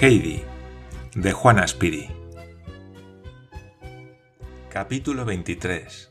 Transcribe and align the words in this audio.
Heidi, 0.00 0.44
de 1.14 1.32
Juana 1.32 1.66
Spiri. 1.66 2.08
Capítulo 4.68 5.24
23. 5.24 6.10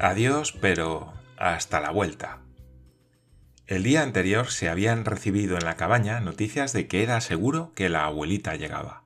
Adiós, 0.00 0.52
pero 0.60 1.12
hasta 1.36 1.80
la 1.80 1.90
vuelta. 1.90 2.43
El 3.66 3.82
día 3.82 4.02
anterior 4.02 4.50
se 4.50 4.68
habían 4.68 5.04
recibido 5.04 5.56
en 5.56 5.64
la 5.64 5.76
cabaña 5.76 6.20
noticias 6.20 6.72
de 6.72 6.86
que 6.86 7.02
era 7.02 7.20
seguro 7.20 7.72
que 7.74 7.88
la 7.88 8.04
abuelita 8.04 8.56
llegaba. 8.56 9.04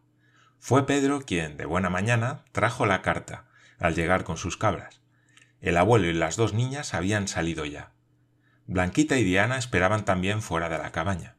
Fue 0.59 0.87
Pedro 0.87 1.21
quien, 1.21 1.57
de 1.57 1.65
buena 1.65 1.91
mañana, 1.91 2.45
trajo 2.53 2.85
la 2.85 3.02
carta, 3.02 3.45
al 3.79 3.95
llegar 3.95 4.25
con 4.25 4.37
sus 4.37 4.57
cabras. 4.57 5.01
El 5.61 5.77
abuelo 5.77 6.07
y 6.09 6.13
las 6.13 6.37
dos 6.37 6.55
niñas 6.55 6.95
habían 6.95 7.29
salido 7.29 7.65
ya. 7.65 7.93
Blanquita 8.66 9.16
y 9.16 9.25
Diana 9.25 9.59
esperaban 9.59 10.05
también 10.05 10.43
fuera 10.43 10.69
de 10.69 10.79
la 10.79 10.93
cabaña 10.93 11.38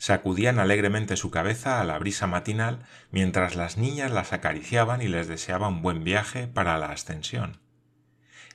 sacudían 0.00 0.58
alegremente 0.58 1.18
su 1.18 1.30
cabeza 1.30 1.78
a 1.78 1.84
la 1.84 1.98
brisa 1.98 2.26
matinal 2.26 2.78
mientras 3.10 3.54
las 3.54 3.76
niñas 3.76 4.10
las 4.10 4.32
acariciaban 4.32 5.02
y 5.02 5.08
les 5.08 5.28
deseaban 5.28 5.82
buen 5.82 6.04
viaje 6.04 6.48
para 6.48 6.78
la 6.78 6.86
ascensión. 6.86 7.60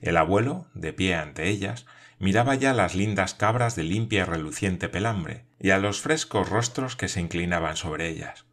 El 0.02 0.18
abuelo, 0.18 0.66
de 0.74 0.92
pie 0.92 1.14
ante 1.14 1.48
ellas, 1.48 1.86
miraba 2.20 2.56
ya 2.56 2.74
las 2.74 2.96
lindas 2.96 3.34
cabras 3.34 3.76
de 3.76 3.84
limpia 3.84 4.22
y 4.22 4.24
reluciente 4.24 4.90
pelambre, 4.90 5.46
y 5.60 5.72
a 5.72 5.78
los 5.78 6.02
frescos 6.02 6.50
rostros 6.50 6.96
que 6.96 7.08
se 7.08 7.22
inclinaban 7.22 7.76
sobre 7.76 8.10
ellas. 8.10 8.46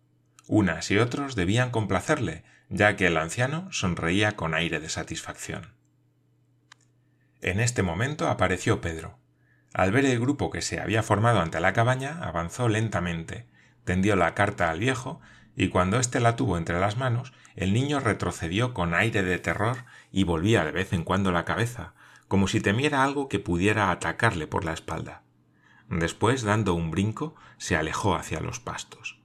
Unas 0.47 0.91
y 0.91 0.99
otros 0.99 1.35
debían 1.37 1.71
complacerle, 1.71 2.45
ya 2.69 2.97
que 2.97 3.07
el 3.07 3.17
anciano 3.17 3.71
sonreía 3.71 4.33
con 4.33 4.55
aire 4.55 4.81
de 4.81 4.89
satisfacción. 4.89 5.75
En 7.41 7.61
este 7.61 7.83
momento 7.83 8.29
apareció 8.29 8.81
Pedro. 8.81 9.19
Al 9.73 9.93
ver 9.93 10.05
el 10.05 10.21
grupo 10.21 10.51
que 10.51 10.63
se 10.63 10.81
había 10.81 11.03
formado 11.03 11.41
ante 11.41 11.61
la 11.61 11.73
cabaña, 11.73 12.19
avanzó 12.23 12.69
lentamente, 12.69 13.47
tendió 13.85 14.17
la 14.17 14.35
carta 14.35 14.71
al 14.71 14.79
viejo, 14.79 15.21
y 15.57 15.69
cuando 15.69 15.99
éste 15.99 16.21
la 16.21 16.37
tuvo 16.37 16.57
entre 16.57 16.81
las 16.81 16.97
manos, 16.97 17.33
el 17.57 17.73
niño 17.73 18.01
retrocedió 18.01 18.75
con 18.75 18.95
aire 18.95 19.23
de 19.23 19.39
terror 19.39 19.85
y 20.11 20.25
volvía 20.25 20.65
de 20.65 20.73
vez 20.73 20.93
en 20.93 21.05
cuando 21.05 21.33
la 21.33 21.45
cabeza, 21.45 21.95
como 22.33 22.49
si 22.49 22.63
temiera 22.63 23.05
algo 23.05 23.29
que 23.29 23.41
pudiera 23.41 23.91
atacarle 23.91 24.47
por 24.47 24.65
la 24.65 24.73
espalda. 24.73 25.23
Después, 25.91 26.41
dando 26.41 26.73
un 26.73 26.91
brinco, 26.91 27.35
se 27.59 27.77
alejó 27.77 28.15
hacia 28.15 28.41
los 28.41 28.59
pastos. 28.59 29.21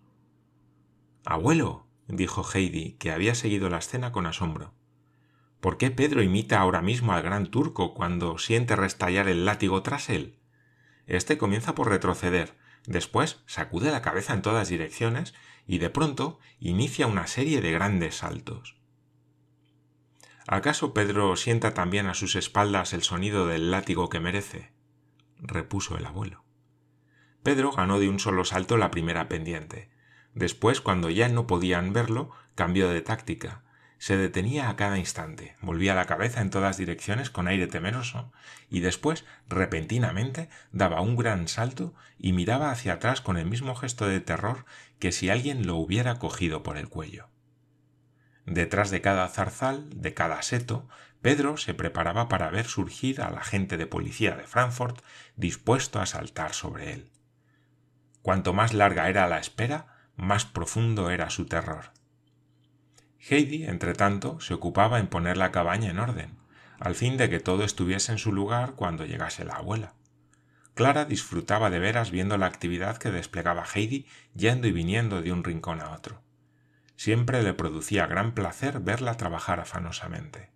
Abuelo, 1.24 1.88
dijo 2.10 2.44
Heidi, 2.44 2.98
que 3.00 3.14
había 3.14 3.34
seguido 3.34 3.70
la 3.70 3.78
escena 3.78 4.12
con 4.12 4.26
asombro. 4.26 4.74
¿Por 5.62 5.78
qué 5.78 5.90
Pedro 5.90 6.22
imita 6.22 6.60
ahora 6.60 6.82
mismo 6.82 7.14
al 7.14 7.24
gran 7.24 7.50
turco 7.50 7.94
cuando 7.94 8.38
siente 8.40 8.76
restallar 8.76 9.30
el 9.30 9.46
látigo 9.46 9.82
tras 9.84 10.10
él? 10.10 10.38
Este 11.06 11.38
comienza 11.38 11.76
por 11.76 11.88
retroceder, 11.88 12.58
después 12.88 13.42
sacude 13.46 13.90
la 13.90 14.02
cabeza 14.02 14.34
en 14.34 14.42
todas 14.42 14.68
direcciones 14.68 15.34
y 15.66 15.78
de 15.78 15.90
pronto 15.90 16.40
inicia 16.60 17.08
una 17.08 17.26
serie 17.28 17.62
de 17.62 17.72
grandes 17.72 18.16
saltos. 18.16 18.77
¿Acaso 20.48 20.94
Pedro 20.94 21.36
sienta 21.36 21.74
también 21.74 22.08
a 22.08 22.14
sus 22.14 22.36
espaldas 22.36 22.94
el 22.94 23.04
sonido 23.04 23.46
del 23.48 23.70
látigo 23.70 24.10
que 24.10 24.20
merece? 24.20 24.72
repuso 25.40 25.98
el 25.98 26.06
abuelo. 26.06 26.44
Pedro 27.44 27.72
ganó 27.72 28.00
de 28.00 28.10
un 28.10 28.20
solo 28.20 28.44
salto 28.44 28.78
la 28.78 28.90
primera 28.90 29.30
pendiente. 29.30 29.92
Después, 30.34 30.82
cuando 30.82 31.10
ya 31.10 31.30
no 31.30 31.46
podían 31.48 31.94
verlo, 31.94 32.32
cambió 32.56 32.90
de 32.90 33.02
táctica 33.02 33.64
se 34.00 34.16
detenía 34.16 34.70
a 34.70 34.76
cada 34.76 35.00
instante, 35.00 35.56
volvía 35.62 35.96
la 35.96 36.06
cabeza 36.06 36.42
en 36.42 36.50
todas 36.50 36.78
direcciones 36.78 37.30
con 37.30 37.48
aire 37.48 37.68
temeroso, 37.68 38.32
y 38.70 38.82
después, 38.82 39.26
repentinamente, 39.48 40.50
daba 40.72 41.02
un 41.02 41.16
gran 41.16 41.48
salto 41.48 41.96
y 42.18 42.34
miraba 42.34 42.72
hacia 42.72 42.94
atrás 42.94 43.22
con 43.22 43.38
el 43.38 43.48
mismo 43.48 43.76
gesto 43.76 44.08
de 44.08 44.22
terror 44.22 44.66
que 45.00 45.12
si 45.12 45.30
alguien 45.30 45.66
lo 45.66 45.76
hubiera 45.78 46.20
cogido 46.20 46.62
por 46.64 46.78
el 46.78 46.90
cuello. 46.90 47.30
Detrás 48.48 48.92
de 48.92 49.02
cada 49.02 49.28
zarzal, 49.28 49.90
de 49.90 50.14
cada 50.14 50.42
seto, 50.42 50.88
Pedro 51.22 51.58
se 51.58 51.74
preparaba 51.74 52.30
para 52.30 52.50
ver 52.50 52.66
surgir 52.66 53.22
al 53.22 53.38
agente 53.38 53.76
de 53.76 53.88
policía 53.88 54.38
de 54.38 54.48
Frankfurt 54.48 55.02
dispuesto 55.36 56.00
a 56.00 56.06
saltar 56.06 56.54
sobre 56.54 56.94
él. 56.94 57.12
Cuanto 58.22 58.54
más 58.54 58.74
larga 58.74 59.10
era 59.10 59.28
la 59.28 59.40
espera, 59.40 59.88
más 60.16 60.46
profundo 60.46 61.10
era 61.10 61.30
su 61.30 61.46
terror. 61.46 61.92
Heidi, 63.20 63.66
entre 63.66 63.94
tanto, 63.94 64.40
se 64.40 64.54
ocupaba 64.54 65.00
en 65.00 65.08
poner 65.08 65.36
la 65.36 65.52
cabaña 65.52 65.92
en 65.92 66.00
orden, 66.00 66.38
al 66.80 66.96
fin 66.96 67.18
de 67.18 67.30
que 67.30 67.42
todo 67.42 67.66
estuviese 67.66 68.14
en 68.14 68.18
su 68.18 68.32
lugar 68.32 68.76
cuando 68.76 69.06
llegase 69.06 69.44
la 69.44 69.56
abuela. 69.56 69.94
Clara 70.74 71.04
disfrutaba 71.04 71.70
de 71.70 71.80
veras 71.80 72.12
viendo 72.12 72.38
la 72.38 72.46
actividad 72.46 72.96
que 72.96 73.12
desplegaba 73.12 73.66
Heidi 73.66 74.06
yendo 74.36 74.68
y 74.68 74.72
viniendo 74.72 75.22
de 75.22 75.34
un 75.34 75.44
rincón 75.44 75.82
a 75.82 75.92
otro. 75.92 76.22
Siempre 76.98 77.42
le 77.44 77.54
producía 77.54 78.08
gran 78.08 78.34
placer 78.34 78.82
verla 78.82 79.16
trabajar 79.16 79.62
afanosamente. 79.62 80.50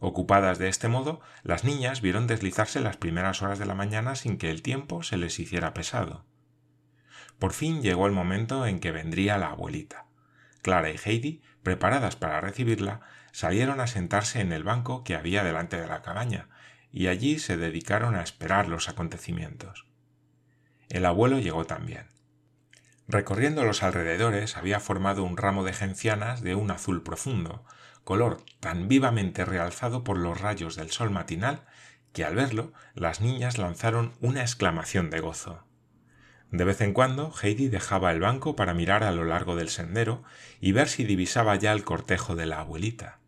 Ocupadas 0.00 0.58
de 0.58 0.68
este 0.68 0.88
modo, 0.88 1.20
las 1.42 1.64
niñas 1.64 2.02
vieron 2.02 2.26
deslizarse 2.26 2.80
las 2.80 2.98
primeras 2.98 3.40
horas 3.40 3.58
de 3.58 3.66
la 3.66 3.74
mañana 3.74 4.16
sin 4.16 4.36
que 4.36 4.50
el 4.50 4.60
tiempo 4.60 5.02
se 5.02 5.16
les 5.16 5.38
hiciera 5.38 5.72
pesado. 5.72 6.26
Por 7.38 7.54
fin 7.54 7.80
llegó 7.80 8.06
el 8.06 8.12
momento 8.12 8.66
en 8.66 8.80
que 8.80 8.90
vendría 8.90 9.38
la 9.38 9.48
abuelita. 9.48 10.04
Clara 10.60 10.90
y 10.90 10.98
Heidi 11.02 11.42
preparadas 11.62 12.16
para 12.16 12.40
recibirla, 12.40 13.00
salieron 13.32 13.80
a 13.80 13.86
sentarse 13.86 14.40
en 14.40 14.52
el 14.52 14.64
banco 14.64 15.04
que 15.04 15.14
había 15.14 15.44
delante 15.44 15.80
de 15.80 15.86
la 15.86 16.02
cabaña, 16.02 16.48
y 16.90 17.06
allí 17.06 17.38
se 17.38 17.56
dedicaron 17.56 18.16
a 18.16 18.22
esperar 18.22 18.68
los 18.68 18.88
acontecimientos. 18.88 19.86
El 20.88 21.06
abuelo 21.06 21.38
llegó 21.38 21.64
también. 21.64 22.06
Recorriendo 23.10 23.64
los 23.64 23.82
alrededores 23.82 24.56
había 24.56 24.78
formado 24.78 25.24
un 25.24 25.36
ramo 25.36 25.64
de 25.64 25.72
gencianas 25.72 26.42
de 26.42 26.54
un 26.54 26.70
azul 26.70 27.02
profundo, 27.02 27.64
color 28.04 28.44
tan 28.60 28.86
vivamente 28.86 29.44
realzado 29.44 30.04
por 30.04 30.16
los 30.16 30.40
rayos 30.40 30.76
del 30.76 30.92
sol 30.92 31.10
matinal 31.10 31.64
que 32.12 32.24
al 32.24 32.36
verlo 32.36 32.72
las 32.94 33.20
niñas 33.20 33.58
lanzaron 33.58 34.12
una 34.20 34.42
exclamación 34.42 35.10
de 35.10 35.18
gozo. 35.18 35.64
De 36.52 36.62
vez 36.62 36.80
en 36.82 36.92
cuando 36.92 37.32
Heidi 37.42 37.66
dejaba 37.66 38.12
el 38.12 38.20
banco 38.20 38.54
para 38.54 38.74
mirar 38.74 39.02
a 39.02 39.10
lo 39.10 39.24
largo 39.24 39.56
del 39.56 39.70
sendero 39.70 40.22
y 40.60 40.70
ver 40.70 40.88
si 40.88 41.02
divisaba 41.02 41.56
ya 41.56 41.72
el 41.72 41.82
cortejo 41.82 42.36
de 42.36 42.46
la 42.46 42.60
abuelita. 42.60 43.18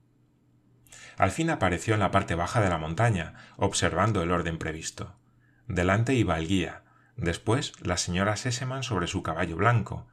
Al 1.18 1.32
fin 1.32 1.50
apareció 1.50 1.94
en 1.94 2.00
la 2.00 2.12
parte 2.12 2.36
baja 2.36 2.60
de 2.60 2.70
la 2.70 2.78
montaña, 2.78 3.34
observando 3.56 4.22
el 4.22 4.30
orden 4.30 4.58
previsto. 4.58 5.16
Delante 5.66 6.14
iba 6.14 6.38
el 6.38 6.46
guía, 6.46 6.82
después 7.16 7.72
la 7.80 7.96
señora 7.96 8.36
Seseman 8.36 8.82
sobre 8.82 9.06
su 9.06 9.22
caballo 9.22 9.56
blanco, 9.56 10.06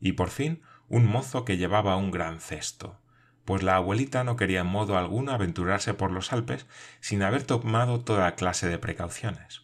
y 0.00 0.12
por 0.12 0.30
fin 0.30 0.62
un 0.88 1.06
mozo 1.06 1.44
que 1.44 1.56
llevaba 1.56 1.96
un 1.96 2.10
gran 2.10 2.40
cesto, 2.40 3.00
pues 3.44 3.62
la 3.62 3.76
abuelita 3.76 4.24
no 4.24 4.36
quería 4.36 4.60
en 4.60 4.66
modo 4.66 4.96
alguno 4.96 5.32
aventurarse 5.32 5.94
por 5.94 6.10
los 6.10 6.32
Alpes 6.32 6.66
sin 7.00 7.22
haber 7.22 7.42
tomado 7.42 8.00
toda 8.00 8.34
clase 8.34 8.68
de 8.68 8.78
precauciones. 8.78 9.62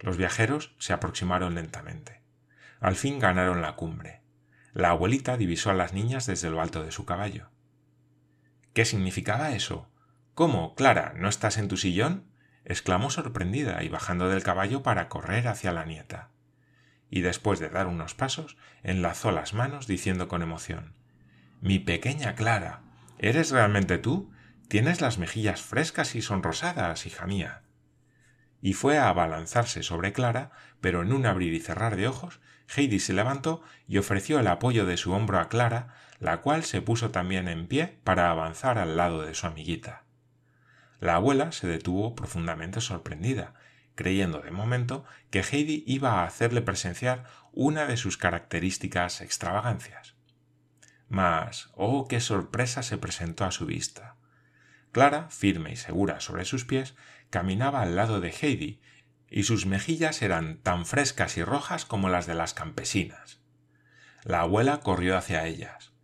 Los 0.00 0.16
viajeros 0.16 0.74
se 0.78 0.92
aproximaron 0.92 1.54
lentamente. 1.54 2.22
Al 2.80 2.96
fin 2.96 3.18
ganaron 3.18 3.62
la 3.62 3.76
cumbre. 3.76 4.20
La 4.74 4.90
abuelita 4.90 5.36
divisó 5.36 5.70
a 5.70 5.74
las 5.74 5.92
niñas 5.92 6.26
desde 6.26 6.50
lo 6.50 6.60
alto 6.60 6.82
de 6.82 6.90
su 6.90 7.04
caballo. 7.04 7.50
¿Qué 8.74 8.84
significaba 8.84 9.52
eso? 9.52 9.88
¿Cómo, 10.34 10.74
Clara, 10.74 11.14
no 11.16 11.28
estás 11.28 11.58
en 11.58 11.68
tu 11.68 11.76
sillón? 11.76 12.31
Exclamó 12.64 13.10
sorprendida 13.10 13.82
y 13.82 13.88
bajando 13.88 14.28
del 14.28 14.42
caballo 14.42 14.82
para 14.82 15.08
correr 15.08 15.48
hacia 15.48 15.72
la 15.72 15.84
nieta. 15.84 16.30
Y 17.10 17.20
después 17.20 17.60
de 17.60 17.68
dar 17.68 17.86
unos 17.86 18.14
pasos, 18.14 18.56
enlazó 18.82 19.32
las 19.32 19.54
manos 19.54 19.86
diciendo 19.86 20.28
con 20.28 20.42
emoción 20.42 20.94
Mi 21.60 21.78
pequeña 21.78 22.34
Clara, 22.34 22.80
¿eres 23.18 23.50
realmente 23.50 23.98
tú? 23.98 24.32
Tienes 24.68 25.00
las 25.00 25.18
mejillas 25.18 25.60
frescas 25.60 26.14
y 26.14 26.22
sonrosadas, 26.22 27.06
hija 27.06 27.26
mía 27.26 27.62
y 28.62 28.74
fue 28.74 28.96
a 28.96 29.08
abalanzarse 29.08 29.82
sobre 29.82 30.12
Clara, 30.12 30.52
pero 30.80 31.02
en 31.02 31.12
un 31.12 31.26
abrir 31.26 31.52
y 31.52 31.60
cerrar 31.60 31.96
de 31.96 32.06
ojos, 32.06 32.40
Heidi 32.74 33.00
se 33.00 33.12
levantó 33.12 33.60
y 33.88 33.98
ofreció 33.98 34.38
el 34.38 34.46
apoyo 34.46 34.86
de 34.86 34.96
su 34.96 35.12
hombro 35.12 35.40
a 35.40 35.48
Clara, 35.48 35.96
la 36.20 36.40
cual 36.40 36.62
se 36.62 36.80
puso 36.80 37.10
también 37.10 37.48
en 37.48 37.66
pie 37.66 37.98
para 38.04 38.30
avanzar 38.30 38.78
al 38.78 38.96
lado 38.96 39.22
de 39.22 39.34
su 39.34 39.48
amiguita. 39.48 40.04
La 41.02 41.16
abuela 41.16 41.50
se 41.50 41.66
detuvo 41.66 42.14
profundamente 42.14 42.80
sorprendida, 42.80 43.54
creyendo 43.96 44.40
de 44.40 44.52
momento 44.52 45.04
que 45.32 45.40
Heidi 45.40 45.82
iba 45.84 46.20
a 46.20 46.24
hacerle 46.24 46.62
presenciar 46.62 47.24
una 47.50 47.86
de 47.86 47.96
sus 47.96 48.16
características 48.16 49.20
extravagancias. 49.20 50.14
Mas, 51.08 51.70
oh, 51.74 52.06
qué 52.06 52.20
sorpresa 52.20 52.84
se 52.84 52.98
presentó 52.98 53.44
a 53.44 53.50
su 53.50 53.66
vista. 53.66 54.14
Clara, 54.92 55.28
firme 55.28 55.72
y 55.72 55.76
segura 55.76 56.20
sobre 56.20 56.44
sus 56.44 56.64
pies, 56.64 56.94
caminaba 57.30 57.82
al 57.82 57.96
lado 57.96 58.20
de 58.20 58.30
Heidi, 58.30 58.80
y 59.28 59.42
sus 59.42 59.66
mejillas 59.66 60.22
eran 60.22 60.58
tan 60.58 60.86
frescas 60.86 61.36
y 61.36 61.42
rojas 61.42 61.84
como 61.84 62.10
las 62.10 62.28
de 62.28 62.34
las 62.34 62.54
campesinas. 62.54 63.40
La 64.22 64.42
abuela 64.42 64.78
corrió 64.78 65.18
hacia 65.18 65.48
ellas. 65.48 65.94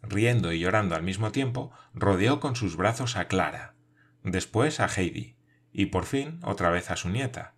Riendo 0.00 0.52
y 0.52 0.58
llorando 0.58 0.94
al 0.94 1.02
mismo 1.02 1.32
tiempo, 1.32 1.70
rodeó 1.92 2.40
con 2.40 2.56
sus 2.56 2.76
brazos 2.76 3.16
a 3.16 3.28
Clara, 3.28 3.74
después 4.22 4.80
a 4.80 4.88
Heidi, 4.88 5.36
y 5.72 5.86
por 5.86 6.04
fin 6.04 6.40
otra 6.42 6.70
vez 6.70 6.90
a 6.90 6.96
su 6.96 7.08
nieta. 7.08 7.54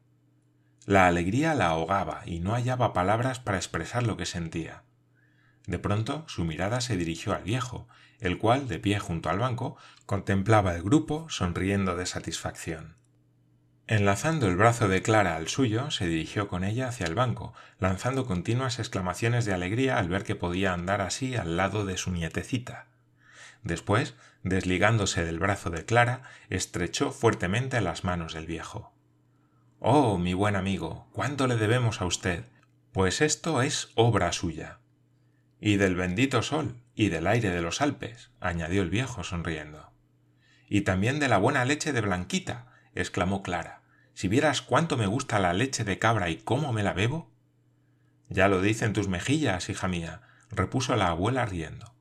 La 0.86 1.06
alegría 1.06 1.54
la 1.54 1.68
ahogaba 1.68 2.22
y 2.26 2.40
no 2.40 2.54
hallaba 2.54 2.92
palabras 2.92 3.38
para 3.38 3.58
expresar 3.58 4.06
lo 4.06 4.16
que 4.16 4.26
sentía. 4.26 4.82
De 5.66 5.78
pronto 5.78 6.24
su 6.26 6.44
mirada 6.44 6.80
se 6.80 6.96
dirigió 6.96 7.34
al 7.34 7.44
viejo, 7.44 7.86
el 8.18 8.38
cual, 8.38 8.68
de 8.68 8.78
pie 8.78 8.98
junto 8.98 9.30
al 9.30 9.38
banco, 9.38 9.76
contemplaba 10.06 10.74
el 10.74 10.82
grupo 10.82 11.28
sonriendo 11.28 11.96
de 11.96 12.06
satisfacción. 12.06 12.96
Enlazando 13.86 14.46
el 14.46 14.56
brazo 14.56 14.88
de 14.88 15.02
Clara 15.02 15.36
al 15.36 15.48
suyo, 15.48 15.90
se 15.90 16.06
dirigió 16.06 16.46
con 16.46 16.62
ella 16.62 16.88
hacia 16.88 17.06
el 17.06 17.14
banco, 17.14 17.54
lanzando 17.78 18.24
continuas 18.24 18.78
exclamaciones 18.78 19.44
de 19.44 19.52
alegría 19.52 19.98
al 19.98 20.08
ver 20.08 20.22
que 20.22 20.36
podía 20.36 20.72
andar 20.72 21.00
así 21.00 21.34
al 21.34 21.56
lado 21.56 21.84
de 21.84 21.96
su 21.96 22.12
nietecita. 22.12 22.86
Después, 23.64 24.14
desligándose 24.42 25.24
del 25.24 25.38
brazo 25.38 25.70
de 25.70 25.84
Clara, 25.84 26.22
estrechó 26.48 27.12
fuertemente 27.12 27.80
las 27.80 28.04
manos 28.04 28.34
del 28.34 28.46
viejo. 28.46 28.92
Oh, 29.78 30.18
mi 30.18 30.34
buen 30.34 30.56
amigo, 30.56 31.08
cuánto 31.12 31.46
le 31.46 31.56
debemos 31.56 32.00
a 32.00 32.06
usted. 32.06 32.44
Pues 32.92 33.20
esto 33.20 33.62
es 33.62 33.90
obra 33.94 34.32
suya. 34.32 34.78
Y 35.60 35.76
del 35.76 35.94
bendito 35.94 36.42
sol, 36.42 36.82
y 36.94 37.08
del 37.08 37.26
aire 37.26 37.50
de 37.50 37.62
los 37.62 37.80
Alpes, 37.80 38.30
añadió 38.40 38.82
el 38.82 38.90
viejo 38.90 39.24
sonriendo. 39.24 39.92
Y 40.68 40.82
también 40.82 41.18
de 41.18 41.28
la 41.28 41.38
buena 41.38 41.64
leche 41.64 41.92
de 41.92 42.00
Blanquita, 42.00 42.66
exclamó 42.94 43.42
Clara. 43.42 43.82
Si 44.14 44.28
vieras 44.28 44.60
cuánto 44.60 44.96
me 44.96 45.06
gusta 45.06 45.38
la 45.38 45.52
leche 45.52 45.84
de 45.84 45.98
cabra 45.98 46.30
y 46.30 46.36
cómo 46.36 46.72
me 46.72 46.82
la 46.82 46.92
bebo. 46.92 47.30
Ya 48.28 48.48
lo 48.48 48.60
dicen 48.60 48.92
tus 48.92 49.08
mejillas, 49.08 49.68
hija 49.68 49.88
mía, 49.88 50.22
repuso 50.50 50.94
la 50.96 51.08
abuela 51.08 51.46
riendo. 51.46 51.94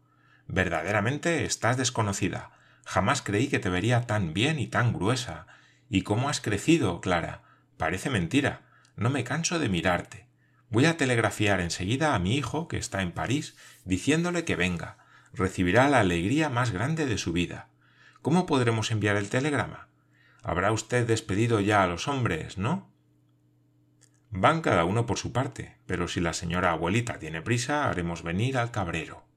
Verdaderamente 0.51 1.46
estás 1.46 1.78
desconocida. 1.78 2.50
Jamás 2.84 3.22
creí 3.22 3.50
que 3.50 3.60
te 3.60 3.69
vería 3.69 4.07
tan 4.07 4.34
bien 4.34 4.57
y 4.57 4.66
tan 4.66 4.94
gruesa. 4.94 5.46
¿Y 5.90 6.01
cómo 6.01 6.28
has 6.28 6.42
crecido, 6.42 7.01
Clara? 7.01 7.44
Parece 7.78 8.10
mentira. 8.10 8.63
No 8.96 9.12
me 9.12 9.24
canso 9.24 9.60
de 9.60 9.69
mirarte. 9.69 10.28
Voy 10.72 10.86
a 10.86 10.98
telegrafiar 10.98 11.62
enseguida 11.62 12.16
a 12.16 12.19
mi 12.19 12.36
hijo, 12.36 12.68
que 12.68 12.78
está 12.78 13.04
en 13.04 13.12
París, 13.12 13.56
diciéndole 13.86 14.44
que 14.44 14.56
venga. 14.56 14.98
Recibirá 15.34 15.88
la 15.88 16.00
alegría 16.00 16.50
más 16.50 16.72
grande 16.72 17.06
de 17.06 17.19
su 17.19 17.31
vida. 17.31 17.69
¿Cómo 18.24 18.48
podremos 18.48 18.90
enviar 18.90 19.18
el 19.18 19.30
telegrama? 19.30 19.90
Habrá 20.42 20.72
usted 20.72 21.06
despedido 21.06 21.60
ya 21.60 21.84
a 21.84 21.88
los 21.88 22.07
hombres, 22.07 22.57
¿no? 22.57 22.92
Van 24.31 24.62
cada 24.62 24.84
uno 24.84 25.06
por 25.06 25.19
su 25.19 25.31
parte, 25.31 25.78
pero 25.86 26.07
si 26.07 26.22
la 26.22 26.34
señora 26.34 26.72
abuelita 26.72 27.19
tiene 27.19 27.44
prisa, 27.44 27.88
haremos 27.88 28.24
venir 28.24 28.57
al 28.57 28.72
cabrero. 28.72 29.29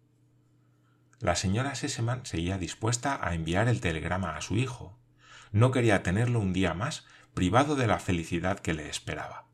La 1.23 1.37
señora 1.37 1.77
Seseman 1.77 2.27
seguía 2.27 2.59
dispuesta 2.59 3.21
a 3.23 3.37
enviar 3.37 3.69
el 3.69 3.81
telegrama 3.81 4.37
a 4.37 4.41
su 4.41 4.57
hijo. 4.57 4.99
No 5.53 5.71
quería 5.71 6.03
tenerlo 6.03 6.41
un 6.41 6.53
día 6.53 6.75
más 6.75 7.07
privado 7.33 7.77
de 7.77 7.87
la 7.87 8.01
felicidad 8.01 8.59
que 8.59 8.75
le 8.75 8.89
esperaba. 8.89 9.47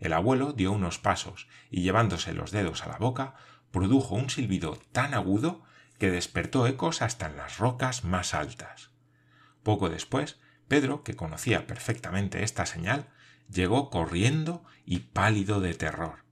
El 0.00 0.12
abuelo 0.12 0.52
dio 0.52 0.72
unos 0.72 0.98
pasos 0.98 1.46
y 1.70 1.82
llevándose 1.82 2.32
los 2.32 2.50
dedos 2.50 2.82
a 2.82 2.88
la 2.88 2.98
boca, 2.98 3.36
produjo 3.70 4.16
un 4.16 4.30
silbido 4.30 4.80
tan 4.90 5.14
agudo 5.14 5.62
que 6.00 6.10
despertó 6.10 6.66
ecos 6.66 7.00
hasta 7.02 7.26
en 7.26 7.36
las 7.36 7.58
rocas 7.58 8.02
más 8.02 8.34
altas. 8.34 8.90
Poco 9.62 9.88
después 9.88 10.40
Pedro, 10.66 11.04
que 11.04 11.14
conocía 11.14 11.68
perfectamente 11.68 12.42
esta 12.42 12.66
señal, 12.66 13.10
llegó 13.48 13.90
corriendo 13.90 14.64
y 14.84 14.98
pálido 14.98 15.60
de 15.60 15.74
terror. 15.74 16.24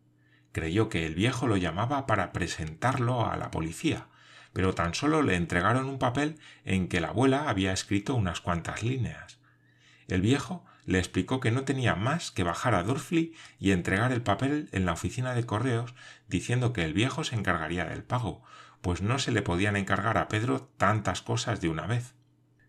Creyó 0.51 0.89
que 0.89 1.07
el 1.07 1.15
viejo 1.15 1.47
lo 1.47 1.57
llamaba 1.57 2.07
para 2.07 2.33
presentarlo 2.33 3.25
a 3.25 3.37
la 3.37 3.53
policía, 3.53 4.09
pero 4.55 4.75
tan 4.75 4.95
solo 4.95 5.21
le 5.23 5.37
entregaron 5.37 5.87
un 5.87 5.99
papel 5.99 6.39
en 6.65 6.89
que 6.89 7.01
la 7.01 7.09
abuela 7.09 7.51
había 7.51 7.73
escrito 7.73 8.15
unas 8.15 8.41
cuantas 8.41 8.83
líneas. 8.83 9.39
El 10.09 10.23
viejo 10.23 10.65
le 10.87 10.99
explicó 10.99 11.41
que 11.41 11.51
no 11.51 11.65
tenía 11.65 11.95
más 11.95 12.31
que 12.31 12.45
bajar 12.45 12.75
a 12.75 12.83
Durfli 12.83 13.35
y 13.59 13.73
entregar 13.73 14.13
el 14.13 14.23
papel 14.23 14.69
en 14.73 14.87
la 14.87 14.93
oficina 14.93 15.35
de 15.35 15.45
correos, 15.45 15.95
diciendo 16.29 16.73
que 16.73 16.85
el 16.85 16.93
viejo 16.93 17.25
se 17.25 17.35
encargaría 17.35 17.85
del 17.85 18.05
pago, 18.05 18.43
pues 18.81 19.03
no 19.03 19.19
se 19.19 19.33
le 19.33 19.43
podían 19.43 19.77
encargar 19.77 20.19
a 20.19 20.29
Pedro 20.29 20.71
tantas 20.77 21.23
cosas 21.23 21.61
de 21.61 21.69
una 21.69 21.87
vez. 21.87 22.15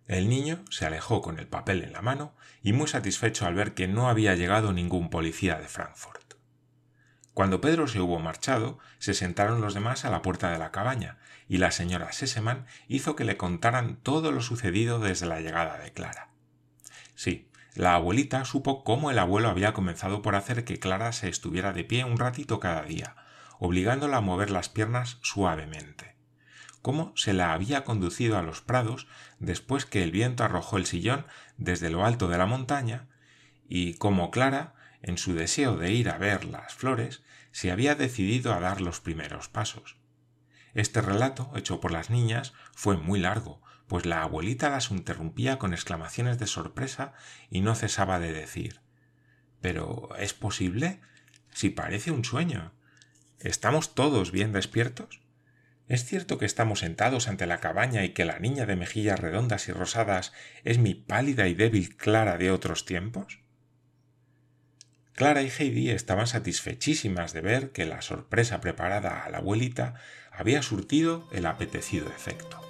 El 0.07 0.29
niño 0.29 0.63
se 0.69 0.85
alejó 0.85 1.21
con 1.21 1.39
el 1.39 1.47
papel 1.47 1.83
en 1.83 1.93
la 1.93 2.01
mano 2.01 2.35
y 2.63 2.73
muy 2.73 2.87
satisfecho 2.87 3.45
al 3.45 3.55
ver 3.55 3.73
que 3.73 3.87
no 3.87 4.09
había 4.09 4.35
llegado 4.35 4.71
ningún 4.71 5.09
policía 5.09 5.59
de 5.59 5.67
Frankfurt. 5.67 6.24
Cuando 7.35 7.61
Pedro 7.61 7.87
se 7.87 8.01
hubo 8.01 8.17
marchado, 8.17 8.79
se 8.97 9.13
sentaron 9.13 9.61
los 9.61 9.75
demás 9.75 10.05
a 10.05 10.09
la 10.09 10.23
puerta 10.23 10.49
de 10.49 10.57
la 10.57 10.71
cabaña, 10.71 11.19
y 11.47 11.59
la 11.59 11.69
señora 11.69 12.11
Sesemann 12.11 12.65
hizo 12.87 13.15
que 13.15 13.25
le 13.25 13.37
contaran 13.37 13.97
todo 13.97 14.31
lo 14.31 14.41
sucedido 14.41 14.97
desde 14.97 15.27
la 15.27 15.41
llegada 15.41 15.77
de 15.77 15.91
Clara. 15.91 16.29
Sí, 17.13 17.51
la 17.75 17.93
abuelita 17.93 18.43
supo 18.45 18.83
cómo 18.83 19.11
el 19.11 19.19
abuelo 19.19 19.49
había 19.49 19.73
comenzado 19.73 20.23
por 20.23 20.35
hacer 20.35 20.63
que 20.63 20.79
Clara 20.79 21.11
se 21.11 21.29
estuviera 21.29 21.73
de 21.73 21.83
pie 21.83 22.03
un 22.05 22.17
ratito 22.17 22.59
cada 22.59 22.81
día, 22.81 23.15
obligándola 23.59 24.17
a 24.17 24.21
mover 24.21 24.49
las 24.49 24.69
piernas 24.69 25.19
suavemente 25.21 26.15
cómo 26.85 27.13
se 27.15 27.33
la 27.33 27.51
había 27.51 27.83
conducido 27.83 28.37
a 28.37 28.43
los 28.43 28.61
prados 28.61 29.07
después 29.39 29.87
que 29.87 30.03
el 30.03 30.11
viento 30.11 30.43
arrojó 30.43 30.77
el 30.77 30.85
sillón 30.85 31.25
desde 31.57 31.89
lo 31.89 32.05
alto 32.05 32.27
de 32.27 32.37
la 32.37 32.45
montaña, 32.45 33.07
y 33.67 33.95
cómo 33.95 34.29
Clara, 34.29 34.75
en 35.01 35.17
su 35.17 35.33
deseo 35.33 35.77
de 35.77 35.91
ir 35.91 36.09
a 36.09 36.19
ver 36.19 36.45
las 36.45 36.75
flores, 36.75 37.23
se 37.55 37.71
había 37.71 37.95
decidido 37.95 38.53
a 38.53 38.59
dar 38.59 38.81
los 38.81 38.99
primeros 38.99 39.47
pasos. 39.47 39.95
Este 40.73 40.99
relato, 40.99 41.53
hecho 41.55 41.79
por 41.79 41.93
las 41.93 42.09
niñas, 42.09 42.51
fue 42.73 42.97
muy 42.97 43.17
largo, 43.17 43.61
pues 43.87 44.05
la 44.05 44.23
abuelita 44.23 44.69
las 44.69 44.91
interrumpía 44.91 45.57
con 45.57 45.71
exclamaciones 45.71 46.37
de 46.37 46.47
sorpresa 46.47 47.13
y 47.49 47.61
no 47.61 47.73
cesaba 47.73 48.19
de 48.19 48.33
decir 48.33 48.81
Pero 49.61 50.09
¿es 50.19 50.33
posible? 50.33 50.99
Si 51.53 51.69
parece 51.69 52.11
un 52.11 52.25
sueño. 52.25 52.73
¿Estamos 53.39 53.95
todos 53.95 54.33
bien 54.33 54.51
despiertos? 54.51 55.21
¿Es 55.87 56.03
cierto 56.03 56.37
que 56.37 56.45
estamos 56.45 56.79
sentados 56.79 57.29
ante 57.29 57.47
la 57.47 57.61
cabaña 57.61 58.03
y 58.03 58.09
que 58.09 58.25
la 58.25 58.37
niña 58.37 58.65
de 58.65 58.75
mejillas 58.75 59.21
redondas 59.21 59.69
y 59.69 59.71
rosadas 59.71 60.33
es 60.65 60.77
mi 60.77 60.93
pálida 60.93 61.47
y 61.47 61.53
débil 61.53 61.95
Clara 61.95 62.37
de 62.37 62.51
otros 62.51 62.83
tiempos? 62.83 63.44
Clara 65.15 65.43
y 65.43 65.49
Heidi 65.49 65.91
estaban 65.91 66.27
satisfechísimas 66.27 67.31
de 67.31 67.39
ver 67.39 67.71
que 67.71 67.85
la 67.85 68.01
sorpresa 68.01 68.59
preparada 68.59 69.23
a 69.23 69.29
la 69.29 69.37
abuelita 69.37 69.95
había 70.29 70.61
surtido 70.61 71.25
el 71.31 71.45
apetecido 71.45 72.09
efecto. 72.09 72.64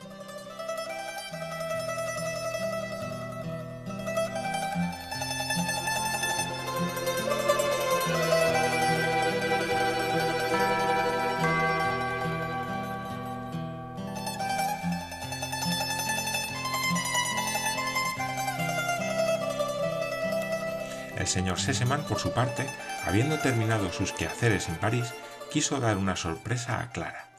El 21.25 21.29
señor 21.29 21.60
Sesemann, 21.60 22.03
por 22.03 22.20
su 22.20 22.34
parte, 22.34 22.67
habiendo 23.03 23.39
terminado 23.39 23.91
sus 23.91 24.12
quehaceres 24.12 24.70
en 24.70 24.75
París, 24.75 25.12
quiso 25.51 25.79
dar 25.79 25.98
una 25.98 26.15
sorpresa 26.15 26.79
a 26.79 26.91
Clara. 26.91 27.32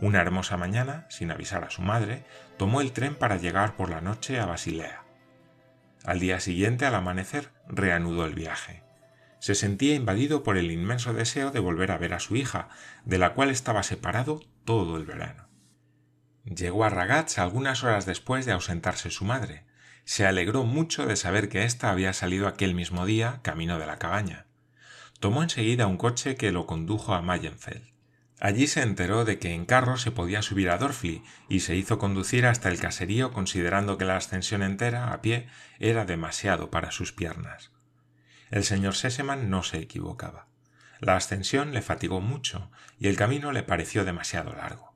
Una 0.00 0.20
hermosa 0.20 0.56
mañana, 0.56 1.06
sin 1.10 1.30
avisar 1.30 1.62
a 1.62 1.70
su 1.70 1.80
madre, 1.80 2.24
tomó 2.56 2.80
el 2.80 2.90
tren 2.90 3.14
para 3.14 3.36
llegar 3.36 3.76
por 3.76 3.88
la 3.88 4.00
noche 4.00 4.40
a 4.40 4.46
Basilea. 4.46 5.04
Al 6.02 6.18
día 6.18 6.40
siguiente, 6.40 6.86
al 6.86 6.94
amanecer, 6.96 7.52
reanudó 7.68 8.26
el 8.26 8.34
viaje. 8.34 8.82
Se 9.38 9.54
sentía 9.54 9.94
invadido 9.94 10.42
por 10.42 10.56
el 10.56 10.72
inmenso 10.72 11.14
deseo 11.14 11.52
de 11.52 11.60
volver 11.60 11.92
a 11.92 11.98
ver 11.98 12.14
a 12.14 12.20
su 12.20 12.34
hija, 12.34 12.68
de 13.04 13.18
la 13.18 13.32
cual 13.34 13.50
estaba 13.50 13.84
separado 13.84 14.40
todo 14.64 14.96
el 14.96 15.04
verano. 15.04 15.46
Llegó 16.44 16.84
a 16.84 16.88
Ragaz 16.88 17.38
algunas 17.38 17.84
horas 17.84 18.06
después 18.06 18.44
de 18.44 18.50
ausentarse 18.50 19.12
su 19.12 19.24
madre, 19.24 19.66
se 20.04 20.26
alegró 20.26 20.64
mucho 20.64 21.06
de 21.06 21.16
saber 21.16 21.48
que 21.48 21.64
ésta 21.64 21.90
había 21.90 22.12
salido 22.12 22.46
aquel 22.46 22.74
mismo 22.74 23.06
día 23.06 23.40
camino 23.42 23.78
de 23.78 23.86
la 23.86 23.98
cabaña. 23.98 24.46
Tomó 25.20 25.42
enseguida 25.42 25.86
un 25.86 25.96
coche 25.96 26.36
que 26.36 26.52
lo 26.52 26.66
condujo 26.66 27.14
a 27.14 27.22
Mayenfeld. 27.22 27.94
Allí 28.40 28.66
se 28.66 28.82
enteró 28.82 29.24
de 29.24 29.38
que 29.38 29.54
en 29.54 29.64
carro 29.64 29.96
se 29.96 30.10
podía 30.10 30.42
subir 30.42 30.68
a 30.68 30.76
Dorfli 30.76 31.22
y 31.48 31.60
se 31.60 31.76
hizo 31.76 31.98
conducir 31.98 32.46
hasta 32.46 32.68
el 32.68 32.78
caserío 32.78 33.32
considerando 33.32 33.96
que 33.96 34.04
la 34.04 34.16
ascensión 34.16 34.62
entera 34.62 35.12
a 35.12 35.22
pie 35.22 35.48
era 35.78 36.04
demasiado 36.04 36.70
para 36.70 36.90
sus 36.90 37.12
piernas. 37.12 37.70
El 38.50 38.64
señor 38.64 38.94
Sesemann 38.94 39.48
no 39.48 39.62
se 39.62 39.78
equivocaba. 39.78 40.48
La 41.00 41.16
ascensión 41.16 41.72
le 41.72 41.80
fatigó 41.80 42.20
mucho 42.20 42.70
y 42.98 43.08
el 43.08 43.16
camino 43.16 43.52
le 43.52 43.62
pareció 43.62 44.04
demasiado 44.04 44.54
largo. 44.54 44.94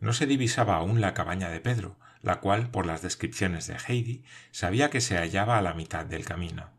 No 0.00 0.12
se 0.12 0.26
divisaba 0.26 0.76
aún 0.76 1.00
la 1.00 1.14
cabaña 1.14 1.48
de 1.48 1.60
Pedro, 1.60 1.98
la 2.22 2.40
cual, 2.40 2.70
por 2.70 2.86
las 2.86 3.02
descripciones 3.02 3.66
de 3.66 3.76
Heidi, 3.76 4.24
sabía 4.50 4.90
que 4.90 5.00
se 5.00 5.16
hallaba 5.16 5.58
a 5.58 5.62
la 5.62 5.74
mitad 5.74 6.04
del 6.04 6.24
camino. 6.24 6.70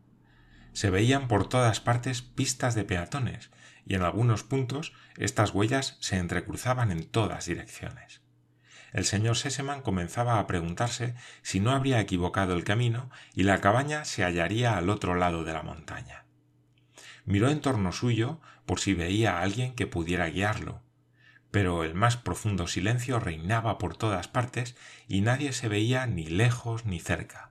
Se 0.72 0.90
veían 0.90 1.28
por 1.28 1.48
todas 1.48 1.80
partes 1.80 2.22
pistas 2.22 2.74
de 2.74 2.84
peatones, 2.84 3.50
y 3.86 3.94
en 3.94 4.02
algunos 4.02 4.44
puntos 4.44 4.92
estas 5.16 5.52
huellas 5.52 5.96
se 6.00 6.16
entrecruzaban 6.16 6.90
en 6.90 7.04
todas 7.04 7.46
direcciones. 7.46 8.20
El 8.92 9.04
señor 9.04 9.36
Seseman 9.36 9.82
comenzaba 9.82 10.38
a 10.38 10.46
preguntarse 10.46 11.14
si 11.42 11.60
no 11.60 11.70
habría 11.70 12.00
equivocado 12.00 12.54
el 12.54 12.64
camino 12.64 13.10
y 13.34 13.44
la 13.44 13.60
cabaña 13.60 14.04
se 14.04 14.24
hallaría 14.24 14.76
al 14.76 14.90
otro 14.90 15.14
lado 15.14 15.44
de 15.44 15.52
la 15.52 15.62
montaña. 15.62 16.24
Miró 17.24 17.50
en 17.50 17.60
torno 17.60 17.92
suyo 17.92 18.40
por 18.66 18.80
si 18.80 18.94
veía 18.94 19.38
a 19.38 19.42
alguien 19.42 19.74
que 19.74 19.86
pudiera 19.86 20.28
guiarlo, 20.28 20.82
pero 21.50 21.84
el 21.84 21.94
más 21.94 22.16
profundo 22.16 22.66
silencio 22.66 23.18
reinaba 23.18 23.78
por 23.78 23.96
todas 23.96 24.28
partes 24.28 24.76
y 25.08 25.20
nadie 25.20 25.52
se 25.52 25.68
veía 25.68 26.06
ni 26.06 26.26
lejos 26.26 26.86
ni 26.86 27.00
cerca. 27.00 27.50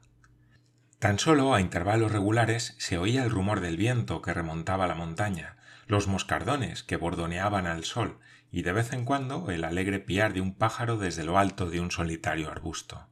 Tan 0.99 1.19
solo 1.19 1.53
a 1.53 1.61
intervalos 1.61 2.11
regulares 2.11 2.75
se 2.77 2.97
oía 2.97 3.23
el 3.23 3.29
rumor 3.29 3.61
del 3.61 3.77
viento 3.77 4.21
que 4.21 4.33
remontaba 4.33 4.87
la 4.87 4.95
montaña, 4.95 5.57
los 5.87 6.07
moscardones 6.07 6.83
que 6.83 6.97
bordoneaban 6.97 7.67
al 7.67 7.83
sol 7.83 8.19
y 8.51 8.63
de 8.63 8.73
vez 8.73 8.93
en 8.93 9.05
cuando 9.05 9.49
el 9.49 9.63
alegre 9.63 9.99
piar 9.99 10.33
de 10.33 10.41
un 10.41 10.53
pájaro 10.53 10.97
desde 10.97 11.23
lo 11.23 11.37
alto 11.37 11.69
de 11.69 11.79
un 11.79 11.91
solitario 11.91 12.49
arbusto. 12.49 13.07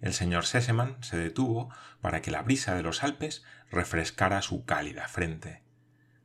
El 0.00 0.12
señor 0.12 0.46
Seseman 0.46 0.96
se 1.02 1.16
detuvo 1.16 1.70
para 2.00 2.22
que 2.22 2.30
la 2.30 2.42
brisa 2.42 2.74
de 2.74 2.82
los 2.82 3.02
Alpes 3.02 3.44
refrescara 3.70 4.42
su 4.42 4.64
cálida 4.64 5.08
frente. 5.08 5.62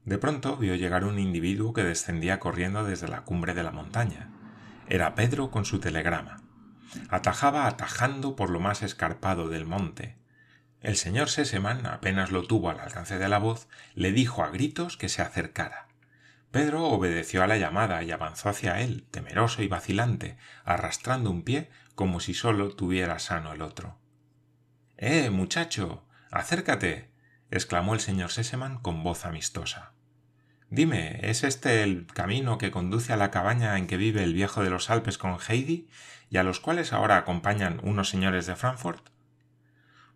De 0.05 0.17
pronto 0.17 0.57
vio 0.57 0.75
llegar 0.75 1.05
un 1.05 1.19
individuo 1.19 1.73
que 1.73 1.83
descendía 1.83 2.39
corriendo 2.39 2.83
desde 2.83 3.07
la 3.07 3.21
cumbre 3.21 3.53
de 3.53 3.63
la 3.63 3.71
montaña. 3.71 4.29
Era 4.87 5.15
Pedro 5.15 5.51
con 5.51 5.65
su 5.65 5.79
telegrama. 5.79 6.41
Atajaba 7.09 7.67
atajando 7.67 8.35
por 8.35 8.49
lo 8.49 8.59
más 8.59 8.81
escarpado 8.81 9.47
del 9.47 9.65
monte. 9.65 10.17
El 10.81 10.97
señor 10.97 11.29
Seseman 11.29 11.85
apenas 11.85 12.31
lo 12.31 12.43
tuvo 12.43 12.69
al 12.69 12.79
alcance 12.79 13.19
de 13.19 13.29
la 13.29 13.37
voz, 13.37 13.67
le 13.93 14.11
dijo 14.11 14.43
a 14.43 14.49
gritos 14.49 14.97
que 14.97 15.09
se 15.09 15.21
acercara. 15.21 15.87
Pedro 16.49 16.83
obedeció 16.85 17.43
a 17.43 17.47
la 17.47 17.57
llamada 17.57 18.03
y 18.03 18.11
avanzó 18.11 18.49
hacia 18.49 18.81
él, 18.81 19.05
temeroso 19.11 19.61
y 19.61 19.67
vacilante, 19.67 20.37
arrastrando 20.65 21.29
un 21.29 21.43
pie 21.43 21.69
como 21.95 22.19
si 22.19 22.33
solo 22.33 22.75
tuviera 22.75 23.19
sano 23.19 23.53
el 23.53 23.61
otro. 23.61 23.97
Eh, 24.97 25.29
muchacho. 25.29 26.03
acércate. 26.31 27.11
exclamó 27.51 27.93
el 27.93 27.99
señor 27.99 28.31
Seseman 28.31 28.79
con 28.79 29.03
voz 29.03 29.25
amistosa. 29.25 29.90
Dime, 30.73 31.19
¿es 31.23 31.43
este 31.43 31.83
el 31.83 32.07
camino 32.07 32.57
que 32.57 32.71
conduce 32.71 33.11
a 33.11 33.17
la 33.17 33.29
cabaña 33.29 33.77
en 33.77 33.87
que 33.87 33.97
vive 33.97 34.23
el 34.23 34.33
viejo 34.33 34.63
de 34.63 34.69
los 34.69 34.89
Alpes 34.89 35.17
con 35.17 35.37
Heidi, 35.37 35.89
y 36.29 36.37
a 36.37 36.43
los 36.43 36.61
cuales 36.61 36.93
ahora 36.93 37.17
acompañan 37.17 37.81
unos 37.83 38.07
señores 38.07 38.45
de 38.45 38.55
Frankfurt? 38.55 39.09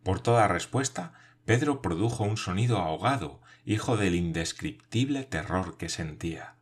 Por 0.02 0.22
toda 0.22 0.48
respuesta, 0.48 1.12
Pedro 1.44 1.82
produjo 1.82 2.24
un 2.24 2.38
sonido 2.38 2.78
ahogado, 2.78 3.42
hijo 3.66 3.98
del 3.98 4.16
indescriptible 4.16 5.26
terror 5.26 5.76
que 5.78 5.90
sentía. 5.90 6.56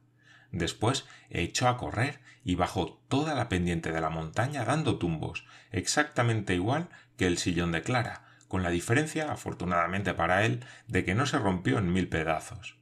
Después 0.52 1.06
echó 1.30 1.68
a 1.68 1.78
correr 1.78 2.20
y 2.44 2.56
bajó 2.56 3.00
toda 3.10 3.36
la 3.36 3.48
pendiente 3.48 3.92
de 3.92 4.02
la 4.02 4.10
montaña 4.10 4.66
dando 4.66 4.98
tumbos, 4.98 5.46
exactamente 5.72 6.56
igual 6.56 6.90
que 7.16 7.28
el 7.28 7.38
sillón 7.38 7.72
de 7.72 7.84
Clara, 7.84 8.24
con 8.48 8.64
la 8.64 8.72
diferencia, 8.72 9.32
afortunadamente 9.32 10.16
para 10.16 10.46
él, 10.46 10.66
de 10.88 11.06
que 11.06 11.14
no 11.14 11.28
se 11.28 11.38
rompió 11.38 11.78
en 11.78 11.94
mil 11.94 12.10
pedazos. 12.10 12.82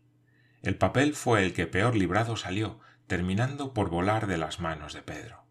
El 0.62 0.77
papel 0.77 1.15
fue 1.15 1.44
el 1.44 1.53
que 1.53 1.68
peor 1.68 1.96
librado 1.96 2.38
salió, 2.38 2.80
terminando 3.08 3.74
por 3.74 3.89
volar 3.89 4.27
de 4.27 4.38
las 4.38 4.60
manos 4.60 4.94
de 4.94 5.01
Pedro. 5.01 5.44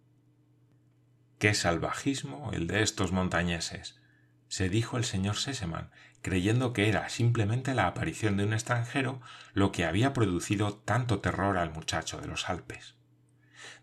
Qué 1.38 1.54
salvajismo 1.54 2.50
el 2.52 2.66
de 2.66 2.82
estos 2.82 3.12
montañeses, 3.12 4.00
se 4.48 4.68
dijo 4.68 4.96
el 4.96 5.04
señor 5.04 5.36
Seseman, 5.36 5.90
creyendo 6.22 6.72
que 6.72 6.88
era 6.88 7.08
simplemente 7.08 7.74
la 7.74 7.86
aparición 7.86 8.36
de 8.36 8.44
un 8.44 8.52
extranjero 8.52 9.20
lo 9.52 9.72
que 9.72 9.84
había 9.84 10.12
producido 10.12 10.74
tanto 10.74 11.20
terror 11.20 11.56
al 11.56 11.72
muchacho 11.72 12.20
de 12.20 12.26
los 12.26 12.48
Alpes. 12.48 12.96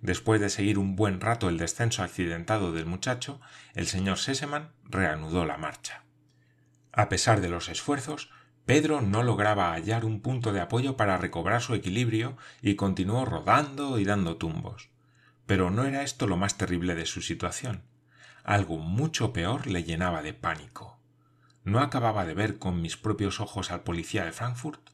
Después 0.01 0.39
de 0.39 0.49
seguir 0.49 0.77
un 0.77 0.95
buen 0.95 1.21
rato 1.21 1.49
el 1.49 1.57
descenso 1.57 2.03
accidentado 2.03 2.71
del 2.71 2.85
muchacho, 2.85 3.41
el 3.73 3.87
señor 3.87 4.17
Seseman 4.17 4.71
reanudó 4.83 5.45
la 5.45 5.57
marcha. 5.57 6.03
A 6.91 7.09
pesar 7.09 7.41
de 7.41 7.49
los 7.49 7.69
esfuerzos, 7.69 8.29
Pedro 8.67 8.99
no 8.99 9.23
lograba 9.23 9.71
hallar 9.71 10.03
un 10.03 10.19
punto 10.19 10.51
de 10.51 10.59
apoyo 10.59 10.97
para 10.97 11.15
recobrar 11.15 11.61
su 11.61 11.73
equilibrio 11.73 12.35
y 12.61 12.75
continuó 12.75 13.23
rodando 13.23 13.97
y 13.97 14.03
dando 14.03 14.35
tumbos. 14.35 14.89
Pero 15.45 15.71
no 15.71 15.85
era 15.85 16.03
esto 16.03 16.27
lo 16.27 16.35
más 16.35 16.57
terrible 16.57 16.93
de 16.93 17.05
su 17.05 17.21
situación. 17.21 17.83
Algo 18.43 18.77
mucho 18.77 19.31
peor 19.31 19.67
le 19.67 19.85
llenaba 19.85 20.21
de 20.21 20.33
pánico. 20.33 20.99
¿No 21.63 21.79
acababa 21.79 22.25
de 22.25 22.33
ver 22.33 22.59
con 22.59 22.81
mis 22.81 22.97
propios 22.97 23.39
ojos 23.39 23.71
al 23.71 23.83
policía 23.83 24.25
de 24.25 24.33
Frankfurt? 24.33 24.89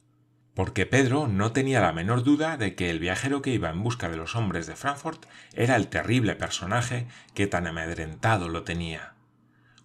Porque 0.54 0.86
Pedro 0.86 1.28
no 1.28 1.52
tenía 1.52 1.82
la 1.82 1.94
menor 1.94 2.24
duda 2.24 2.58
de 2.58 2.76
que 2.76 2.92
el 2.92 3.00
viajero 3.00 3.42
que 3.42 3.56
iba 3.56 3.72
en 3.72 3.82
busca 3.82 4.08
de 4.08 4.18
los 4.18 4.36
hombres 4.36 4.68
de 4.68 4.76
Frankfurt 4.76 5.26
era 5.56 5.78
el 5.78 5.88
terrible 5.88 6.36
personaje 6.36 7.08
que 7.34 7.48
tan 7.48 7.66
amedrentado 7.66 8.50
lo 8.50 8.62
tenía. 8.62 9.16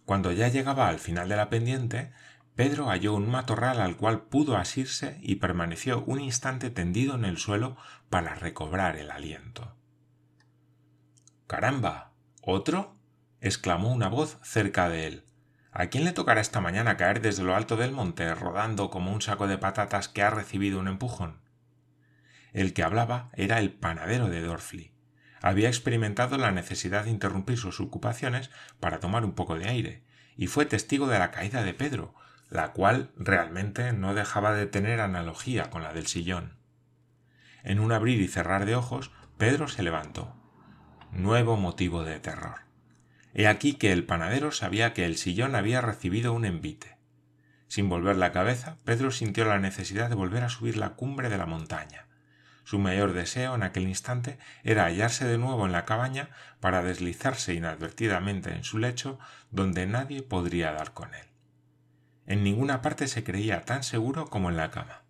Cuando 0.05 0.31
ya 0.33 0.49
llegaba 0.49 0.89
al 0.89 0.99
final 0.99 1.31
de 1.31 1.37
la 1.37 1.49
pendiente, 1.49 2.13
Pedro 2.59 2.89
halló 2.89 3.15
un 3.15 3.31
matorral 3.31 3.81
al 3.81 3.97
cual 3.97 4.23
pudo 4.23 4.57
asirse 4.57 5.21
y 5.23 5.37
permaneció 5.37 6.03
un 6.07 6.21
instante 6.21 6.71
tendido 6.71 7.15
en 7.15 7.25
el 7.25 7.39
suelo 7.39 7.77
para 8.11 8.35
recobrar 8.35 8.97
el 8.97 9.13
aliento. 9.13 9.77
Caramba. 11.47 12.15
¿Otro? 12.43 12.97
exclamó 13.41 13.93
una 13.93 14.09
voz 14.09 14.41
cerca 14.43 14.89
de 14.89 15.07
él. 15.07 15.25
¿A 15.71 15.87
quién 15.87 16.05
le 16.05 16.11
tocará 16.11 16.41
esta 16.41 16.61
mañana 16.61 16.97
caer 16.97 17.21
desde 17.21 17.45
lo 17.45 17.55
alto 17.55 17.77
del 17.77 17.93
monte, 17.93 18.35
rodando 18.35 18.91
como 18.91 19.13
un 19.13 19.23
saco 19.23 19.47
de 19.47 19.59
patatas 19.59 20.09
que 20.09 20.25
ha 20.25 20.31
recibido 20.31 20.81
un 20.81 20.89
empujón? 20.89 21.41
El 22.53 22.75
que 22.75 22.83
hablaba 22.83 23.31
era 23.35 23.61
el 23.61 23.71
panadero 23.71 24.29
de 24.29 24.41
Dorfli. 24.41 24.93
Había 25.41 25.69
experimentado 25.69 26.37
la 26.39 26.51
necesidad 26.51 27.05
de 27.05 27.11
interrumpir 27.11 27.57
sus 27.57 27.79
ocupaciones 27.79 28.51
para 28.81 28.99
tomar 28.99 29.25
un 29.25 29.37
poco 29.37 29.57
de 29.57 29.69
aire, 29.69 30.03
y 30.37 30.49
fue 30.49 30.67
testigo 30.67 31.07
de 31.07 31.21
la 31.21 31.31
caída 31.31 31.63
de 31.63 31.73
Pedro, 31.73 32.17
la 32.51 32.73
cual 32.73 33.11
realmente 33.17 33.93
no 33.93 34.15
dejaba 34.15 34.53
de 34.53 34.67
tener 34.67 35.01
analogía 35.01 35.71
con 35.71 35.83
la 35.83 35.93
del 35.93 36.07
sillón. 36.07 36.57
En 37.63 37.81
un 37.81 37.93
abrir 37.93 38.21
y 38.21 38.29
cerrar 38.29 38.65
de 38.65 38.75
ojos, 38.75 39.11
Pedro 39.37 39.69
se 39.69 39.83
levantó. 39.83 40.35
Nuevo 41.13 41.57
motivo 41.57 42.05
de 42.05 42.21
terror. 42.21 42.61
He 43.35 43.47
aquí 43.47 43.75
que 43.75 43.93
el 43.93 44.05
panadero 44.05 44.53
sabía 44.53 44.95
que 44.95 45.05
el 45.05 45.17
sillón 45.17 45.55
había 45.55 45.81
recibido 45.81 46.33
un 46.33 46.45
envite. 46.45 46.97
Sin 47.69 47.89
volver 47.89 48.17
la 48.17 48.33
cabeza, 48.33 48.79
Pedro 48.85 49.11
sintió 49.11 49.45
la 49.45 49.59
necesidad 49.59 50.09
de 50.09 50.15
volver 50.15 50.43
a 50.43 50.49
subir 50.49 50.77
la 50.77 50.91
cumbre 50.91 51.29
de 51.29 51.39
la 51.39 51.47
montaña. 51.47 52.07
Su 52.65 52.79
mayor 52.79 53.13
deseo 53.13 53.55
en 53.55 53.63
aquel 53.63 53.89
instante 53.89 54.39
era 54.65 54.85
hallarse 54.85 55.27
de 55.27 55.39
nuevo 55.39 55.67
en 55.67 55.73
la 55.73 55.85
cabaña 55.85 56.31
para 56.61 56.83
deslizarse 56.83 57.55
inadvertidamente 57.55 58.51
en 58.51 58.65
su 58.65 58.79
lecho 58.79 59.19
donde 59.51 59.87
nadie 59.87 60.23
podría 60.23 60.73
dar 60.73 60.93
con 60.93 61.15
él. 61.15 61.28
En 62.29 62.45
ninguna 62.45 62.83
parte 62.83 63.09
se 63.09 63.25
creía 63.25 63.63
tan 63.63 63.83
seguro 63.83 64.27
como 64.27 64.51
en 64.51 64.59
la 64.59 64.71
cama. 64.71 65.03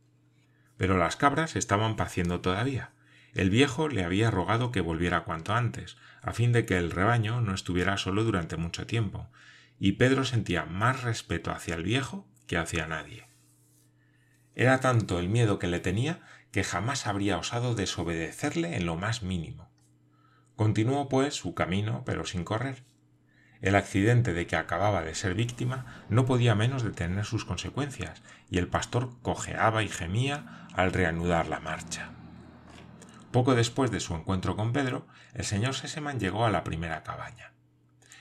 Pero 0.76 0.96
las 0.96 1.16
cabras 1.16 1.56
estaban 1.56 1.96
paciendo 1.96 2.40
todavía. 2.40 2.92
El 3.34 3.50
viejo 3.50 3.88
le 3.88 4.04
había 4.04 4.30
rogado 4.30 4.70
que 4.70 4.80
volviera 4.80 5.24
cuanto 5.24 5.52
antes, 5.52 5.96
a 6.22 6.32
fin 6.32 6.52
de 6.52 6.64
que 6.64 6.78
el 6.78 6.92
rebaño 6.92 7.40
no 7.40 7.54
estuviera 7.54 7.98
solo 7.98 8.22
durante 8.22 8.56
mucho 8.56 8.86
tiempo, 8.86 9.28
y 9.80 9.92
Pedro 9.92 10.24
sentía 10.24 10.64
más 10.64 11.02
respeto 11.02 11.50
hacia 11.50 11.74
el 11.74 11.82
viejo 11.82 12.28
que 12.46 12.56
hacia 12.56 12.86
nadie. 12.86 13.26
Era 14.54 14.78
tanto 14.78 15.18
el 15.18 15.28
miedo 15.28 15.58
que 15.58 15.66
le 15.66 15.80
tenía 15.80 16.20
que 16.52 16.62
jamás 16.62 17.08
habría 17.08 17.36
osado 17.36 17.74
desobedecerle 17.74 18.76
en 18.76 18.86
lo 18.86 18.94
más 18.94 19.24
mínimo. 19.24 19.68
Continuó, 20.54 21.08
pues, 21.08 21.34
su 21.34 21.52
camino, 21.54 22.04
pero 22.06 22.24
sin 22.24 22.44
correr. 22.44 22.84
El 23.60 23.74
accidente 23.74 24.34
de 24.34 24.46
que 24.46 24.56
acababa 24.56 25.02
de 25.02 25.14
ser 25.14 25.34
víctima 25.34 26.04
no 26.08 26.26
podía 26.26 26.54
menos 26.54 26.82
de 26.82 26.92
tener 26.92 27.24
sus 27.24 27.44
consecuencias, 27.44 28.22
y 28.50 28.58
el 28.58 28.68
pastor 28.68 29.10
cojeaba 29.22 29.82
y 29.82 29.88
gemía 29.88 30.66
al 30.74 30.92
reanudar 30.92 31.48
la 31.48 31.58
marcha. 31.58 32.10
Poco 33.32 33.54
después 33.54 33.90
de 33.90 34.00
su 34.00 34.14
encuentro 34.14 34.56
con 34.56 34.72
Pedro, 34.72 35.06
el 35.34 35.44
señor 35.44 35.74
Seseman 35.74 36.20
llegó 36.20 36.46
a 36.46 36.50
la 36.50 36.64
primera 36.64 37.02
cabaña. 37.02 37.52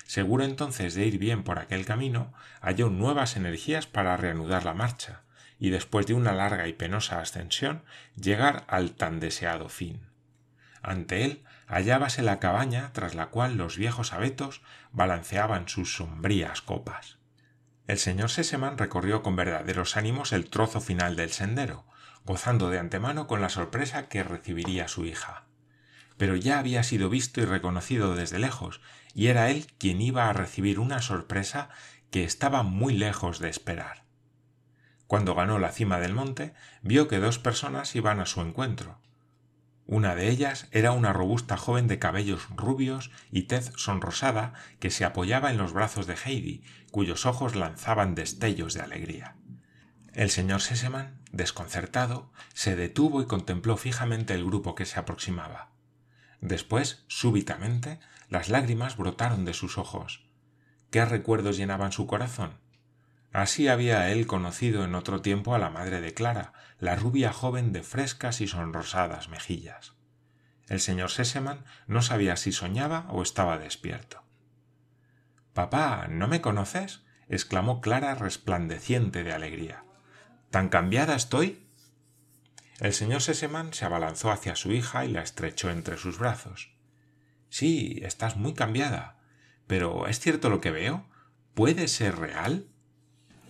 Seguro 0.05 0.43
entonces 0.43 0.95
de 0.95 1.05
ir 1.05 1.17
bien 1.17 1.43
por 1.43 1.59
aquel 1.59 1.85
camino, 1.85 2.33
halló 2.61 2.89
nuevas 2.89 3.35
energías 3.35 3.87
para 3.87 4.17
reanudar 4.17 4.65
la 4.65 4.73
marcha, 4.73 5.21
y 5.59 5.69
después 5.69 6.07
de 6.07 6.13
una 6.13 6.33
larga 6.33 6.67
y 6.67 6.73
penosa 6.73 7.19
ascensión, 7.19 7.83
llegar 8.15 8.63
al 8.67 8.91
tan 8.91 9.19
deseado 9.19 9.69
fin. 9.69 10.01
Ante 10.81 11.25
él 11.25 11.43
hallábase 11.67 12.21
la 12.21 12.39
cabaña 12.39 12.91
tras 12.93 13.15
la 13.15 13.27
cual 13.27 13.57
los 13.57 13.77
viejos 13.77 14.13
abetos 14.13 14.61
balanceaban 14.91 15.67
sus 15.67 15.95
sombrías 15.95 16.61
copas. 16.61 17.17
El 17.87 17.97
señor 17.97 18.29
Seseman 18.29 18.77
recorrió 18.77 19.23
con 19.23 19.35
verdaderos 19.35 19.95
ánimos 19.95 20.33
el 20.33 20.49
trozo 20.49 20.81
final 20.81 21.15
del 21.15 21.31
sendero, 21.31 21.85
gozando 22.25 22.69
de 22.69 22.79
antemano 22.79 23.27
con 23.27 23.41
la 23.41 23.49
sorpresa 23.49 24.09
que 24.09 24.23
recibiría 24.23 24.89
su 24.89 25.05
hija. 25.05 25.45
Pero 26.17 26.35
ya 26.35 26.59
había 26.59 26.83
sido 26.83 27.09
visto 27.09 27.39
y 27.39 27.45
reconocido 27.45 28.15
desde 28.15 28.39
lejos, 28.39 28.81
y 29.13 29.27
era 29.27 29.49
él 29.49 29.67
quien 29.77 30.01
iba 30.01 30.29
a 30.29 30.33
recibir 30.33 30.79
una 30.79 31.01
sorpresa 31.01 31.69
que 32.11 32.23
estaba 32.23 32.63
muy 32.63 32.93
lejos 32.93 33.39
de 33.39 33.49
esperar. 33.49 34.03
Cuando 35.07 35.35
ganó 35.35 35.57
la 35.57 35.71
cima 35.71 35.99
del 35.99 36.13
monte, 36.13 36.53
vio 36.81 37.07
que 37.07 37.19
dos 37.19 37.39
personas 37.39 37.95
iban 37.95 38.19
a 38.19 38.25
su 38.25 38.41
encuentro. 38.41 38.99
Una 39.87 40.15
de 40.15 40.29
ellas 40.29 40.67
era 40.71 40.91
una 40.91 41.13
robusta 41.13 41.55
joven 41.55 41.87
de 41.87 41.97
cabellos 41.97 42.49
rubios 42.49 43.09
y 43.31 43.43
tez 43.43 43.71
sonrosada 43.77 44.53
que 44.79 44.91
se 44.91 45.05
apoyaba 45.05 45.49
en 45.49 45.57
los 45.57 45.71
brazos 45.71 46.07
de 46.07 46.15
Heidi, 46.15 46.61
cuyos 46.91 47.25
ojos 47.25 47.55
lanzaban 47.55 48.13
destellos 48.13 48.73
de 48.73 48.81
alegría. 48.81 49.37
El 50.13 50.29
señor 50.29 50.59
Sesemann, 50.59 51.21
desconcertado, 51.31 52.33
se 52.53 52.75
detuvo 52.75 53.21
y 53.21 53.27
contempló 53.27 53.77
fijamente 53.77 54.33
el 54.33 54.43
grupo 54.43 54.75
que 54.75 54.85
se 54.85 54.99
aproximaba. 54.99 55.71
Después, 56.41 57.05
súbitamente, 57.07 58.01
las 58.29 58.49
lágrimas 58.49 58.97
brotaron 58.97 59.45
de 59.45 59.53
sus 59.53 59.77
ojos. 59.77 60.27
¿Qué 60.91 61.05
recuerdos 61.05 61.55
llenaban 61.55 61.93
su 61.93 62.07
corazón? 62.07 62.59
Así 63.31 63.67
había 63.67 64.09
él 64.09 64.25
conocido 64.25 64.83
en 64.83 64.95
otro 64.95 65.21
tiempo 65.21 65.53
a 65.53 65.59
la 65.59 65.69
madre 65.69 66.01
de 66.01 66.13
Clara, 66.13 66.53
la 66.79 66.95
rubia 66.95 67.33
joven 67.33 67.71
de 67.73 67.83
frescas 67.83 68.41
y 68.41 68.47
sonrosadas 68.47 69.29
mejillas. 69.29 69.93
El 70.67 70.79
señor 70.79 71.11
Sesemann 71.11 71.65
no 71.87 72.01
sabía 72.01 72.35
si 72.35 72.51
soñaba 72.51 73.05
o 73.09 73.21
estaba 73.21 73.57
despierto. 73.57 74.23
Papá, 75.53 76.07
¿no 76.09 76.27
me 76.27 76.41
conoces? 76.41 77.03
exclamó 77.29 77.81
Clara 77.81 78.15
resplandeciente 78.15 79.23
de 79.23 79.33
alegría. 79.33 79.83
¿Tan 80.51 80.69
cambiada 80.69 81.15
estoy? 81.15 81.67
El 82.79 82.93
señor 82.93 83.21
Sesemann 83.21 83.73
se 83.73 83.85
abalanzó 83.85 84.31
hacia 84.31 84.55
su 84.55 84.71
hija 84.71 85.03
y 85.05 85.09
la 85.09 85.23
estrechó 85.23 85.69
entre 85.69 85.97
sus 85.97 86.19
brazos. 86.19 86.71
Sí, 87.49 87.99
estás 88.03 88.37
muy 88.37 88.53
cambiada. 88.53 89.17
Pero 89.67 90.07
¿es 90.07 90.19
cierto 90.19 90.49
lo 90.49 90.61
que 90.61 90.71
veo? 90.71 91.09
¿Puede 91.53 91.87
ser 91.87 92.17
real? 92.17 92.67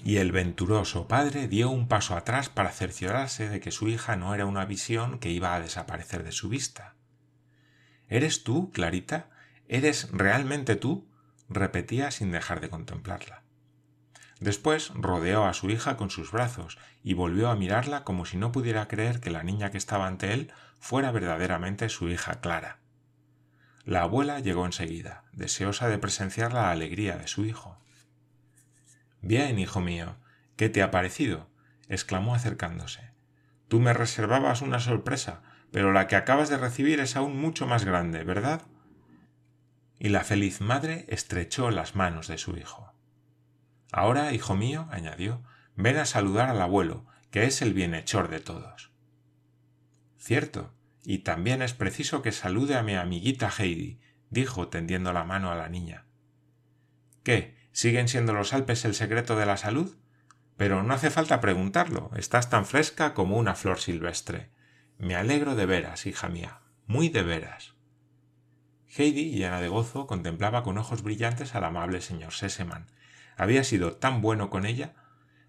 Y 0.08 0.20
el 0.20 0.32
venturoso 0.32 1.10
padre 1.10 1.50
dio 1.50 1.70
un 1.70 1.90
paso 1.90 2.16
atrás 2.16 2.48
para 2.48 2.72
cerciorarse 2.72 3.50
de 3.50 3.60
que 3.60 3.72
su 3.72 3.90
hija 3.90 4.16
no 4.16 4.34
era 4.34 4.46
una 4.46 4.64
visión 4.64 5.20
que 5.20 5.32
iba 5.32 5.54
a 5.54 5.60
desaparecer 5.60 6.24
de 6.24 6.32
su 6.32 6.48
vista. 6.48 6.96
¿Eres 8.08 8.46
tú, 8.46 8.72
Clarita? 8.72 9.30
¿Eres 9.68 10.08
realmente 10.14 10.78
tú? 10.78 11.10
repetía 11.50 12.10
sin 12.12 12.32
dejar 12.32 12.62
de 12.62 12.70
contemplarla. 12.70 13.44
Después 14.40 14.94
rodeó 14.96 15.44
a 15.44 15.54
su 15.54 15.70
hija 15.70 15.98
con 15.98 16.10
sus 16.10 16.32
brazos 16.32 16.78
y 17.04 17.14
volvió 17.14 17.50
a 17.50 17.58
mirarla 17.58 18.06
como 18.06 18.24
si 18.24 18.38
no 18.38 18.54
pudiera 18.54 18.88
creer 18.88 19.20
que 19.20 19.30
la 19.30 19.44
niña 19.44 19.72
que 19.72 19.78
estaba 19.78 20.08
ante 20.08 20.32
él 20.32 20.54
fuera 20.80 21.12
verdaderamente 21.12 21.90
su 21.90 22.08
hija 22.08 22.40
Clara. 22.40 22.80
La 23.84 24.04
abuela 24.04 24.40
llegó 24.40 24.66
enseguida, 24.66 25.26
deseosa 25.34 25.90
de 25.90 25.98
presenciar 25.98 26.54
la 26.54 26.72
alegría 26.72 27.18
de 27.18 27.28
su 27.28 27.44
hijo. 27.44 27.78
Bien, 29.22 29.60
hijo 29.60 29.82
mío, 29.82 30.18
¿qué 30.56 30.70
te 30.70 30.82
ha 30.82 30.92
parecido? 30.92 31.50
exclamó 31.90 32.36
acercándose. 32.36 33.12
Tú 33.68 33.80
me 33.80 33.94
reservabas 33.94 34.62
una 34.62 34.80
sorpresa, 34.80 35.42
pero 35.72 35.92
la 35.92 36.08
que 36.08 36.16
acabas 36.16 36.50
de 36.50 36.58
recibir 36.58 37.00
es 37.00 37.16
aún 37.16 37.40
mucho 37.40 37.68
más 37.68 37.84
grande, 37.84 38.24
¿verdad? 38.24 38.62
Y 40.00 40.10
la 40.10 40.24
feliz 40.24 40.62
madre 40.62 41.06
estrechó 41.10 41.72
las 41.72 41.96
manos 41.96 42.28
de 42.28 42.38
su 42.38 42.58
hijo. 42.58 42.94
Ahora, 43.92 44.34
hijo 44.34 44.56
mío, 44.56 44.88
añadió, 44.92 45.44
ven 45.76 45.98
a 45.98 46.06
saludar 46.06 46.50
al 46.50 46.62
abuelo, 46.62 47.06
que 47.32 47.46
es 47.46 47.62
el 47.62 47.74
bienhechor 47.74 48.30
de 48.30 48.40
todos. 48.40 48.92
Cierto, 50.18 50.74
y 51.04 51.20
también 51.20 51.62
es 51.62 51.74
preciso 51.74 52.22
que 52.22 52.32
salude 52.32 52.76
a 52.76 52.84
mi 52.84 52.96
amiguita 52.96 53.50
Heidi, 53.50 54.00
dijo 54.30 54.68
tendiendo 54.68 55.14
la 55.14 55.24
mano 55.24 55.52
a 55.52 55.56
la 55.56 55.70
niña. 55.70 56.06
¿Qué? 57.24 57.57
¿Siguen 57.77 58.07
siendo 58.07 58.34
los 58.34 58.53
Alpes 58.53 58.86
el 58.86 58.96
secreto 58.96 59.36
de 59.36 59.46
la 59.46 59.55
salud? 59.55 59.96
Pero 60.57 60.81
no 60.81 60.96
hace 60.96 61.12
falta 61.12 61.39
preguntarlo, 61.41 62.10
estás 62.15 62.50
tan 62.50 62.65
fresca 62.65 63.13
como 63.13 63.38
una 63.38 63.53
flor 63.53 63.77
silvestre. 63.77 64.50
Me 64.98 65.15
alegro 65.15 65.53
de 65.53 65.67
veras, 65.67 66.07
hija 66.07 66.27
mía, 66.27 66.62
muy 66.88 67.10
de 67.10 67.22
veras. 67.22 67.75
Heidi, 68.87 69.29
llena 69.29 69.61
de 69.61 69.68
gozo, 69.68 70.07
contemplaba 70.07 70.63
con 70.63 70.79
ojos 70.79 71.03
brillantes 71.03 71.53
al 71.53 71.66
amable 71.66 72.01
señor 72.01 72.33
Sesemann. 72.33 72.87
Había 73.35 73.63
sido 73.63 73.94
tan 73.98 74.24
bueno 74.24 74.50
con 74.50 74.66
ella. 74.66 74.96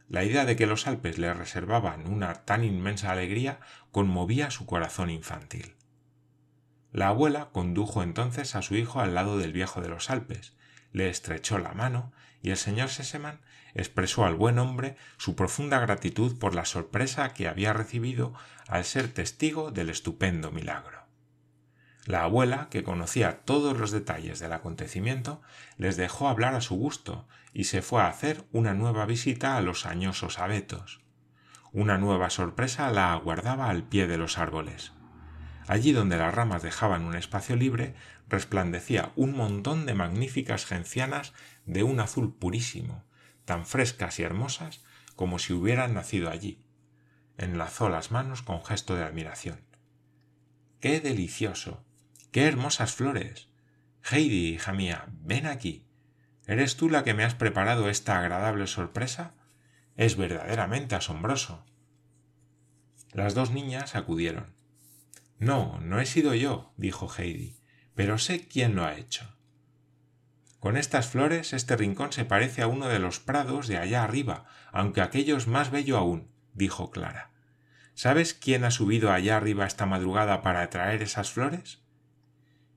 La 0.06 0.22
idea 0.22 0.44
de 0.44 0.54
que 0.54 0.66
los 0.66 0.86
Alpes 0.86 1.16
le 1.16 1.32
reservaban 1.32 2.06
una 2.06 2.44
tan 2.44 2.62
inmensa 2.62 3.10
alegría 3.10 3.58
conmovía 3.90 4.50
su 4.50 4.66
corazón 4.66 5.08
infantil. 5.08 5.76
La 6.92 7.08
abuela 7.08 7.48
condujo 7.52 8.02
entonces 8.02 8.54
a 8.54 8.60
su 8.60 8.76
hijo 8.76 9.00
al 9.00 9.14
lado 9.14 9.38
del 9.38 9.54
viejo 9.54 9.80
de 9.80 9.88
los 9.88 10.10
Alpes, 10.10 10.57
le 10.98 11.08
estrechó 11.08 11.58
la 11.58 11.74
mano 11.74 12.12
y 12.42 12.50
el 12.50 12.56
señor 12.56 12.88
Sesemann 12.88 13.40
expresó 13.72 14.24
al 14.24 14.34
buen 14.34 14.58
hombre 14.58 14.96
su 15.16 15.36
profunda 15.36 15.78
gratitud 15.78 16.36
por 16.38 16.56
la 16.56 16.64
sorpresa 16.64 17.32
que 17.34 17.46
había 17.46 17.72
recibido 17.72 18.34
al 18.66 18.84
ser 18.84 19.06
testigo 19.08 19.70
del 19.70 19.90
estupendo 19.90 20.50
milagro. 20.50 20.98
La 22.04 22.24
abuela, 22.24 22.68
que 22.70 22.82
conocía 22.82 23.44
todos 23.44 23.78
los 23.78 23.92
detalles 23.92 24.40
del 24.40 24.52
acontecimiento, 24.52 25.40
les 25.76 25.96
dejó 25.96 26.28
hablar 26.28 26.54
a 26.54 26.60
su 26.60 26.74
gusto 26.74 27.28
y 27.52 27.64
se 27.64 27.80
fue 27.80 28.02
a 28.02 28.08
hacer 28.08 28.44
una 28.50 28.74
nueva 28.74 29.06
visita 29.06 29.56
a 29.56 29.60
los 29.60 29.86
añosos 29.86 30.40
abetos. 30.40 31.00
Una 31.70 31.96
nueva 31.98 32.30
sorpresa 32.30 32.90
la 32.90 33.12
aguardaba 33.12 33.68
al 33.68 33.84
pie 33.84 34.08
de 34.08 34.18
los 34.18 34.38
árboles. 34.38 34.92
Allí 35.68 35.92
donde 35.92 36.16
las 36.16 36.34
ramas 36.34 36.62
dejaban 36.62 37.04
un 37.04 37.14
espacio 37.14 37.54
libre, 37.54 37.94
resplandecía 38.28 39.12
un 39.16 39.34
montón 39.34 39.86
de 39.86 39.94
magníficas 39.94 40.66
gencianas 40.66 41.32
de 41.64 41.82
un 41.82 42.00
azul 42.00 42.34
purísimo, 42.36 43.04
tan 43.44 43.66
frescas 43.66 44.18
y 44.18 44.22
hermosas 44.22 44.84
como 45.16 45.38
si 45.38 45.52
hubieran 45.52 45.94
nacido 45.94 46.30
allí. 46.30 46.64
Enlazó 47.36 47.88
las 47.88 48.10
manos 48.10 48.42
con 48.42 48.64
gesto 48.64 48.94
de 48.94 49.04
admiración. 49.04 49.60
¡Qué 50.80 51.00
delicioso! 51.00 51.84
¡Qué 52.30 52.46
hermosas 52.46 52.92
flores! 52.92 53.48
Heidi, 54.10 54.54
hija 54.54 54.72
mía, 54.72 55.06
ven 55.08 55.46
aquí. 55.46 55.86
¿Eres 56.46 56.76
tú 56.76 56.88
la 56.88 57.04
que 57.04 57.14
me 57.14 57.24
has 57.24 57.34
preparado 57.34 57.88
esta 57.88 58.18
agradable 58.18 58.66
sorpresa? 58.66 59.34
Es 59.96 60.16
verdaderamente 60.16 60.94
asombroso. 60.94 61.64
Las 63.12 63.34
dos 63.34 63.50
niñas 63.50 63.96
acudieron. 63.96 64.54
No, 65.38 65.78
no 65.80 66.00
he 66.00 66.06
sido 66.06 66.34
yo, 66.34 66.72
dijo 66.76 67.08
Heidi 67.16 67.57
pero 67.98 68.16
sé 68.16 68.46
quién 68.46 68.76
lo 68.76 68.84
ha 68.84 68.94
hecho. 68.94 69.34
Con 70.60 70.76
estas 70.76 71.08
flores 71.08 71.52
este 71.52 71.76
rincón 71.76 72.12
se 72.12 72.24
parece 72.24 72.62
a 72.62 72.68
uno 72.68 72.86
de 72.86 73.00
los 73.00 73.18
prados 73.18 73.66
de 73.66 73.76
allá 73.76 74.04
arriba, 74.04 74.44
aunque 74.70 75.00
aquello 75.00 75.36
es 75.36 75.48
más 75.48 75.72
bello 75.72 75.98
aún, 75.98 76.30
dijo 76.54 76.92
Clara. 76.92 77.32
¿Sabes 77.94 78.34
quién 78.34 78.62
ha 78.62 78.70
subido 78.70 79.10
allá 79.10 79.36
arriba 79.36 79.66
esta 79.66 79.84
madrugada 79.84 80.42
para 80.42 80.70
traer 80.70 81.02
esas 81.02 81.32
flores? 81.32 81.82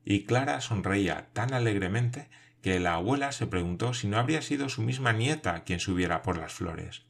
Y 0.04 0.26
Clara 0.26 0.60
sonreía 0.60 1.30
tan 1.34 1.54
alegremente 1.54 2.32
que 2.64 2.80
la 2.80 2.96
abuela 2.96 3.32
se 3.32 3.46
preguntó 3.46 3.94
si 3.94 4.08
no 4.08 4.18
habría 4.18 4.42
sido 4.42 4.70
su 4.70 4.82
misma 4.82 5.14
nieta 5.14 5.64
quien 5.66 5.80
subiera 5.80 6.24
por 6.24 6.40
las 6.40 6.52
flores. 6.52 7.04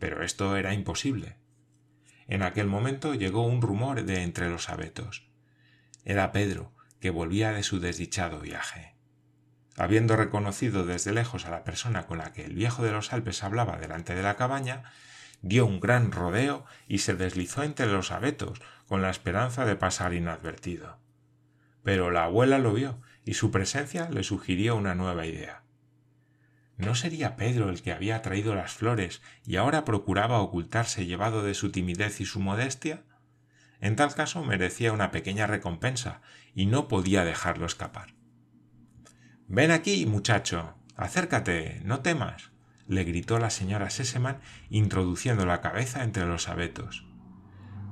Pero 0.00 0.24
esto 0.24 0.56
era 0.56 0.74
imposible. 0.74 1.36
En 2.26 2.42
aquel 2.42 2.66
momento 2.66 3.14
llegó 3.14 3.46
un 3.46 3.62
rumor 3.62 4.02
de 4.02 4.22
entre 4.22 4.50
los 4.50 4.68
abetos. 4.70 5.28
Era 6.04 6.32
Pedro, 6.32 6.73
que 7.04 7.10
volvía 7.10 7.52
de 7.52 7.62
su 7.62 7.80
desdichado 7.80 8.40
viaje. 8.40 8.94
Habiendo 9.76 10.16
reconocido 10.16 10.86
desde 10.86 11.12
lejos 11.12 11.44
a 11.44 11.50
la 11.50 11.62
persona 11.62 12.06
con 12.06 12.16
la 12.16 12.32
que 12.32 12.46
el 12.46 12.54
viejo 12.54 12.82
de 12.82 12.92
los 12.92 13.12
Alpes 13.12 13.44
hablaba 13.44 13.76
delante 13.76 14.14
de 14.14 14.22
la 14.22 14.36
cabaña, 14.36 14.84
dio 15.42 15.66
un 15.66 15.80
gran 15.80 16.12
rodeo 16.12 16.64
y 16.88 17.00
se 17.00 17.14
deslizó 17.14 17.62
entre 17.62 17.88
los 17.88 18.10
abetos 18.10 18.58
con 18.88 19.02
la 19.02 19.10
esperanza 19.10 19.66
de 19.66 19.76
pasar 19.76 20.14
inadvertido. 20.14 20.96
Pero 21.82 22.10
la 22.10 22.24
abuela 22.24 22.58
lo 22.58 22.72
vio 22.72 23.02
y 23.22 23.34
su 23.34 23.50
presencia 23.50 24.08
le 24.08 24.22
sugirió 24.22 24.74
una 24.74 24.94
nueva 24.94 25.26
idea. 25.26 25.62
¿No 26.78 26.94
sería 26.94 27.36
Pedro 27.36 27.68
el 27.68 27.82
que 27.82 27.92
había 27.92 28.22
traído 28.22 28.54
las 28.54 28.72
flores 28.72 29.20
y 29.44 29.56
ahora 29.56 29.84
procuraba 29.84 30.40
ocultarse 30.40 31.04
llevado 31.04 31.42
de 31.42 31.52
su 31.52 31.70
timidez 31.70 32.22
y 32.22 32.24
su 32.24 32.40
modestia? 32.40 33.02
En 33.84 33.96
tal 33.96 34.14
caso 34.14 34.42
merecía 34.42 34.94
una 34.94 35.10
pequeña 35.10 35.46
recompensa 35.46 36.22
y 36.54 36.64
no 36.64 36.88
podía 36.88 37.22
dejarlo 37.22 37.66
escapar. 37.66 38.14
Ven 39.46 39.70
aquí, 39.70 40.06
muchacho. 40.06 40.74
Acércate. 40.96 41.82
No 41.84 42.00
temas. 42.00 42.50
le 42.86 43.04
gritó 43.04 43.38
la 43.38 43.50
señora 43.50 43.90
Sesemann 43.90 44.40
introduciendo 44.70 45.44
la 45.44 45.60
cabeza 45.60 46.02
entre 46.02 46.24
los 46.24 46.48
abetos. 46.48 47.06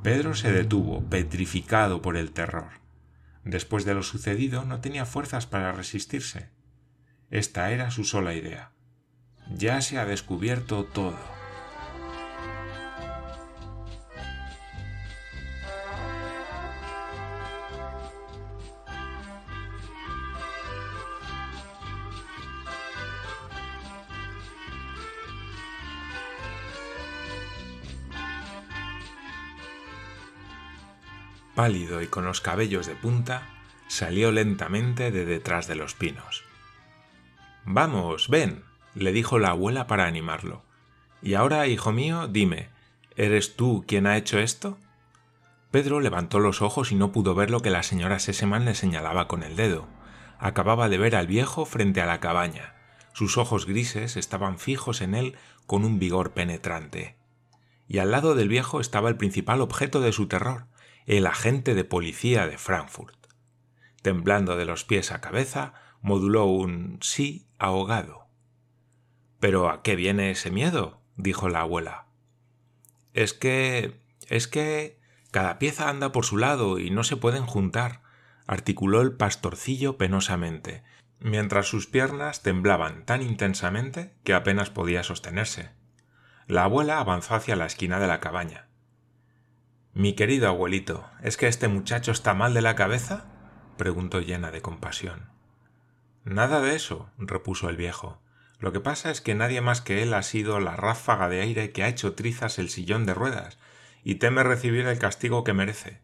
Pedro 0.02 0.35
se 0.35 0.50
detuvo, 0.50 1.05
petrificado 1.11 2.00
por 2.00 2.16
el 2.16 2.33
terror. 2.33 2.70
Después 3.44 3.85
de 3.85 3.92
lo 3.92 4.02
sucedido 4.02 4.64
no 4.64 4.81
tenía 4.81 5.05
fuerzas 5.05 5.46
para 5.46 5.72
resistirse. 5.72 6.48
Esta 7.31 7.70
era 7.70 7.90
su 7.90 8.05
sola 8.05 8.33
idea. 8.33 8.72
Ya 9.50 9.83
se 9.83 9.98
ha 9.98 10.07
descubierto 10.07 10.85
todo. 10.85 11.32
Pálido 31.55 32.03
y 32.03 32.07
con 32.07 32.25
los 32.25 32.41
cabellos 32.41 32.87
de 32.87 32.95
punta, 32.95 33.49
salió 33.88 34.33
lentamente 34.33 35.11
de 35.11 35.25
detrás 35.25 35.67
de 35.67 35.75
los 35.75 35.95
pinos. 35.95 36.45
Vamos, 37.65 38.29
ven, 38.29 38.65
le 38.95 39.12
dijo 39.12 39.38
la 39.38 39.51
abuela 39.51 39.87
para 39.87 40.07
animarlo. 40.07 40.62
Y 41.23 41.35
ahora, 41.35 41.67
hijo 41.67 41.93
mío, 41.93 42.27
dime, 42.27 42.71
¿eres 43.17 43.55
tú 43.55 43.85
quien 43.87 44.07
ha 44.07 44.17
hecho 44.17 44.38
esto? 44.38 44.79
Pedro 45.71 46.01
levantó 46.01 46.38
los 46.38 46.61
ojos 46.61 46.93
y 46.93 46.97
no 46.97 47.12
pudo 47.12 47.35
ver 47.35 47.51
lo 47.51 47.61
que 47.61 47.71
la 47.71 47.83
señora 47.83 48.19
Seseman 48.19 48.65
le 48.65 48.75
señalaba 48.75 49.29
con 49.29 49.43
el 49.43 49.57
dedo. 49.57 49.87
Acababa 50.38 50.88
de 50.88 50.99
ver 50.99 51.17
al 51.17 51.27
viejo 51.27 51.65
frente 51.65 52.01
a 52.01 52.07
la 52.07 52.21
cabaña. 52.21 52.75
Sus 53.15 53.38
ojos 53.38 53.67
grises 53.67 54.17
estaban 54.17 54.59
fijos 54.59 55.01
en 55.01 55.15
él 55.15 55.37
con 55.67 55.85
un 55.85 55.99
vigor 55.99 56.33
penetrante. 56.33 57.17
Y 57.88 57.99
al 57.99 58.11
lado 58.11 58.35
del 58.35 58.49
viejo 58.49 58.81
estaba 58.81 59.09
el 59.09 59.17
principal 59.17 59.61
objeto 59.61 60.01
de 60.01 60.12
su 60.12 60.27
terror, 60.27 60.67
el 61.07 61.27
agente 61.27 61.75
de 61.75 61.85
policía 61.85 62.47
de 62.47 62.59
Frankfurt. 62.59 63.17
Temblando 64.03 64.57
de 64.57 64.65
los 64.65 64.85
pies 64.85 65.12
a 65.12 65.21
cabeza, 65.21 65.75
moduló 66.01 66.47
un 66.47 66.99
sí 67.01 67.47
ahogado. 67.59 68.27
¿Pero 69.41 69.71
a 69.71 69.83
qué 69.83 69.97
viene 69.97 70.31
ese 70.31 70.51
miedo? 70.51 71.01
dijo 71.17 71.49
la 71.49 71.61
abuela. 71.61 72.07
Es 73.15 73.35
que. 73.35 74.01
es 74.29 74.49
que. 74.49 75.01
Cada 75.31 75.59
pieza 75.59 75.88
anda 75.88 76.12
por 76.12 76.27
su 76.27 76.37
lado 76.37 76.79
y 76.79 76.91
no 76.91 77.05
se 77.05 77.17
pueden 77.17 77.47
juntar, 77.47 78.03
articuló 78.47 79.01
el 79.01 79.12
pastorcillo 79.12 79.97
penosamente, 79.97 80.83
mientras 81.21 81.67
sus 81.67 81.87
piernas 81.87 82.43
temblaban 82.43 83.07
tan 83.07 83.23
intensamente 83.23 84.15
que 84.25 84.35
apenas 84.35 84.69
podía 84.69 85.03
sostenerse. 85.03 85.71
La 86.47 86.65
abuela 86.65 86.99
avanzó 86.99 87.35
hacia 87.35 87.57
la 87.57 87.65
esquina 87.65 87.99
de 87.99 88.09
la 88.09 88.21
cabaña. 88.21 88.69
Mi 89.94 90.14
querido 90.14 90.48
abuelito, 90.48 91.05
¿es 91.22 91.37
que 91.37 91.48
este 91.48 91.68
muchacho 91.68 92.12
está 92.12 92.33
mal 92.33 92.55
de 92.55 92.62
la 92.62 92.74
cabeza? 92.74 93.26
preguntó 93.76 94.20
llena 94.20 94.50
de 94.50 94.62
compasión. 94.62 95.28
Nada 96.24 96.62
de 96.62 96.74
eso, 96.74 97.11
repuso 97.18 97.68
el 97.68 97.76
viejo. 97.76 98.18
Lo 98.59 98.72
que 98.72 98.81
pasa 98.81 99.11
es 99.11 99.20
que 99.20 99.35
nadie 99.35 99.61
más 99.61 99.83
que 99.83 100.02
él 100.02 100.14
ha 100.14 100.22
sido 100.22 100.61
la 100.61 100.76
ráfaga 100.76 101.28
de 101.28 101.42
aire 101.42 101.72
que 101.72 101.83
ha 101.83 101.88
hecho 101.88 102.14
trizas 102.14 102.59
el 102.59 102.70
sillón 102.70 103.05
de 103.05 103.12
ruedas, 103.12 103.59
y 104.02 104.14
teme 104.14 104.42
recibir 104.42 104.87
el 104.87 104.98
castigo 104.98 105.44
que 105.44 105.52
merece. 105.52 106.00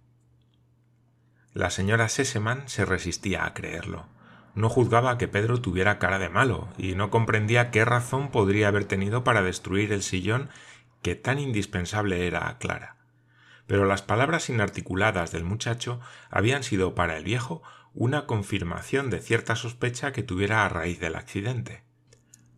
La 1.55 1.71
señora 1.71 2.11
Seseman 2.11 2.69
se 2.69 2.85
resistía 2.85 3.47
a 3.47 3.55
creerlo. 3.55 4.07
No 4.55 4.69
juzgaba 4.69 5.17
que 5.17 5.29
Pedro 5.29 5.63
tuviera 5.63 5.99
cara 5.99 6.19
de 6.19 6.29
malo, 6.29 6.69
y 6.77 6.95
no 6.95 7.11
comprendía 7.11 7.71
qué 7.71 7.87
razón 7.87 8.31
podría 8.33 8.69
haber 8.69 8.85
tenido 8.85 9.25
para 9.25 9.41
destruir 9.41 9.95
el 9.95 10.03
sillón 10.03 10.51
que 11.01 11.15
tan 11.15 11.39
indispensable 11.39 12.27
era 12.27 12.51
a 12.51 12.59
Clara. 12.59 12.98
Pero 13.69 13.85
las 13.85 14.03
palabras 14.03 14.49
inarticuladas 14.49 15.31
del 15.31 15.45
muchacho 15.45 16.01
habían 16.31 16.65
sido 16.65 16.97
para 16.97 17.19
el 17.19 17.23
viejo 17.23 17.63
una 17.93 18.27
confirmación 18.27 19.11
de 19.11 19.21
cierta 19.21 19.55
sospecha 19.57 20.11
que 20.11 20.23
tuviera 20.23 20.65
a 20.65 20.69
raíz 20.71 20.99
del 20.99 21.15
accidente. 21.15 21.85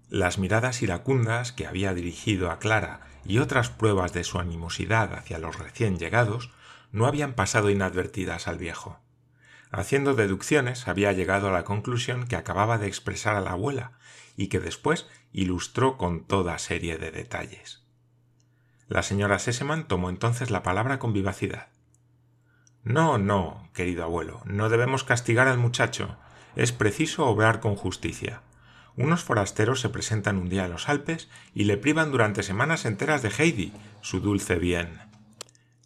Las 0.08 0.38
miradas 0.38 0.82
iracundas 0.82 1.52
que 1.52 1.66
había 1.66 1.94
dirigido 1.94 2.50
a 2.50 2.60
Clara 2.60 3.00
y 3.24 3.38
otras 3.38 3.70
pruebas 3.70 4.12
de 4.12 4.22
su 4.22 4.38
animosidad 4.38 5.12
hacia 5.12 5.38
los 5.38 5.58
recién 5.58 5.98
llegados 5.98 6.50
no 6.92 7.06
habían 7.06 7.34
pasado 7.34 7.70
inadvertidas 7.70 8.46
al 8.46 8.58
viejo. 8.58 9.00
Haciendo 9.72 10.14
deducciones 10.14 10.86
había 10.86 11.12
llegado 11.12 11.48
a 11.48 11.52
la 11.52 11.64
conclusión 11.64 12.28
que 12.28 12.36
acababa 12.36 12.78
de 12.78 12.86
expresar 12.86 13.34
a 13.34 13.40
la 13.40 13.52
abuela 13.52 13.98
y 14.36 14.46
que 14.46 14.60
después 14.60 15.08
ilustró 15.32 15.96
con 15.96 16.24
toda 16.24 16.58
serie 16.58 16.98
de 16.98 17.10
detalles. 17.10 17.79
La 18.90 19.04
señora 19.04 19.38
Seseman 19.38 19.86
tomó 19.86 20.10
entonces 20.10 20.50
la 20.50 20.64
palabra 20.64 20.98
con 20.98 21.12
vivacidad. 21.12 21.68
No, 22.82 23.18
no, 23.18 23.70
querido 23.72 24.02
abuelo, 24.02 24.40
no 24.46 24.68
debemos 24.68 25.04
castigar 25.04 25.46
al 25.46 25.58
muchacho. 25.58 26.16
Es 26.56 26.72
preciso 26.72 27.26
obrar 27.26 27.60
con 27.60 27.76
justicia. 27.76 28.42
Unos 28.96 29.22
forasteros 29.22 29.80
se 29.80 29.90
presentan 29.90 30.38
un 30.38 30.48
día 30.48 30.64
en 30.64 30.72
los 30.72 30.88
Alpes 30.88 31.28
y 31.54 31.64
le 31.64 31.76
privan 31.76 32.10
durante 32.10 32.42
semanas 32.42 32.84
enteras 32.84 33.22
de 33.22 33.28
Heidi, 33.28 33.72
su 34.00 34.18
dulce 34.18 34.56
bien. 34.56 34.98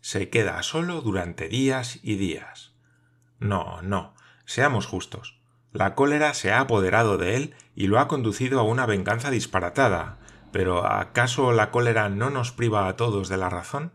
Se 0.01 0.31
queda 0.31 0.62
solo 0.62 1.03
durante 1.03 1.47
días 1.49 1.99
y 2.03 2.17
días. 2.17 2.73
No, 3.38 3.83
no, 3.83 4.14
seamos 4.47 4.87
justos. 4.87 5.38
La 5.73 5.95
cólera 5.95 6.33
se 6.33 6.53
ha 6.53 6.61
apoderado 6.61 7.19
de 7.19 7.37
él 7.37 7.55
y 7.77 7.87
lo 7.87 8.01
ha 8.01 8.09
conducido 8.09 8.61
a 8.61 8.62
una 8.62 8.87
venganza 8.87 9.31
disparatada. 9.31 10.17
Pero 10.55 10.87
¿acaso 10.87 11.53
la 11.53 11.73
cólera 11.73 12.09
no 12.11 12.31
nos 12.31 12.53
priva 12.53 12.87
a 12.87 12.95
todos 12.95 13.29
de 13.29 13.37
la 13.37 13.51
razón? 13.51 13.90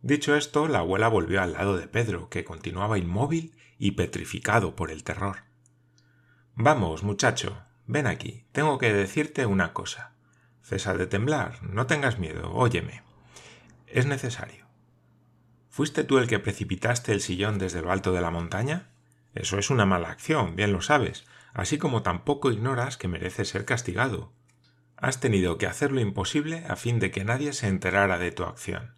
Dicho 0.00 0.36
esto, 0.36 0.68
la 0.68 0.78
abuela 0.78 1.08
volvió 1.08 1.42
al 1.42 1.54
lado 1.54 1.76
de 1.76 1.88
Pedro, 1.88 2.28
que 2.28 2.44
continuaba 2.44 2.98
inmóvil 2.98 3.56
y 3.76 3.90
petrificado 3.90 4.76
por 4.76 4.92
el 4.92 5.02
terror. 5.02 5.38
Vamos, 6.54 7.02
muchacho, 7.02 7.64
Ven 7.88 8.06
aquí, 8.06 8.44
tengo 8.52 8.78
que 8.78 8.92
decirte 8.92 9.44
una 9.44 9.72
cosa. 9.72 10.12
Cesa 10.62 10.94
de 10.94 11.08
temblar, 11.08 11.60
no 11.64 11.88
tengas 11.88 12.20
miedo, 12.20 12.52
óyeme. 12.52 13.02
Es 13.88 14.06
necesario. 14.06 14.66
¿Fuiste 15.68 16.04
tú 16.04 16.18
el 16.18 16.28
que 16.28 16.38
precipitaste 16.38 17.10
el 17.10 17.20
sillón 17.20 17.58
desde 17.58 17.82
lo 17.82 17.90
alto 17.90 18.12
de 18.12 18.20
la 18.20 18.30
montaña? 18.30 18.92
Eso 19.34 19.58
es 19.58 19.70
una 19.70 19.84
mala 19.84 20.10
acción, 20.10 20.54
bien 20.54 20.70
lo 20.70 20.80
sabes, 20.80 21.26
así 21.52 21.76
como 21.76 22.04
tampoco 22.04 22.52
ignoras 22.52 22.96
que 22.96 23.08
merece 23.08 23.44
ser 23.44 23.64
castigado. 23.64 24.32
Has 25.00 25.18
tenido 25.18 25.56
que 25.56 25.66
hacer 25.66 25.92
lo 25.92 26.00
imposible 26.00 26.64
a 26.68 26.76
fin 26.76 26.98
de 26.98 27.10
que 27.10 27.24
nadie 27.24 27.54
se 27.54 27.68
enterara 27.68 28.18
de 28.18 28.32
tu 28.32 28.44
acción. 28.44 28.94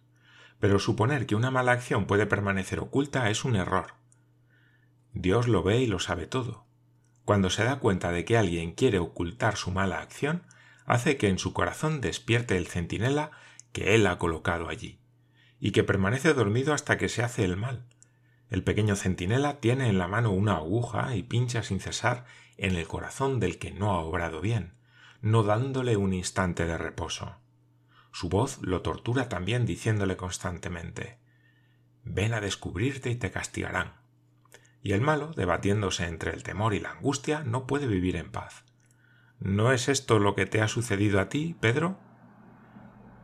Pero 0.59 0.79
suponer 0.79 1.25
que 1.25 1.35
una 1.35 1.49
mala 1.49 1.71
acción 1.71 2.07
puede 2.07 2.25
permanecer 2.25 2.79
oculta 2.79 3.29
es 3.29 3.45
un 3.45 3.55
error. 3.55 3.93
Dios 5.13 5.47
lo 5.47 5.63
ve 5.63 5.79
y 5.79 5.87
lo 5.87 5.99
sabe 5.99 6.27
todo. 6.27 6.65
Cuando 7.23 7.49
se 7.49 7.63
da 7.63 7.79
cuenta 7.79 8.11
de 8.11 8.25
que 8.25 8.37
alguien 8.37 8.73
quiere 8.73 8.99
ocultar 8.99 9.55
su 9.55 9.71
mala 9.71 9.99
acción, 9.99 10.43
hace 10.85 11.15
que 11.15 11.29
en 11.29 11.39
su 11.39 11.53
corazón 11.53 12.01
despierte 12.01 12.57
el 12.57 12.67
centinela 12.67 13.31
que 13.71 13.95
él 13.95 14.05
ha 14.07 14.17
colocado 14.17 14.67
allí, 14.67 14.99
y 15.59 15.71
que 15.71 15.83
permanece 15.83 16.33
dormido 16.33 16.73
hasta 16.73 16.97
que 16.97 17.07
se 17.07 17.23
hace 17.23 17.45
el 17.45 17.55
mal. 17.55 17.85
El 18.49 18.63
pequeño 18.63 18.97
centinela 18.97 19.61
tiene 19.61 19.87
en 19.87 19.97
la 19.97 20.09
mano 20.09 20.31
una 20.31 20.57
aguja 20.57 21.15
y 21.15 21.23
pincha 21.23 21.63
sin 21.63 21.79
cesar 21.79 22.25
en 22.57 22.75
el 22.75 22.87
corazón 22.87 23.39
del 23.39 23.57
que 23.57 23.71
no 23.71 23.91
ha 23.91 23.99
obrado 23.99 24.41
bien, 24.41 24.73
no 25.23 25.41
dándole 25.41 25.97
un 25.97 26.13
instante 26.13 26.67
de 26.67 26.77
reposo. 26.77 27.37
Su 28.11 28.29
voz 28.29 28.59
lo 28.61 28.83
tortura 28.83 29.27
también 29.27 29.65
diciéndole 29.65 30.17
constantemente 30.17 31.17
Ven 32.03 32.35
a 32.35 32.41
descubrirte 32.41 33.09
y 33.09 33.15
te 33.15 33.31
castigarán 33.31 34.03
y 34.83 34.91
el 34.91 34.99
malo, 34.99 35.31
debatiéndose 35.33 36.05
entre 36.05 36.31
el 36.33 36.43
temor 36.43 36.73
y 36.73 36.81
la 36.81 36.91
angustia, 36.91 37.43
no 37.45 37.65
puede 37.65 37.87
vivir 37.87 38.17
en 38.17 38.29
paz. 38.29 38.65
¿No 39.39 39.71
es 39.71 39.87
esto 39.87 40.19
lo 40.19 40.35
que 40.35 40.45
te 40.45 40.61
ha 40.61 40.67
sucedido 40.67 41.21
a 41.21 41.29
ti, 41.29 41.55
Pedro? 41.61 41.97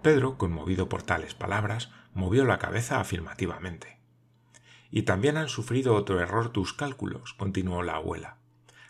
Pedro, 0.02 0.38
conmovido 0.38 0.88
por 0.88 1.04
tales 1.04 1.36
palabras, 1.36 1.92
movió 2.14 2.46
la 2.46 2.60
cabeza 2.60 3.02
afirmativamente. 3.02 4.00
Y 4.90 5.02
también 5.02 5.36
han 5.36 5.50
sufrido 5.50 5.96
otro 5.96 6.22
error 6.22 6.50
tus 6.50 6.74
cálculos, 6.74 7.34
continuó 7.34 7.84
la 7.84 7.96
abuela. 7.96 8.38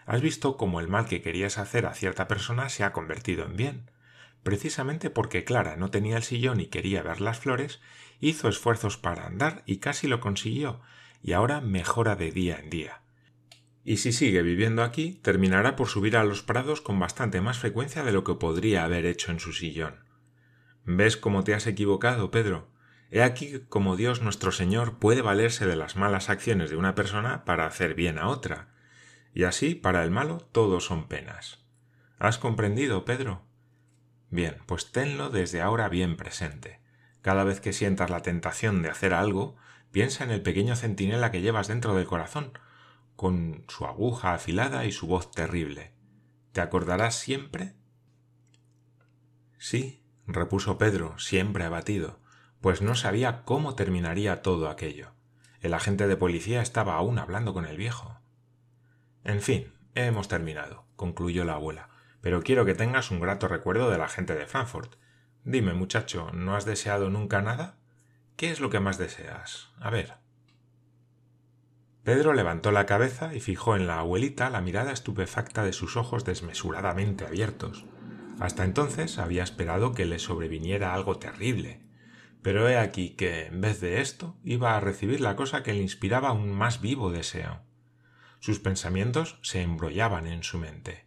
Has 0.09 0.21
visto 0.21 0.57
cómo 0.57 0.79
el 0.79 0.87
mal 0.87 1.05
que 1.05 1.21
querías 1.21 1.59
hacer 1.59 1.85
a 1.85 1.93
cierta 1.93 2.27
persona 2.27 2.69
se 2.69 2.83
ha 2.83 2.93
convertido 2.93 3.45
en 3.45 3.55
bien. 3.55 3.91
Precisamente 4.41 5.11
porque 5.11 5.43
Clara 5.43 5.75
no 5.75 5.91
tenía 5.91 6.17
el 6.17 6.23
sillón 6.23 6.59
y 6.59 6.65
quería 6.65 7.03
ver 7.03 7.21
las 7.21 7.37
flores, 7.37 7.79
hizo 8.19 8.49
esfuerzos 8.49 8.97
para 8.97 9.27
andar 9.27 9.61
y 9.67 9.77
casi 9.77 10.07
lo 10.07 10.19
consiguió, 10.19 10.81
y 11.21 11.33
ahora 11.33 11.61
mejora 11.61 12.15
de 12.15 12.31
día 12.31 12.57
en 12.57 12.71
día. 12.71 13.03
Y 13.83 13.97
si 13.97 14.11
sigue 14.11 14.41
viviendo 14.41 14.81
aquí, 14.81 15.19
terminará 15.21 15.75
por 15.75 15.89
subir 15.89 16.17
a 16.17 16.23
los 16.23 16.41
prados 16.41 16.81
con 16.81 16.97
bastante 16.97 17.39
más 17.39 17.59
frecuencia 17.59 18.01
de 18.01 18.11
lo 18.11 18.23
que 18.23 18.33
podría 18.33 18.85
haber 18.85 19.05
hecho 19.05 19.31
en 19.31 19.39
su 19.39 19.53
sillón. 19.53 20.05
¿Ves 20.85 21.17
cómo 21.17 21.43
te 21.43 21.53
has 21.53 21.67
equivocado, 21.67 22.31
Pedro? 22.31 22.71
He 23.11 23.21
aquí 23.21 23.61
cómo 23.69 23.95
Dios 23.95 24.23
nuestro 24.23 24.51
Señor 24.51 24.97
puede 24.97 25.21
valerse 25.21 25.67
de 25.67 25.75
las 25.75 25.97
malas 25.97 26.31
acciones 26.31 26.71
de 26.71 26.77
una 26.77 26.95
persona 26.95 27.45
para 27.45 27.67
hacer 27.67 27.93
bien 27.93 28.17
a 28.17 28.29
otra. 28.29 28.69
Y 29.33 29.43
así, 29.43 29.75
para 29.75 30.03
el 30.03 30.11
malo, 30.11 30.37
todos 30.51 30.85
son 30.85 31.07
penas. 31.07 31.63
¿Has 32.17 32.37
comprendido, 32.37 33.05
Pedro? 33.05 33.43
Bien, 34.29 34.57
pues 34.65 34.91
tenlo 34.91 35.29
desde 35.29 35.61
ahora 35.61 35.89
bien 35.89 36.17
presente. 36.17 36.79
Cada 37.21 37.43
vez 37.43 37.59
que 37.59 37.73
sientas 37.73 38.09
la 38.09 38.21
tentación 38.21 38.81
de 38.81 38.89
hacer 38.89 39.13
algo, 39.13 39.55
Piensa 39.91 40.23
en 40.23 40.31
el 40.31 40.41
pequeño 40.41 40.75
centinela 40.75 41.31
que 41.31 41.41
llevas 41.41 41.67
dentro 41.67 41.95
del 41.95 42.05
corazón, 42.05 42.53
con 43.15 43.65
su 43.67 43.85
aguja 43.85 44.33
afilada 44.33 44.85
y 44.85 44.91
su 44.91 45.07
voz 45.07 45.31
terrible. 45.31 45.93
¿Te 46.51 46.61
acordarás 46.61 47.15
siempre? 47.15 47.73
Sí, 49.57 50.03
repuso 50.27 50.77
Pedro, 50.77 51.17
siempre 51.17 51.63
abatido, 51.63 52.19
pues 52.61 52.81
no 52.81 52.95
sabía 52.95 53.43
cómo 53.43 53.75
terminaría 53.75 54.41
todo 54.41 54.69
aquello. 54.69 55.11
El 55.59 55.73
agente 55.73 56.07
de 56.07 56.15
policía 56.15 56.61
estaba 56.61 56.95
aún 56.95 57.17
hablando 57.17 57.53
con 57.53 57.65
el 57.65 57.75
viejo. 57.75 58.18
En 59.23 59.41
fin, 59.41 59.73
hemos 59.95 60.27
terminado, 60.27 60.85
concluyó 60.95 61.45
la 61.45 61.53
abuela, 61.53 61.89
pero 62.21 62.41
quiero 62.41 62.65
que 62.65 62.75
tengas 62.75 63.11
un 63.11 63.19
grato 63.19 63.47
recuerdo 63.47 63.89
de 63.89 63.97
la 63.97 64.07
gente 64.07 64.35
de 64.35 64.47
Frankfurt. 64.47 64.95
Dime, 65.43 65.73
muchacho, 65.73 66.31
¿no 66.33 66.55
has 66.55 66.65
deseado 66.65 67.09
nunca 67.09 67.41
nada? 67.41 67.77
¿Qué 68.35 68.51
es 68.51 68.59
lo 68.59 68.69
que 68.69 68.79
más 68.79 68.97
deseas? 68.97 69.69
A 69.79 69.89
ver. 69.89 70.13
Pedro 72.03 72.33
levantó 72.33 72.71
la 72.71 72.85
cabeza 72.85 73.35
y 73.35 73.39
fijó 73.39 73.75
en 73.75 73.85
la 73.85 73.99
abuelita 73.99 74.49
la 74.49 74.61
mirada 74.61 74.91
estupefacta 74.91 75.63
de 75.63 75.73
sus 75.73 75.97
ojos 75.97 76.23
desmesuradamente 76.23 77.25
abiertos. 77.25 77.85
Hasta 78.39 78.63
entonces 78.63 79.17
había 79.19 79.43
esperado 79.43 79.93
que 79.93 80.05
le 80.05 80.17
sobreviniera 80.17 80.93
algo 80.93 81.19
terrible, 81.19 81.81
pero 82.41 82.69
he 82.69 82.77
aquí 82.77 83.11
que, 83.11 83.47
en 83.47 83.59
vez 83.59 83.81
de 83.81 83.99
esto, 83.99 84.37
iba 84.43 84.75
a 84.77 84.79
recibir 84.79 85.19
la 85.19 85.35
cosa 85.35 85.61
que 85.61 85.73
le 85.73 85.81
inspiraba 85.81 86.31
un 86.31 86.51
más 86.51 86.79
vivo 86.79 87.11
deseo. 87.11 87.61
Sus 88.39 88.59
pensamientos 88.59 89.39
se 89.41 89.61
embrollaban 89.61 90.27
en 90.27 90.43
su 90.43 90.57
mente. 90.57 91.05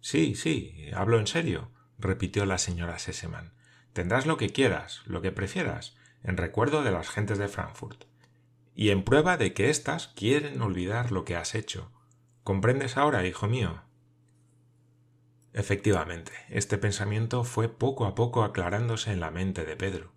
Sí, 0.00 0.34
sí, 0.34 0.90
hablo 0.94 1.18
en 1.18 1.26
serio, 1.26 1.70
repitió 1.98 2.46
la 2.46 2.58
señora 2.58 2.98
Sesemann. 2.98 3.54
Tendrás 3.92 4.26
lo 4.26 4.36
que 4.36 4.50
quieras, 4.50 5.02
lo 5.06 5.22
que 5.22 5.32
prefieras, 5.32 5.96
en 6.22 6.36
recuerdo 6.36 6.82
de 6.82 6.90
las 6.90 7.08
gentes 7.08 7.38
de 7.38 7.48
Frankfurt 7.48 8.04
y 8.74 8.90
en 8.90 9.04
prueba 9.04 9.38
de 9.38 9.54
que 9.54 9.70
éstas 9.70 10.08
quieren 10.08 10.60
olvidar 10.60 11.10
lo 11.10 11.24
que 11.24 11.34
has 11.34 11.54
hecho. 11.54 11.90
¿Comprendes 12.44 12.98
ahora, 12.98 13.26
hijo 13.26 13.48
mío? 13.48 13.82
Efectivamente, 15.54 16.32
este 16.50 16.76
pensamiento 16.76 17.42
fue 17.42 17.70
poco 17.70 18.04
a 18.04 18.14
poco 18.14 18.44
aclarándose 18.44 19.12
en 19.12 19.20
la 19.20 19.30
mente 19.30 19.64
de 19.64 19.76
Pedro. 19.76 20.12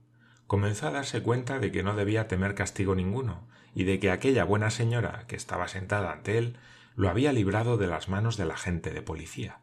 Comenzó 0.45 0.88
a 0.88 0.91
darse 0.91 1.24
cuenta 1.24 1.60
de 1.60 1.72
que 1.72 1.84
no 1.84 1.95
debía 1.95 2.28
temer 2.28 2.54
castigo 2.54 2.95
ninguno, 2.95 3.48
y 3.73 3.84
de 3.84 3.99
que 3.99 4.12
aquella 4.12 4.43
buena 4.43 4.69
señora 4.69 5.25
que 5.27 5.36
estaba 5.36 5.67
sentada 5.67 6.12
ante 6.12 6.38
él 6.38 6.58
lo 6.95 7.10
había 7.10 7.34
librado 7.34 7.77
de 7.77 7.88
las 7.88 8.10
manos 8.10 8.38
del 8.38 8.51
agente 8.51 8.91
de 8.91 9.01
policía. 9.01 9.60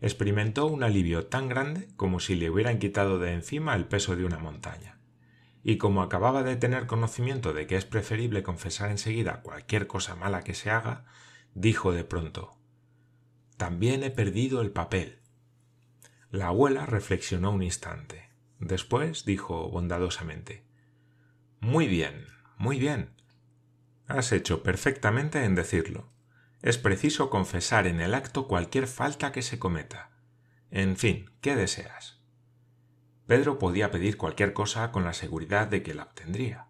Experimentó 0.00 0.66
un 0.66 0.82
alivio 0.82 1.26
tan 1.26 1.48
grande 1.48 1.88
como 1.96 2.20
si 2.20 2.34
le 2.34 2.50
hubieran 2.50 2.78
quitado 2.78 3.18
de 3.18 3.32
encima 3.32 3.74
el 3.74 3.86
peso 3.86 4.16
de 4.16 4.24
una 4.24 4.38
montaña 4.38 4.98
y 5.64 5.78
como 5.78 6.02
acababa 6.02 6.42
de 6.42 6.56
tener 6.56 6.86
conocimiento 6.86 7.52
de 7.52 7.66
que 7.66 7.76
es 7.76 7.84
preferible 7.84 8.42
confesar 8.42 8.90
enseguida 8.90 9.42
cualquier 9.42 9.86
cosa 9.86 10.16
mala 10.16 10.42
que 10.42 10.54
se 10.54 10.70
haga, 10.70 11.04
dijo 11.54 11.92
de 11.92 12.04
pronto 12.04 12.56
También 13.56 14.02
he 14.02 14.10
perdido 14.10 14.60
el 14.60 14.72
papel. 14.72 15.20
La 16.30 16.48
abuela 16.48 16.86
reflexionó 16.86 17.52
un 17.52 17.62
instante. 17.62 18.30
Después 18.58 19.24
dijo 19.24 19.68
bondadosamente 19.70 20.64
Muy 21.60 21.86
bien, 21.86 22.26
muy 22.56 22.78
bien. 22.78 23.10
Has 24.12 24.30
hecho 24.32 24.62
perfectamente 24.62 25.42
en 25.42 25.54
decirlo. 25.54 26.06
Es 26.60 26.76
preciso 26.76 27.30
confesar 27.30 27.86
en 27.86 27.98
el 28.02 28.12
acto 28.12 28.46
cualquier 28.46 28.86
falta 28.86 29.32
que 29.32 29.40
se 29.40 29.58
cometa. 29.58 30.10
En 30.70 30.98
fin, 30.98 31.30
¿qué 31.40 31.56
deseas? 31.56 32.20
Pedro 33.26 33.58
podía 33.58 33.90
pedir 33.90 34.18
cualquier 34.18 34.52
cosa 34.52 34.92
con 34.92 35.04
la 35.04 35.14
seguridad 35.14 35.66
de 35.66 35.82
que 35.82 35.94
la 35.94 36.02
obtendría. 36.02 36.66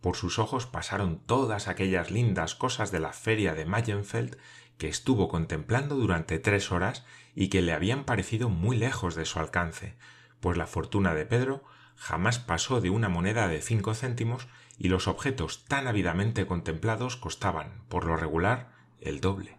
Por 0.00 0.16
sus 0.16 0.38
ojos 0.38 0.64
pasaron 0.64 1.20
todas 1.26 1.68
aquellas 1.68 2.10
lindas 2.10 2.54
cosas 2.54 2.90
de 2.90 3.00
la 3.00 3.12
feria 3.12 3.52
de 3.52 3.66
Mayenfeld 3.66 4.38
que 4.78 4.88
estuvo 4.88 5.28
contemplando 5.28 5.96
durante 5.96 6.38
tres 6.38 6.72
horas 6.72 7.04
y 7.34 7.48
que 7.48 7.60
le 7.60 7.74
habían 7.74 8.04
parecido 8.04 8.48
muy 8.48 8.78
lejos 8.78 9.14
de 9.14 9.26
su 9.26 9.38
alcance, 9.38 9.98
pues 10.40 10.56
la 10.56 10.66
fortuna 10.66 11.12
de 11.12 11.26
Pedro 11.26 11.64
jamás 11.96 12.38
pasó 12.38 12.80
de 12.80 12.88
una 12.88 13.10
moneda 13.10 13.46
de 13.46 13.60
cinco 13.60 13.94
céntimos 13.94 14.48
y 14.78 14.88
los 14.88 15.08
objetos 15.08 15.64
tan 15.64 15.86
ávidamente 15.86 16.46
contemplados 16.46 17.16
costaban, 17.16 17.84
por 17.88 18.04
lo 18.04 18.16
regular, 18.16 18.72
el 19.00 19.20
doble. 19.20 19.56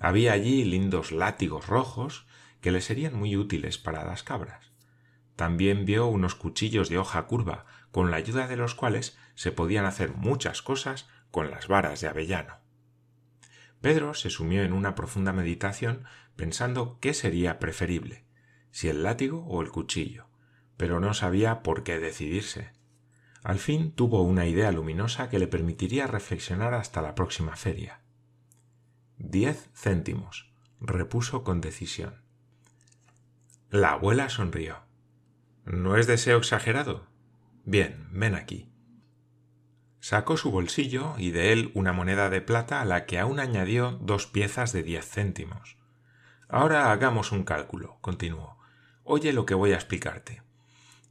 Había 0.00 0.32
allí 0.32 0.64
lindos 0.64 1.12
látigos 1.12 1.66
rojos 1.66 2.26
que 2.60 2.72
le 2.72 2.80
serían 2.80 3.14
muy 3.14 3.36
útiles 3.36 3.78
para 3.78 4.04
las 4.04 4.22
cabras. 4.22 4.72
También 5.36 5.84
vio 5.84 6.06
unos 6.06 6.34
cuchillos 6.34 6.88
de 6.88 6.98
hoja 6.98 7.26
curva, 7.26 7.66
con 7.92 8.10
la 8.10 8.16
ayuda 8.16 8.48
de 8.48 8.56
los 8.56 8.74
cuales 8.74 9.16
se 9.34 9.52
podían 9.52 9.84
hacer 9.84 10.14
muchas 10.14 10.62
cosas 10.62 11.08
con 11.30 11.50
las 11.50 11.68
varas 11.68 12.00
de 12.00 12.08
avellano. 12.08 12.58
Pedro 13.80 14.14
se 14.14 14.30
sumió 14.30 14.62
en 14.62 14.72
una 14.72 14.94
profunda 14.94 15.32
meditación 15.32 16.04
pensando 16.34 16.98
qué 17.00 17.14
sería 17.14 17.58
preferible, 17.58 18.24
si 18.70 18.88
el 18.88 19.02
látigo 19.02 19.44
o 19.46 19.62
el 19.62 19.70
cuchillo, 19.70 20.26
pero 20.76 21.00
no 21.00 21.14
sabía 21.14 21.62
por 21.62 21.84
qué 21.84 21.98
decidirse. 21.98 22.72
Al 23.42 23.58
fin 23.58 23.92
tuvo 23.92 24.22
una 24.22 24.46
idea 24.46 24.72
luminosa 24.72 25.28
que 25.28 25.38
le 25.38 25.46
permitiría 25.46 26.06
reflexionar 26.06 26.74
hasta 26.74 27.02
la 27.02 27.14
próxima 27.14 27.56
feria. 27.56 28.00
Diez 29.16 29.70
céntimos, 29.74 30.52
repuso 30.80 31.44
con 31.44 31.60
decisión. 31.60 32.22
La 33.70 33.92
abuela 33.92 34.28
sonrió. 34.28 34.78
¿No 35.64 35.96
es 35.96 36.06
deseo 36.06 36.38
exagerado? 36.38 37.06
Bien, 37.64 38.08
ven 38.12 38.34
aquí. 38.34 38.72
Sacó 40.00 40.36
su 40.36 40.50
bolsillo 40.50 41.14
y 41.18 41.32
de 41.32 41.52
él 41.52 41.70
una 41.74 41.92
moneda 41.92 42.30
de 42.30 42.40
plata 42.40 42.80
a 42.80 42.84
la 42.84 43.04
que 43.04 43.18
aún 43.18 43.40
añadió 43.40 43.92
dos 44.00 44.26
piezas 44.26 44.72
de 44.72 44.82
diez 44.82 45.06
céntimos. 45.06 45.76
Ahora 46.48 46.92
hagamos 46.92 47.32
un 47.32 47.44
cálculo, 47.44 47.98
continuó. 48.00 48.58
Oye 49.02 49.32
lo 49.32 49.44
que 49.44 49.54
voy 49.54 49.72
a 49.72 49.76
explicarte. 49.76 50.42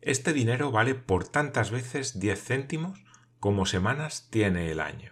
Este 0.08 0.32
dinero 0.32 0.72
vale 0.72 0.96
por 0.96 1.28
tantas 1.28 1.70
veces 1.70 2.18
diez 2.18 2.42
céntimos 2.42 3.04
como 3.42 3.66
semanas 3.66 4.30
tiene 4.30 4.72
el 4.72 4.80
año. 4.80 5.12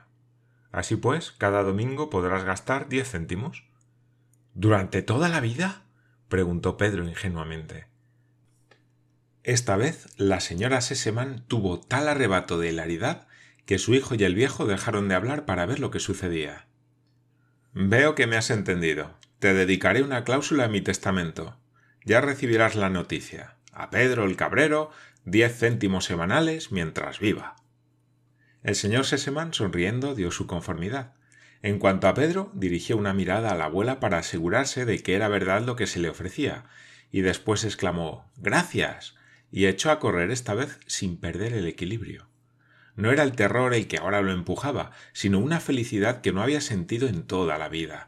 Así 0.71 0.95
pues, 0.95 1.33
cada 1.33 1.63
domingo 1.63 2.09
podrás 2.09 2.45
gastar 2.45 2.87
diez 2.87 3.11
céntimos. 3.11 3.65
¿Durante 4.53 5.01
toda 5.01 5.27
la 5.27 5.41
vida? 5.41 5.83
preguntó 6.29 6.77
Pedro 6.77 7.05
ingenuamente. 7.05 7.87
Esta 9.43 9.75
vez 9.75 10.07
la 10.15 10.39
señora 10.39 10.79
Sesemann 10.79 11.43
tuvo 11.45 11.81
tal 11.81 12.07
arrebato 12.07 12.57
de 12.57 12.69
hilaridad 12.69 13.27
que 13.65 13.79
su 13.79 13.95
hijo 13.95 14.15
y 14.15 14.23
el 14.23 14.33
viejo 14.33 14.65
dejaron 14.65 15.09
de 15.09 15.15
hablar 15.15 15.43
para 15.43 15.65
ver 15.65 15.81
lo 15.81 15.91
que 15.91 15.99
sucedía. 15.99 16.67
Veo 17.73 18.15
que 18.15 18.27
me 18.27 18.37
has 18.37 18.49
entendido. 18.49 19.19
Te 19.39 19.53
dedicaré 19.53 20.03
una 20.03 20.23
cláusula 20.23 20.63
en 20.63 20.71
mi 20.71 20.79
testamento. 20.79 21.59
Ya 22.05 22.21
recibirás 22.21 22.75
la 22.75 22.89
noticia. 22.89 23.54
A 23.77 23.89
Pedro 23.89 24.23
el 24.23 24.37
Cabrero, 24.37 24.89
diez 25.25 25.59
céntimos 25.59 26.05
semanales 26.05 26.71
mientras 26.71 27.19
viva. 27.19 27.57
El 28.63 28.73
señor 28.73 29.05
Sesemann, 29.05 29.53
sonriendo, 29.53 30.15
dio 30.15 30.31
su 30.31 30.47
conformidad. 30.47 31.13
En 31.61 31.77
cuanto 31.77 32.07
a 32.07 32.13
Pedro, 32.13 32.51
dirigió 32.53 32.95
una 32.95 33.13
mirada 33.13 33.51
a 33.51 33.55
la 33.55 33.65
abuela 33.65 33.99
para 33.99 34.19
asegurarse 34.19 34.85
de 34.85 35.03
que 35.03 35.13
era 35.13 35.27
verdad 35.27 35.61
lo 35.61 35.75
que 35.75 35.87
se 35.87 35.99
le 35.99 36.07
ofrecía, 36.07 36.63
y 37.11 37.19
después 37.19 37.65
exclamó 37.65 38.31
Gracias 38.37 39.15
y 39.51 39.65
echó 39.65 39.91
a 39.91 39.99
correr 39.99 40.31
esta 40.31 40.53
vez 40.53 40.79
sin 40.87 41.17
perder 41.17 41.51
el 41.51 41.67
equilibrio. 41.67 42.29
No 42.95 43.11
era 43.11 43.23
el 43.23 43.33
terror 43.33 43.73
el 43.73 43.89
que 43.89 43.97
ahora 43.97 44.21
lo 44.21 44.31
empujaba, 44.31 44.91
sino 45.11 45.39
una 45.39 45.59
felicidad 45.59 46.21
que 46.21 46.31
no 46.31 46.41
había 46.41 46.61
sentido 46.61 47.09
en 47.09 47.23
toda 47.23 47.57
la 47.57 47.67
vida. 47.67 48.07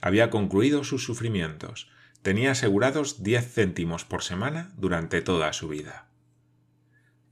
Había 0.00 0.30
concluido 0.30 0.82
sus 0.82 1.04
sufrimientos, 1.04 1.90
tenía 2.24 2.52
asegurados 2.52 3.22
diez 3.22 3.52
céntimos 3.52 4.06
por 4.06 4.22
semana 4.22 4.72
durante 4.78 5.20
toda 5.20 5.52
su 5.52 5.68
vida. 5.68 6.06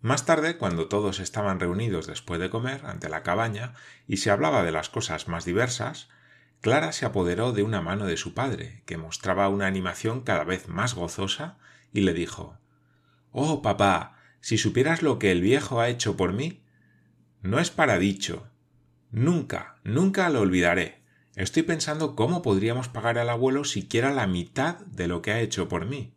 Más 0.03 0.27
tarde, 0.27 0.59
cuando 0.59 0.87
todos 0.87 1.19
estaban 1.19 1.61
reunidos 1.61 2.07
después 2.07 2.39
de 2.39 2.51
comer 2.51 2.85
ante 2.85 3.09
la 3.09 3.23
cabaña 3.23 3.73
y 4.07 4.19
se 4.19 4.31
hablaba 4.31 4.63
de 4.63 4.71
las 4.71 4.91
cosas 4.91 5.29
más 5.29 5.47
diversas, 5.47 6.11
Clara 6.61 6.93
se 6.93 7.07
apoderó 7.07 7.53
de 7.53 7.63
una 7.63 7.81
mano 7.81 8.05
de 8.05 8.19
su 8.19 8.35
padre, 8.35 8.83
que 8.85 8.99
mostraba 8.99 9.49
una 9.49 9.67
animación 9.67 10.21
cada 10.21 10.45
vez 10.45 10.69
más 10.69 10.95
gozosa, 10.95 11.57
y 11.95 12.03
le 12.03 12.13
dijo 12.13 12.59
Oh, 13.31 13.63
papá, 13.63 14.19
si 14.43 14.59
supieras 14.59 15.01
lo 15.01 15.19
que 15.19 15.33
el 15.33 15.41
viejo 15.41 15.81
ha 15.81 15.89
hecho 15.89 16.19
por 16.19 16.35
mí. 16.35 16.63
No 17.41 17.59
es 17.61 17.71
para 17.71 17.99
dicho. 17.99 18.47
Nunca, 19.11 19.77
nunca 19.85 20.29
lo 20.29 20.43
olvidaré. 20.43 21.02
Estoy 21.35 21.63
pensando 21.63 22.15
cómo 22.15 22.43
podríamos 22.43 22.89
pagar 22.89 23.19
al 23.19 23.31
abuelo 23.31 23.65
siquiera 23.65 24.13
la 24.13 24.27
mitad 24.27 24.79
de 24.81 25.09
lo 25.09 25.23
que 25.23 25.33
ha 25.33 25.41
hecho 25.41 25.69
por 25.69 25.87
mí. 25.87 26.15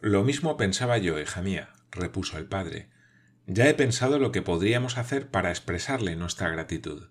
Lo 0.00 0.24
mismo 0.24 0.56
pensaba 0.56 0.98
yo, 0.98 1.18
hija 1.18 1.40
mía, 1.40 1.70
repuso 1.90 2.36
el 2.36 2.46
padre. 2.46 2.90
Ya 3.46 3.68
he 3.68 3.74
pensado 3.74 4.18
lo 4.18 4.30
que 4.30 4.42
podríamos 4.42 4.98
hacer 4.98 5.30
para 5.30 5.50
expresarle 5.50 6.16
nuestra 6.16 6.50
gratitud. 6.50 7.08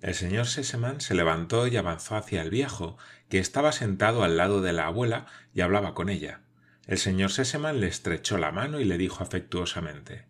El 0.00 0.14
señor 0.14 0.46
Sesemann 0.46 1.00
se 1.00 1.14
levantó 1.14 1.66
y 1.66 1.76
avanzó 1.76 2.16
hacia 2.16 2.42
el 2.42 2.50
viejo, 2.50 2.96
que 3.28 3.38
estaba 3.38 3.72
sentado 3.72 4.24
al 4.24 4.36
lado 4.36 4.62
de 4.62 4.72
la 4.72 4.86
abuela 4.86 5.26
y 5.52 5.60
hablaba 5.60 5.94
con 5.94 6.08
ella. 6.08 6.40
El 6.86 6.98
señor 6.98 7.30
Sesemann 7.30 7.80
le 7.80 7.88
estrechó 7.88 8.38
la 8.38 8.52
mano 8.52 8.80
y 8.80 8.84
le 8.84 8.98
dijo 8.98 9.22
afectuosamente 9.22 10.26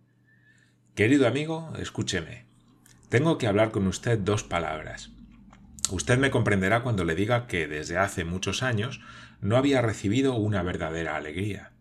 Querido 0.95 1.29
amigo, 1.29 1.73
escúcheme. 1.79 2.47
Tengo 3.09 3.39
que 3.39 3.47
hablar 3.47 3.71
con 3.71 3.87
usted 3.87 4.19
dos 4.19 4.43
palabras. 4.43 5.16
Usted 5.91 6.19
me 6.19 6.31
comprenderá 6.31 6.83
cuando 6.83 7.05
le 7.05 7.15
diga 7.15 7.47
que 7.47 7.69
desde 7.69 7.97
hace 7.97 8.25
muchos 8.25 8.63
años 8.63 9.01
no 9.41 9.57
había 9.57 9.83
recibido 9.83 10.35
una 10.35 10.63
verdadera 10.63 11.17
alegría. 11.17 11.73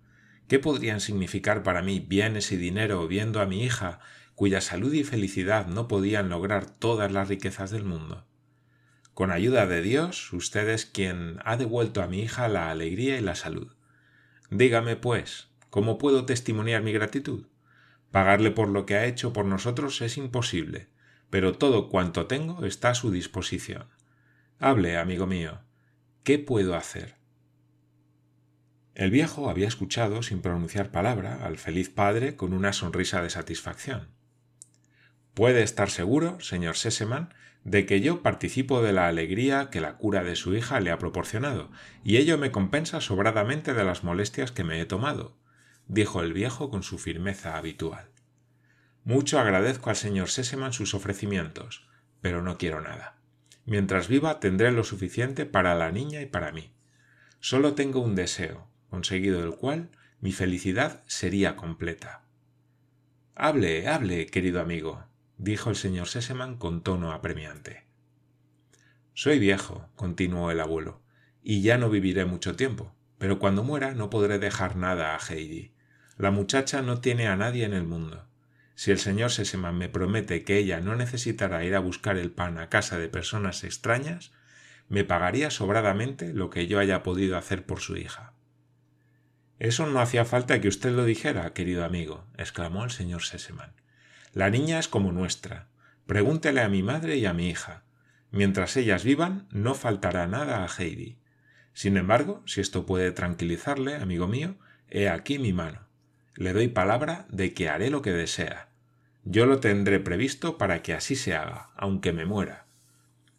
¿Qué 0.47 0.59
podrían 0.59 0.99
significar 0.99 1.63
para 1.63 1.81
mí 1.81 1.99
bienes 1.99 2.51
y 2.51 2.57
dinero 2.57 3.07
viendo 3.07 3.41
a 3.41 3.47
mi 3.47 3.63
hija, 3.63 3.99
cuya 4.35 4.61
salud 4.61 4.93
y 4.93 5.03
felicidad 5.03 5.65
no 5.65 5.87
podían 5.87 6.29
lograr 6.29 6.69
todas 6.69 7.11
las 7.11 7.29
riquezas 7.29 7.71
del 7.71 7.83
mundo? 7.83 8.27
Con 9.15 9.31
ayuda 9.31 9.65
de 9.65 9.81
Dios, 9.81 10.31
usted 10.33 10.69
es 10.69 10.85
quien 10.85 11.39
ha 11.43 11.57
devuelto 11.57 12.03
a 12.03 12.07
mi 12.07 12.19
hija 12.19 12.47
la 12.47 12.69
alegría 12.69 13.17
y 13.17 13.21
la 13.21 13.33
salud. 13.33 13.73
Dígame, 14.51 14.97
pues, 14.97 15.47
¿cómo 15.71 15.97
puedo 15.97 16.25
testimoniar 16.25 16.83
mi 16.83 16.91
gratitud? 16.91 17.47
Pagarle 18.11 18.51
por 18.51 18.67
lo 18.67 18.85
que 18.85 18.95
ha 18.95 19.05
hecho 19.05 19.33
por 19.33 19.45
nosotros 19.45 20.01
es 20.01 20.17
imposible, 20.17 20.89
pero 21.29 21.53
todo 21.53 21.89
cuanto 21.89 22.27
tengo 22.27 22.65
está 22.65 22.89
a 22.89 22.95
su 22.95 23.09
disposición. 23.09 23.94
Hable, 24.59 24.97
amigo 24.97 25.27
mío. 25.27 25.59
¿Qué 26.23 26.39
puedo 26.39 26.75
hacer? 26.75 27.15
El 28.93 29.11
viejo 29.11 29.49
había 29.49 29.67
escuchado 29.67 30.23
sin 30.23 30.41
pronunciar 30.41 30.91
palabra 30.91 31.45
al 31.45 31.57
feliz 31.57 31.89
padre 31.89 32.37
con 32.37 32.53
una 32.53 32.71
sonrisa 32.71 33.21
de 33.21 33.29
satisfacción. 33.29 34.07
Puede 35.33 35.61
estar 35.61 35.89
seguro, 35.89 36.39
señor 36.39 36.77
Seseman, 36.77 37.33
de 37.65 37.85
que 37.85 37.99
yo 37.99 38.21
participo 38.21 38.81
de 38.81 38.93
la 38.93 39.07
alegría 39.07 39.69
que 39.69 39.81
la 39.81 39.97
cura 39.97 40.23
de 40.23 40.37
su 40.37 40.55
hija 40.55 40.79
le 40.79 40.91
ha 40.91 40.99
proporcionado, 40.99 41.69
y 42.05 42.15
ello 42.15 42.37
me 42.37 42.51
compensa 42.51 43.01
sobradamente 43.01 43.73
de 43.73 43.83
las 43.83 44.05
molestias 44.05 44.53
que 44.53 44.63
me 44.63 44.79
he 44.79 44.85
tomado, 44.85 45.35
dijo 45.87 46.21
el 46.21 46.31
viejo 46.31 46.69
con 46.69 46.81
su 46.81 46.97
firmeza 46.97 47.57
habitual. 47.57 48.09
Mucho 49.03 49.37
agradezco 49.37 49.89
al 49.89 49.97
señor 49.97 50.29
Seseman 50.29 50.71
sus 50.71 50.93
ofrecimientos, 50.93 51.89
pero 52.21 52.41
no 52.41 52.57
quiero 52.57 52.79
nada. 52.79 53.17
Mientras 53.65 54.07
viva 54.07 54.39
tendré 54.39 54.71
lo 54.71 54.83
suficiente 54.83 55.45
para 55.45 55.75
la 55.75 55.91
niña 55.91 56.21
y 56.21 56.27
para 56.27 56.51
mí. 56.51 56.71
Solo 57.39 57.73
tengo 57.73 57.99
un 57.99 58.15
deseo, 58.15 58.67
conseguido 58.89 59.43
el 59.43 59.55
cual 59.55 59.89
mi 60.21 60.31
felicidad 60.31 61.03
sería 61.07 61.55
completa. 61.55 62.23
Hable, 63.35 63.87
hable, 63.87 64.27
querido 64.27 64.61
amigo, 64.61 65.03
dijo 65.37 65.69
el 65.69 65.75
señor 65.75 66.07
Seseman 66.07 66.57
con 66.57 66.81
tono 66.81 67.11
apremiante. 67.11 67.83
Soy 69.13 69.39
viejo, 69.39 69.89
continuó 69.95 70.51
el 70.51 70.59
abuelo, 70.59 71.01
y 71.43 71.61
ya 71.61 71.77
no 71.77 71.89
viviré 71.89 72.25
mucho 72.25 72.55
tiempo, 72.55 72.93
pero 73.17 73.39
cuando 73.39 73.63
muera 73.63 73.93
no 73.93 74.09
podré 74.09 74.39
dejar 74.39 74.75
nada 74.75 75.15
a 75.15 75.19
Heidi. 75.19 75.73
La 76.17 76.31
muchacha 76.31 76.81
no 76.81 76.99
tiene 77.01 77.27
a 77.27 77.35
nadie 77.35 77.65
en 77.65 77.73
el 77.73 77.83
mundo. 77.83 78.25
Si 78.75 78.91
el 78.91 78.99
señor 78.99 79.31
Seseman 79.31 79.77
me 79.77 79.89
promete 79.89 80.43
que 80.43 80.57
ella 80.57 80.81
no 80.81 80.95
necesitará 80.95 81.63
ir 81.63 81.75
a 81.75 81.79
buscar 81.79 82.17
el 82.17 82.31
pan 82.31 82.59
a 82.59 82.69
casa 82.69 82.97
de 82.99 83.07
personas 83.07 83.63
extrañas, 83.63 84.31
me 84.89 85.03
pagaría 85.03 85.49
sobradamente 85.49 86.33
lo 86.33 86.49
que 86.49 86.67
yo 86.67 86.79
haya 86.79 87.01
podido 87.01 87.37
hacer 87.37 87.65
por 87.65 87.79
su 87.79 87.95
hija. 87.95 88.33
Eso 89.57 89.87
no 89.87 89.99
hacía 90.01 90.25
falta 90.25 90.59
que 90.59 90.67
usted 90.67 90.91
lo 90.91 91.05
dijera, 91.05 91.53
querido 91.53 91.85
amigo, 91.85 92.27
exclamó 92.37 92.83
el 92.83 92.91
señor 92.91 93.23
Seseman. 93.23 93.73
La 94.33 94.49
niña 94.49 94.79
es 94.79 94.89
como 94.89 95.13
nuestra. 95.13 95.69
Pregúntele 96.05 96.61
a 96.61 96.67
mi 96.67 96.83
madre 96.83 97.15
y 97.15 97.25
a 97.25 97.33
mi 97.33 97.49
hija. 97.49 97.83
Mientras 98.31 98.75
ellas 98.75 99.05
vivan, 99.05 99.47
no 99.49 99.73
faltará 99.75 100.27
nada 100.27 100.65
a 100.65 100.67
Heidi. 100.67 101.17
Sin 101.71 101.95
embargo, 101.95 102.43
si 102.45 102.59
esto 102.59 102.85
puede 102.85 103.13
tranquilizarle, 103.13 103.95
amigo 103.95 104.27
mío, 104.27 104.57
he 104.89 105.07
aquí 105.07 105.39
mi 105.39 105.53
mano. 105.53 105.84
Le 106.37 106.51
doy 106.51 106.67
palabra 106.67 107.25
de 107.29 107.53
que 107.53 107.69
haré 107.69 107.89
lo 107.89 108.01
que 108.01 108.11
desea. 108.11 108.67
Yo 109.23 109.45
lo 109.45 109.61
tendré 109.61 110.01
previsto 110.01 110.57
para 110.57 110.81
que 110.81 110.93
así 110.93 111.15
se 111.15 111.33
haga, 111.33 111.69
aunque 111.77 112.11
me 112.11 112.25
muera. 112.25 112.65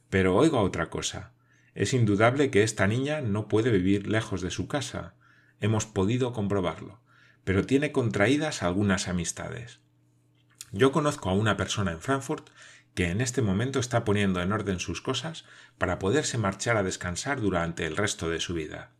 Pero 0.08 0.34
oiga 0.34 0.60
otra 0.60 0.88
cosa. 0.88 1.32
Es 1.74 1.92
indudable 1.92 2.50
que 2.50 2.62
esta 2.62 2.86
niña 2.86 3.20
no 3.20 3.48
puede 3.48 3.70
vivir 3.70 4.06
lejos 4.06 4.40
de 4.40 4.50
su 4.50 4.66
casa. 4.66 5.14
Hemos 5.60 5.84
podido 5.84 6.32
comprobarlo. 6.32 6.98
Pero 7.44 7.66
tiene 7.66 7.92
contraídas 7.92 8.62
algunas 8.62 9.08
amistades. 9.08 9.80
Yo 10.72 10.90
conozco 10.90 11.28
a 11.28 11.34
una 11.34 11.58
persona 11.58 11.92
en 11.92 12.00
Frankfurt 12.00 12.48
que 12.94 13.10
en 13.10 13.20
este 13.20 13.42
momento 13.42 13.78
está 13.78 14.04
poniendo 14.04 14.40
en 14.40 14.52
orden 14.52 14.80
sus 14.80 15.02
cosas 15.02 15.44
para 15.76 15.98
poderse 15.98 16.38
marchar 16.38 16.78
a 16.78 16.82
descansar 16.82 17.42
durante 17.42 17.84
el 17.84 17.94
resto 17.94 18.30
de 18.30 18.40
su 18.40 18.54
vida. 18.54 18.95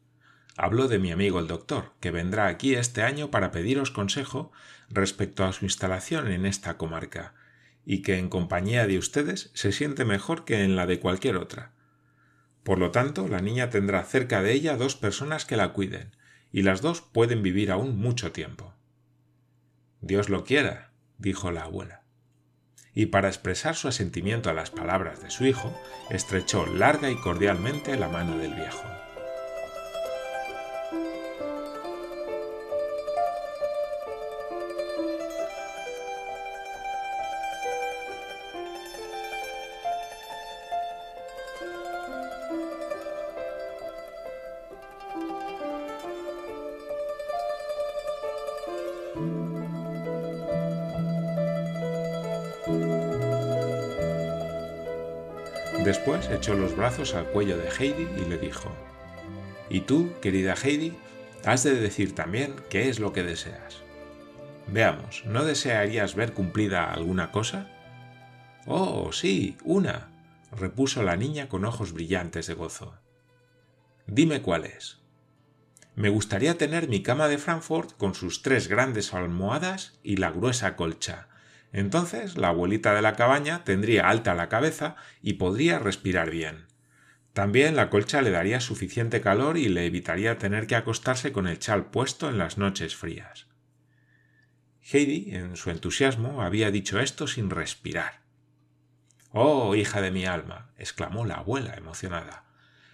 Hablo 0.58 0.88
de 0.88 0.98
mi 0.98 1.12
amigo 1.12 1.38
el 1.38 1.48
doctor, 1.48 1.92
que 2.00 2.10
vendrá 2.10 2.46
aquí 2.46 2.74
este 2.74 3.02
año 3.02 3.30
para 3.30 3.50
pediros 3.50 3.90
consejo 3.90 4.52
respecto 4.88 5.44
a 5.44 5.52
su 5.52 5.66
instalación 5.66 6.28
en 6.28 6.46
esta 6.46 6.78
comarca, 6.78 7.34
y 7.84 8.00
que 8.00 8.18
en 8.18 8.30
compañía 8.30 8.86
de 8.86 8.96
ustedes 8.96 9.50
se 9.52 9.70
siente 9.70 10.06
mejor 10.06 10.46
que 10.46 10.64
en 10.64 10.74
la 10.74 10.86
de 10.86 10.98
cualquier 10.98 11.36
otra. 11.36 11.72
Por 12.62 12.78
lo 12.78 12.90
tanto, 12.90 13.28
la 13.28 13.42
niña 13.42 13.68
tendrá 13.68 14.02
cerca 14.02 14.40
de 14.40 14.52
ella 14.52 14.78
dos 14.78 14.96
personas 14.96 15.44
que 15.44 15.58
la 15.58 15.74
cuiden, 15.74 16.16
y 16.50 16.62
las 16.62 16.80
dos 16.80 17.02
pueden 17.02 17.42
vivir 17.42 17.70
aún 17.70 17.98
mucho 17.98 18.32
tiempo. 18.32 18.74
Dios 20.00 20.30
lo 20.30 20.44
quiera, 20.44 20.92
dijo 21.18 21.50
la 21.50 21.64
abuela. 21.64 22.02
Y 22.94 23.06
para 23.06 23.28
expresar 23.28 23.76
su 23.76 23.88
asentimiento 23.88 24.48
a 24.48 24.54
las 24.54 24.70
palabras 24.70 25.22
de 25.22 25.30
su 25.30 25.44
hijo, 25.44 25.78
estrechó 26.08 26.64
larga 26.64 27.10
y 27.10 27.16
cordialmente 27.16 27.98
la 27.98 28.08
mano 28.08 28.38
del 28.38 28.54
viejo. 28.54 29.05
Los 56.54 56.76
brazos 56.76 57.14
al 57.14 57.26
cuello 57.26 57.56
de 57.56 57.68
Heidi 57.68 58.08
y 58.20 58.28
le 58.28 58.38
dijo 58.38 58.70
Y 59.68 59.80
tú, 59.80 60.12
querida 60.20 60.54
Heidi, 60.54 60.96
has 61.44 61.64
de 61.64 61.74
decir 61.74 62.14
también 62.14 62.54
qué 62.70 62.88
es 62.88 63.00
lo 63.00 63.12
que 63.12 63.22
deseas. 63.22 63.78
Veamos, 64.68 65.24
¿no 65.26 65.44
desearías 65.44 66.14
ver 66.14 66.32
cumplida 66.32 66.92
alguna 66.92 67.30
cosa? 67.30 67.70
Oh, 68.66 69.12
sí, 69.12 69.56
una, 69.64 70.08
repuso 70.52 71.02
la 71.02 71.16
niña 71.16 71.48
con 71.48 71.64
ojos 71.64 71.92
brillantes 71.92 72.46
de 72.46 72.54
gozo. 72.54 72.94
Dime 74.06 74.42
cuál 74.42 74.64
es. 74.64 74.98
Me 75.94 76.10
gustaría 76.10 76.58
tener 76.58 76.88
mi 76.88 77.02
cama 77.02 77.28
de 77.28 77.38
Frankfurt 77.38 77.96
con 77.96 78.14
sus 78.14 78.42
tres 78.42 78.68
grandes 78.68 79.14
almohadas 79.14 79.98
y 80.02 80.16
la 80.16 80.30
gruesa 80.30 80.76
colcha, 80.76 81.28
entonces 81.78 82.38
la 82.38 82.48
abuelita 82.48 82.94
de 82.94 83.02
la 83.02 83.12
cabaña 83.12 83.62
tendría 83.62 84.08
alta 84.08 84.34
la 84.34 84.48
cabeza 84.48 84.96
y 85.20 85.34
podría 85.34 85.78
respirar 85.78 86.30
bien. 86.30 86.64
También 87.34 87.76
la 87.76 87.90
colcha 87.90 88.22
le 88.22 88.30
daría 88.30 88.60
suficiente 88.60 89.20
calor 89.20 89.58
y 89.58 89.68
le 89.68 89.84
evitaría 89.84 90.38
tener 90.38 90.66
que 90.66 90.74
acostarse 90.74 91.32
con 91.32 91.46
el 91.46 91.58
chal 91.58 91.90
puesto 91.90 92.30
en 92.30 92.38
las 92.38 92.56
noches 92.56 92.96
frías. 92.96 93.46
Heidi, 94.90 95.34
en 95.34 95.56
su 95.56 95.68
entusiasmo, 95.68 96.40
había 96.40 96.70
dicho 96.70 96.98
esto 96.98 97.26
sin 97.26 97.50
respirar. 97.50 98.22
Oh, 99.32 99.74
hija 99.74 100.00
de 100.00 100.10
mi 100.10 100.24
alma, 100.24 100.70
exclamó 100.78 101.26
la 101.26 101.34
abuela 101.34 101.74
emocionada. 101.74 102.44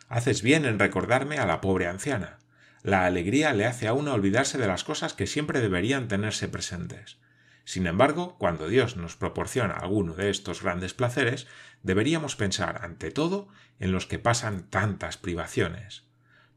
Haces 0.08 0.42
bien 0.42 0.64
en 0.64 0.80
recordarme 0.80 1.38
a 1.38 1.46
la 1.46 1.60
pobre 1.60 1.86
anciana. 1.86 2.40
La 2.82 3.06
alegría 3.06 3.52
le 3.52 3.64
hace 3.64 3.86
a 3.86 3.92
una 3.92 4.12
olvidarse 4.12 4.58
de 4.58 4.66
las 4.66 4.82
cosas 4.82 5.14
que 5.14 5.28
siempre 5.28 5.60
deberían 5.60 6.08
tenerse 6.08 6.48
presentes. 6.48 7.21
Sin 7.64 7.86
embargo, 7.86 8.36
cuando 8.38 8.68
Dios 8.68 8.96
nos 8.96 9.16
proporciona 9.16 9.74
alguno 9.74 10.14
de 10.14 10.30
estos 10.30 10.62
grandes 10.62 10.94
placeres, 10.94 11.46
deberíamos 11.82 12.36
pensar, 12.36 12.80
ante 12.84 13.10
todo, 13.10 13.48
en 13.78 13.92
los 13.92 14.06
que 14.06 14.18
pasan 14.18 14.68
tantas 14.68 15.16
privaciones. 15.16 16.04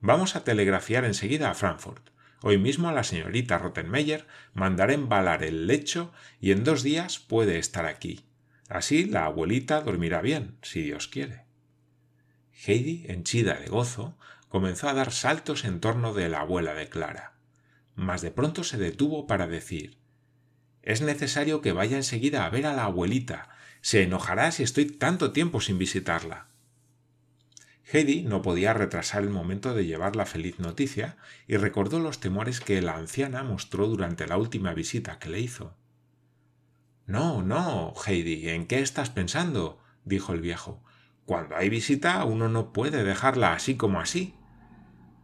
Vamos 0.01 0.35
a 0.35 0.43
telegrafiar 0.43 1.05
enseguida 1.05 1.49
a 1.49 1.53
Frankfurt. 1.53 2.09
Hoy 2.41 2.57
mismo 2.57 2.89
a 2.89 2.93
la 2.93 3.03
señorita 3.03 3.57
Rottenmeier 3.57 4.27
mandaré 4.53 4.95
embalar 4.95 5.43
el 5.43 5.67
lecho 5.67 6.13
y 6.39 6.51
en 6.51 6.63
dos 6.63 6.83
días 6.83 7.19
puede 7.19 7.57
estar 7.57 7.85
aquí. 7.85 8.25
Así 8.67 9.05
la 9.05 9.25
abuelita 9.25 9.81
dormirá 9.81 10.21
bien, 10.21 10.57
si 10.61 10.81
Dios 10.81 11.07
quiere. 11.07 11.45
Heidi, 12.65 13.05
henchida 13.07 13.55
de 13.55 13.67
gozo, 13.67 14.17
comenzó 14.49 14.89
a 14.89 14.93
dar 14.93 15.11
saltos 15.11 15.65
en 15.65 15.80
torno 15.80 16.13
de 16.13 16.30
la 16.30 16.41
abuela 16.41 16.73
de 16.73 16.89
Clara. 16.89 17.34
Mas 17.95 18.21
de 18.21 18.32
pronto 18.32 18.63
se 18.63 18.77
detuvo 18.77 19.27
para 19.27 19.47
decir 19.47 19.97
es 20.86 21.01
necesario 21.01 21.61
que 21.61 21.73
vaya 21.73 21.97
enseguida 21.97 22.45
a 22.45 22.49
ver 22.49 22.67
a 22.67 22.73
la 22.73 22.86
abuelita. 22.86 23.49
Se 23.81 24.03
enojará 24.03 24.51
si 24.51 24.63
estoy 24.63 24.86
tanto 24.86 25.31
tiempo 25.31 25.59
sin 25.59 25.79
visitarla. 25.79 26.47
Heidi 27.91 28.23
no 28.23 28.41
podía 28.41 28.73
retrasar 28.73 29.23
el 29.23 29.29
momento 29.29 29.73
de 29.73 29.86
llevar 29.86 30.15
la 30.15 30.25
feliz 30.25 30.59
noticia 30.59 31.17
y 31.47 31.57
recordó 31.57 31.99
los 31.99 32.19
temores 32.19 32.59
que 32.59 32.81
la 32.81 32.95
anciana 32.95 33.43
mostró 33.43 33.88
durante 33.88 34.27
la 34.27 34.38
última 34.38 34.73
visita 34.73 35.19
que 35.19 35.29
le 35.29 35.39
hizo. 35.39 35.75
No, 37.05 37.43
no, 37.43 37.93
Heidi, 38.05 38.49
¿en 38.49 38.65
qué 38.65 38.79
estás 38.79 39.09
pensando? 39.09 39.79
dijo 40.03 40.33
el 40.33 40.41
viejo. 40.41 40.83
Cuando 41.25 41.55
hay 41.55 41.69
visita 41.69 42.23
uno 42.25 42.47
no 42.49 42.73
puede 42.73 43.03
dejarla 43.03 43.53
así 43.53 43.75
como 43.75 43.99
así. 43.99 44.36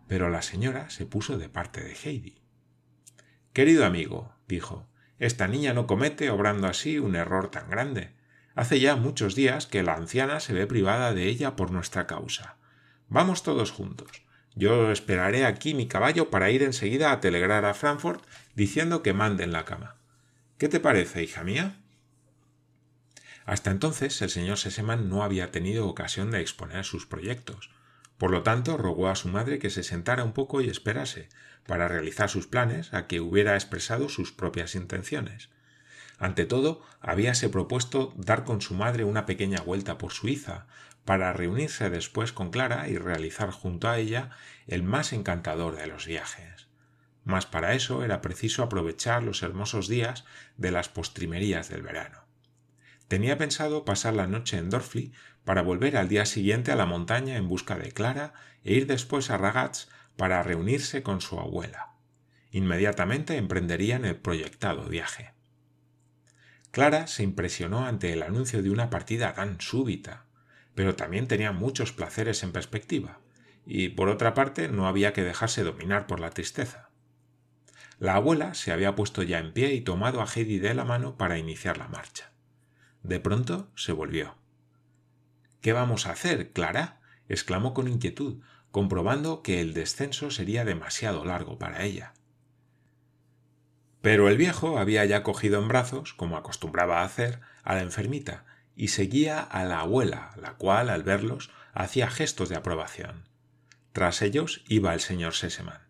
Pero 0.07 0.29
la 0.29 0.41
señora 0.41 0.89
se 0.89 1.05
puso 1.05 1.37
de 1.37 1.49
parte 1.49 1.81
de 1.81 1.93
Heidi. 1.93 2.41
Querido 3.53 3.85
amigo, 3.85 4.35
dijo, 4.47 4.90
esta 5.21 5.47
niña 5.47 5.73
no 5.73 5.85
comete, 5.85 6.31
obrando 6.31 6.65
así, 6.65 6.97
un 6.97 7.15
error 7.15 7.51
tan 7.51 7.69
grande. 7.69 8.09
Hace 8.55 8.79
ya 8.79 8.95
muchos 8.95 9.35
días 9.35 9.67
que 9.67 9.83
la 9.83 9.93
anciana 9.93 10.39
se 10.39 10.51
ve 10.51 10.65
privada 10.65 11.13
de 11.13 11.27
ella 11.27 11.55
por 11.55 11.69
nuestra 11.69 12.07
causa. 12.07 12.57
Vamos 13.07 13.43
todos 13.43 13.69
juntos. 13.69 14.23
Yo 14.55 14.91
esperaré 14.91 15.45
aquí 15.45 15.75
mi 15.75 15.87
caballo 15.87 16.31
para 16.31 16.49
ir 16.49 16.63
enseguida 16.63 17.11
a 17.11 17.19
telegrar 17.19 17.65
a 17.65 17.75
Frankfurt 17.75 18.25
diciendo 18.55 19.03
que 19.03 19.13
manden 19.13 19.51
la 19.51 19.63
cama. 19.63 19.95
¿Qué 20.57 20.69
te 20.69 20.79
parece, 20.79 21.23
hija 21.23 21.43
mía? 21.43 21.77
Hasta 23.45 23.69
entonces 23.69 24.19
el 24.23 24.31
señor 24.31 24.57
Seseman 24.57 25.07
no 25.07 25.23
había 25.23 25.51
tenido 25.51 25.87
ocasión 25.87 26.31
de 26.31 26.41
exponer 26.41 26.83
sus 26.83 27.05
proyectos. 27.05 27.69
Por 28.21 28.29
lo 28.29 28.43
tanto, 28.43 28.77
rogó 28.77 29.09
a 29.09 29.15
su 29.15 29.29
madre 29.29 29.57
que 29.57 29.71
se 29.71 29.81
sentara 29.81 30.23
un 30.23 30.31
poco 30.31 30.61
y 30.61 30.69
esperase, 30.69 31.27
para 31.65 31.87
realizar 31.87 32.29
sus 32.29 32.45
planes, 32.45 32.93
a 32.93 33.07
que 33.07 33.19
hubiera 33.19 33.55
expresado 33.55 34.09
sus 34.09 34.31
propias 34.31 34.75
intenciones. 34.75 35.49
Ante 36.19 36.45
todo, 36.45 36.83
habíase 36.99 37.49
propuesto 37.49 38.13
dar 38.15 38.43
con 38.43 38.61
su 38.61 38.75
madre 38.75 39.05
una 39.05 39.25
pequeña 39.25 39.61
vuelta 39.61 39.97
por 39.97 40.11
Suiza, 40.13 40.67
para 41.03 41.33
reunirse 41.33 41.89
después 41.89 42.31
con 42.31 42.51
Clara 42.51 42.87
y 42.89 42.99
realizar 42.99 43.49
junto 43.49 43.89
a 43.89 43.97
ella 43.97 44.29
el 44.67 44.83
más 44.83 45.13
encantador 45.13 45.75
de 45.75 45.87
los 45.87 46.05
viajes. 46.05 46.67
Mas 47.23 47.47
para 47.47 47.73
eso 47.73 48.03
era 48.03 48.21
preciso 48.21 48.61
aprovechar 48.61 49.23
los 49.23 49.41
hermosos 49.41 49.87
días 49.87 50.25
de 50.57 50.69
las 50.69 50.89
postrimerías 50.89 51.69
del 51.69 51.81
verano. 51.81 52.21
Tenía 53.11 53.37
pensado 53.37 53.83
pasar 53.83 54.13
la 54.13 54.25
noche 54.25 54.57
en 54.57 54.69
Dorfli 54.69 55.11
para 55.43 55.61
volver 55.61 55.97
al 55.97 56.07
día 56.07 56.25
siguiente 56.25 56.71
a 56.71 56.75
la 56.75 56.85
montaña 56.85 57.35
en 57.35 57.47
busca 57.47 57.75
de 57.75 57.91
Clara 57.91 58.33
e 58.63 58.73
ir 58.73 58.87
después 58.87 59.29
a 59.29 59.37
Ragaz 59.37 59.87
para 60.17 60.43
reunirse 60.43 61.03
con 61.03 61.21
su 61.21 61.39
abuela. 61.39 61.95
Inmediatamente 62.51 63.37
emprenderían 63.37 64.05
el 64.05 64.17
proyectado 64.17 64.87
viaje. 64.87 65.33
Clara 66.71 67.07
se 67.07 67.23
impresionó 67.23 67.85
ante 67.85 68.13
el 68.13 68.23
anuncio 68.23 68.61
de 68.61 68.69
una 68.69 68.89
partida 68.89 69.33
tan 69.33 69.59
súbita, 69.59 70.25
pero 70.75 70.95
también 70.95 71.27
tenía 71.27 71.51
muchos 71.51 71.91
placeres 71.91 72.43
en 72.43 72.51
perspectiva, 72.51 73.19
y 73.65 73.89
por 73.89 74.09
otra 74.09 74.33
parte 74.33 74.69
no 74.69 74.87
había 74.87 75.13
que 75.13 75.23
dejarse 75.23 75.63
dominar 75.63 76.07
por 76.07 76.19
la 76.19 76.29
tristeza. 76.29 76.89
La 77.99 78.15
abuela 78.15 78.53
se 78.53 78.71
había 78.71 78.95
puesto 78.95 79.21
ya 79.21 79.39
en 79.39 79.53
pie 79.53 79.73
y 79.73 79.81
tomado 79.81 80.21
a 80.21 80.25
Heidi 80.25 80.59
de 80.59 80.73
la 80.73 80.85
mano 80.85 81.17
para 81.17 81.37
iniciar 81.37 81.77
la 81.77 81.87
marcha. 81.87 82.31
De 83.03 83.19
pronto 83.19 83.69
se 83.75 83.91
volvió. 83.91 84.40
¿Qué 85.61 85.73
vamos 85.73 86.07
a 86.07 86.11
hacer, 86.11 86.51
Clara? 86.51 86.99
exclamó 87.29 87.73
con 87.73 87.87
inquietud, 87.87 88.41
comprobando 88.71 89.43
que 89.43 89.61
el 89.61 89.73
descenso 89.73 90.31
sería 90.31 90.65
demasiado 90.65 91.23
largo 91.23 91.59
para 91.59 91.83
ella. 91.83 92.13
Pero 94.01 94.27
el 94.27 94.37
viejo 94.37 94.79
había 94.79 95.05
ya 95.05 95.21
cogido 95.21 95.61
en 95.61 95.67
brazos, 95.67 96.13
como 96.13 96.35
acostumbraba 96.35 97.01
a 97.01 97.05
hacer, 97.05 97.39
a 97.63 97.75
la 97.75 97.81
enfermita, 97.81 98.45
y 98.75 98.87
seguía 98.87 99.39
a 99.39 99.63
la 99.63 99.81
abuela, 99.81 100.31
la 100.41 100.53
cual, 100.53 100.89
al 100.89 101.03
verlos, 101.03 101.51
hacía 101.73 102.09
gestos 102.09 102.49
de 102.49 102.55
aprobación. 102.55 103.29
Tras 103.91 104.21
ellos 104.23 104.63
iba 104.67 104.93
el 104.93 104.99
señor 104.99 105.33
Seseman. 105.33 105.81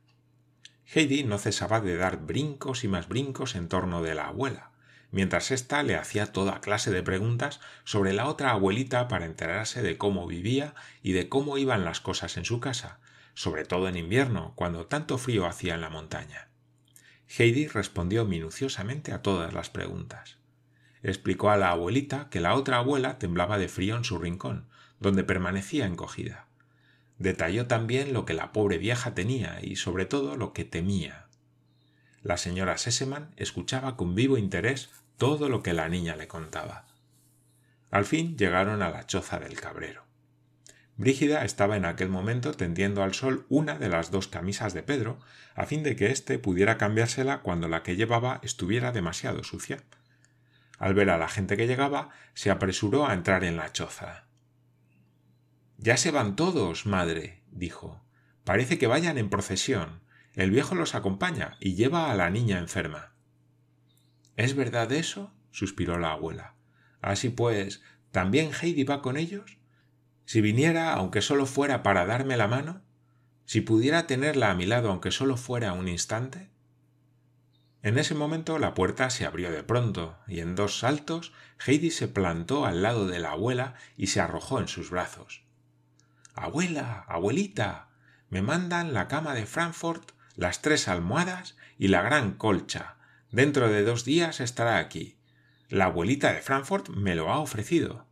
Heidi 0.93 1.23
no 1.23 1.37
cesaba 1.37 1.79
de 1.79 1.95
dar 1.95 2.17
brincos 2.17 2.83
y 2.83 2.89
más 2.89 3.07
brincos 3.07 3.55
en 3.55 3.69
torno 3.69 4.03
de 4.03 4.15
la 4.15 4.27
abuela, 4.27 4.70
mientras 5.11 5.51
ésta 5.51 5.83
le 5.83 5.95
hacía 5.95 6.31
toda 6.31 6.61
clase 6.61 6.91
de 6.91 7.03
preguntas 7.03 7.59
sobre 7.83 8.13
la 8.13 8.27
otra 8.27 8.51
abuelita 8.51 9.07
para 9.07 9.25
enterarse 9.25 9.81
de 9.81 9.97
cómo 9.97 10.25
vivía 10.25 10.73
y 11.03 11.11
de 11.11 11.29
cómo 11.29 11.57
iban 11.57 11.85
las 11.85 11.99
cosas 11.99 12.37
en 12.37 12.45
su 12.45 12.59
casa, 12.59 12.99
sobre 13.33 13.65
todo 13.65 13.87
en 13.87 13.97
invierno, 13.97 14.53
cuando 14.55 14.87
tanto 14.87 15.17
frío 15.17 15.45
hacía 15.45 15.75
en 15.75 15.81
la 15.81 15.89
montaña. 15.89 16.47
Heidi 17.37 17.67
respondió 17.67 18.25
minuciosamente 18.25 19.13
a 19.13 19.21
todas 19.21 19.53
las 19.53 19.69
preguntas. 19.69 20.37
Explicó 21.03 21.49
a 21.49 21.57
la 21.57 21.71
abuelita 21.71 22.29
que 22.29 22.41
la 22.41 22.55
otra 22.55 22.77
abuela 22.77 23.17
temblaba 23.17 23.57
de 23.57 23.67
frío 23.67 23.95
en 23.95 24.03
su 24.03 24.19
rincón, 24.19 24.67
donde 24.99 25.23
permanecía 25.23 25.85
encogida. 25.85 26.47
Detalló 27.17 27.67
también 27.67 28.13
lo 28.13 28.25
que 28.25 28.33
la 28.33 28.51
pobre 28.51 28.77
vieja 28.77 29.13
tenía 29.13 29.59
y 29.61 29.75
sobre 29.75 30.05
todo 30.05 30.37
lo 30.37 30.53
que 30.53 30.65
temía. 30.65 31.27
La 32.21 32.37
señora 32.37 32.77
Seseman 32.77 33.33
escuchaba 33.35 33.97
con 33.97 34.13
vivo 34.13 34.37
interés 34.37 34.89
todo 35.21 35.49
lo 35.49 35.61
que 35.61 35.73
la 35.73 35.87
niña 35.87 36.15
le 36.15 36.27
contaba. 36.27 36.87
Al 37.91 38.05
fin 38.05 38.39
llegaron 38.39 38.81
a 38.81 38.89
la 38.89 39.05
choza 39.05 39.39
del 39.39 39.61
cabrero. 39.61 40.03
Brígida 40.97 41.45
estaba 41.45 41.77
en 41.77 41.85
aquel 41.85 42.09
momento 42.09 42.53
tendiendo 42.55 43.03
al 43.03 43.13
sol 43.13 43.45
una 43.47 43.77
de 43.77 43.87
las 43.87 44.09
dos 44.09 44.27
camisas 44.27 44.73
de 44.73 44.81
Pedro, 44.81 45.19
a 45.53 45.67
fin 45.67 45.83
de 45.83 45.95
que 45.95 46.07
éste 46.07 46.39
pudiera 46.39 46.79
cambiársela 46.79 47.41
cuando 47.41 47.67
la 47.67 47.83
que 47.83 47.95
llevaba 47.95 48.39
estuviera 48.41 48.91
demasiado 48.91 49.43
sucia. 49.43 49.83
Al 50.79 50.95
ver 50.95 51.11
a 51.11 51.19
la 51.19 51.29
gente 51.29 51.55
que 51.55 51.67
llegaba, 51.67 52.09
se 52.33 52.49
apresuró 52.49 53.05
a 53.05 53.13
entrar 53.13 53.43
en 53.43 53.57
la 53.57 53.71
choza. 53.71 54.25
Ya 55.77 55.97
se 55.97 56.09
van 56.09 56.35
todos, 56.35 56.87
madre, 56.87 57.43
dijo. 57.51 58.03
Parece 58.43 58.79
que 58.79 58.87
vayan 58.87 59.19
en 59.19 59.29
procesión. 59.29 60.01
El 60.33 60.49
viejo 60.49 60.73
los 60.73 60.95
acompaña 60.95 61.57
y 61.59 61.75
lleva 61.75 62.09
a 62.09 62.15
la 62.15 62.31
niña 62.31 62.57
enferma. 62.57 63.10
¿Es 64.35 64.55
verdad 64.55 64.91
eso? 64.91 65.33
suspiró 65.51 65.97
la 65.97 66.11
abuela. 66.11 66.55
Así 67.01 67.29
pues, 67.29 67.81
¿también 68.11 68.51
Heidi 68.53 68.83
va 68.83 69.01
con 69.01 69.17
ellos? 69.17 69.57
Si 70.25 70.41
viniera, 70.41 70.93
aunque 70.93 71.21
solo 71.21 71.45
fuera 71.45 71.83
para 71.83 72.05
darme 72.05 72.37
la 72.37 72.47
mano, 72.47 72.81
si 73.45 73.61
pudiera 73.61 74.07
tenerla 74.07 74.51
a 74.51 74.55
mi 74.55 74.65
lado, 74.65 74.89
aunque 74.89 75.11
solo 75.11 75.35
fuera 75.35 75.73
un 75.73 75.87
instante. 75.87 76.49
En 77.83 77.97
ese 77.97 78.13
momento 78.13 78.59
la 78.59 78.73
puerta 78.75 79.09
se 79.09 79.25
abrió 79.25 79.51
de 79.51 79.63
pronto, 79.63 80.17
y 80.27 80.39
en 80.39 80.55
dos 80.55 80.79
saltos 80.79 81.33
Heidi 81.65 81.91
se 81.91 82.07
plantó 82.07 82.65
al 82.65 82.83
lado 82.83 83.07
de 83.07 83.19
la 83.19 83.31
abuela 83.31 83.73
y 83.97 84.07
se 84.07 84.21
arrojó 84.21 84.59
en 84.59 84.67
sus 84.67 84.91
brazos. 84.91 85.43
Abuela, 86.33 87.05
abuelita, 87.07 87.89
me 88.29 88.41
mandan 88.41 88.93
la 88.93 89.07
cama 89.07 89.33
de 89.33 89.45
Frankfurt, 89.45 90.11
las 90.35 90.61
tres 90.61 90.87
almohadas 90.87 91.57
y 91.77 91.89
la 91.89 92.01
gran 92.03 92.33
colcha. 92.33 92.97
Dentro 93.31 93.69
de 93.69 93.83
dos 93.83 94.03
días 94.03 94.41
estará 94.41 94.77
aquí. 94.77 95.17
La 95.69 95.85
abuelita 95.85 96.33
de 96.33 96.41
Frankfurt 96.41 96.89
me 96.89 97.15
lo 97.15 97.31
ha 97.31 97.39
ofrecido. 97.39 98.05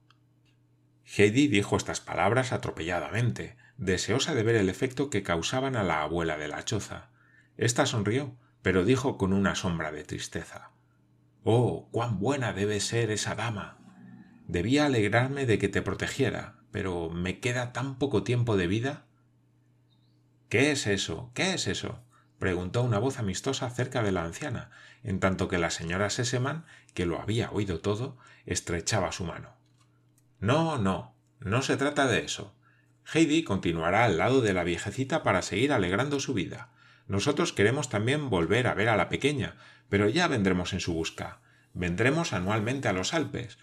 Heidi 1.18 1.48
dijo 1.48 1.76
estas 1.76 2.00
palabras 2.00 2.54
atropelladamente, 2.54 3.58
deseosa 3.78 4.34
de 4.34 4.44
ver 4.44 4.56
el 4.56 4.70
efecto 4.70 5.10
que 5.10 5.24
causaban 5.24 5.76
a 5.76 5.84
la 5.84 6.04
abuela 6.04 6.38
de 6.38 6.48
la 6.48 6.64
choza. 6.64 7.10
Esta 7.58 7.86
sonrió, 7.86 8.38
pero 8.62 8.86
dijo 8.86 9.18
con 9.18 9.34
una 9.34 9.56
sombra 9.56 9.92
de 9.92 10.06
tristeza 10.06 10.72
Oh, 11.44 11.90
cuán 11.92 12.20
buena 12.20 12.54
debe 12.54 12.80
ser 12.80 13.12
esa 13.12 13.36
dama. 13.36 13.78
Debía 14.48 14.86
alegrarme 14.86 15.46
de 15.46 15.58
que 15.58 15.68
te 15.68 15.82
protegiera, 15.82 16.60
pero 16.72 17.10
me 17.10 17.40
queda 17.40 17.74
tan 17.74 17.98
poco 17.98 18.24
tiempo 18.24 18.56
de 18.56 18.68
vida. 18.68 19.06
¿Qué 20.48 20.72
es 20.72 20.88
eso? 20.88 21.32
¿Qué 21.34 21.54
es 21.54 21.68
eso? 21.68 22.04
preguntó 22.40 22.84
una 22.84 23.00
voz 23.00 23.20
amistosa 23.20 23.70
cerca 23.70 24.02
de 24.02 24.12
la 24.12 24.24
anciana, 24.24 24.72
en 25.04 25.20
tanto 25.20 25.48
que 25.48 25.58
la 25.58 25.70
señora 25.70 26.10
Seseman, 26.10 26.66
que 26.94 27.06
lo 27.06 27.22
había 27.22 27.52
oído 27.52 27.80
todo, 27.80 28.18
estrechaba 28.46 29.12
su 29.12 29.24
mano. 29.24 29.56
No, 30.40 30.78
no, 30.78 31.16
no 31.40 31.62
se 31.62 31.78
trata 31.78 32.08
de 32.08 32.24
eso. 32.24 32.56
Heidi 33.12 33.44
continuará 33.44 34.06
al 34.06 34.18
lado 34.18 34.42
de 34.42 34.54
la 34.54 34.64
viejecita 34.64 35.24
para 35.24 35.42
seguir 35.42 35.74
alegrando 35.74 36.20
su 36.20 36.34
vida. 36.34 36.70
Nosotros 37.08 37.54
queremos 37.54 37.90
también 37.90 38.30
volver 38.30 38.68
a 38.68 38.76
ver 38.76 38.90
a 38.90 38.98
la 38.98 39.10
pequeña, 39.10 39.56
pero 39.90 40.08
ya 40.10 40.28
vendremos 40.28 40.74
en 40.74 40.80
su 40.80 40.94
busca. 40.94 41.42
Vendremos 41.74 42.34
anualmente 42.34 42.88
a 42.88 42.94
los 42.94 43.14
Alpes, 43.14 43.58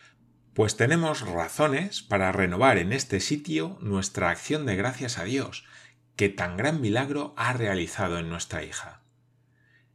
pues 0.56 0.76
tenemos 0.76 1.20
razones 1.20 2.02
para 2.02 2.32
renovar 2.32 2.78
en 2.78 2.94
este 2.94 3.20
sitio 3.20 3.76
nuestra 3.82 4.30
acción 4.30 4.64
de 4.64 4.74
gracias 4.74 5.18
a 5.18 5.24
Dios, 5.24 5.66
que 6.16 6.30
tan 6.30 6.56
gran 6.56 6.80
milagro 6.80 7.34
ha 7.36 7.52
realizado 7.52 8.18
en 8.18 8.30
nuestra 8.30 8.64
hija. 8.64 9.02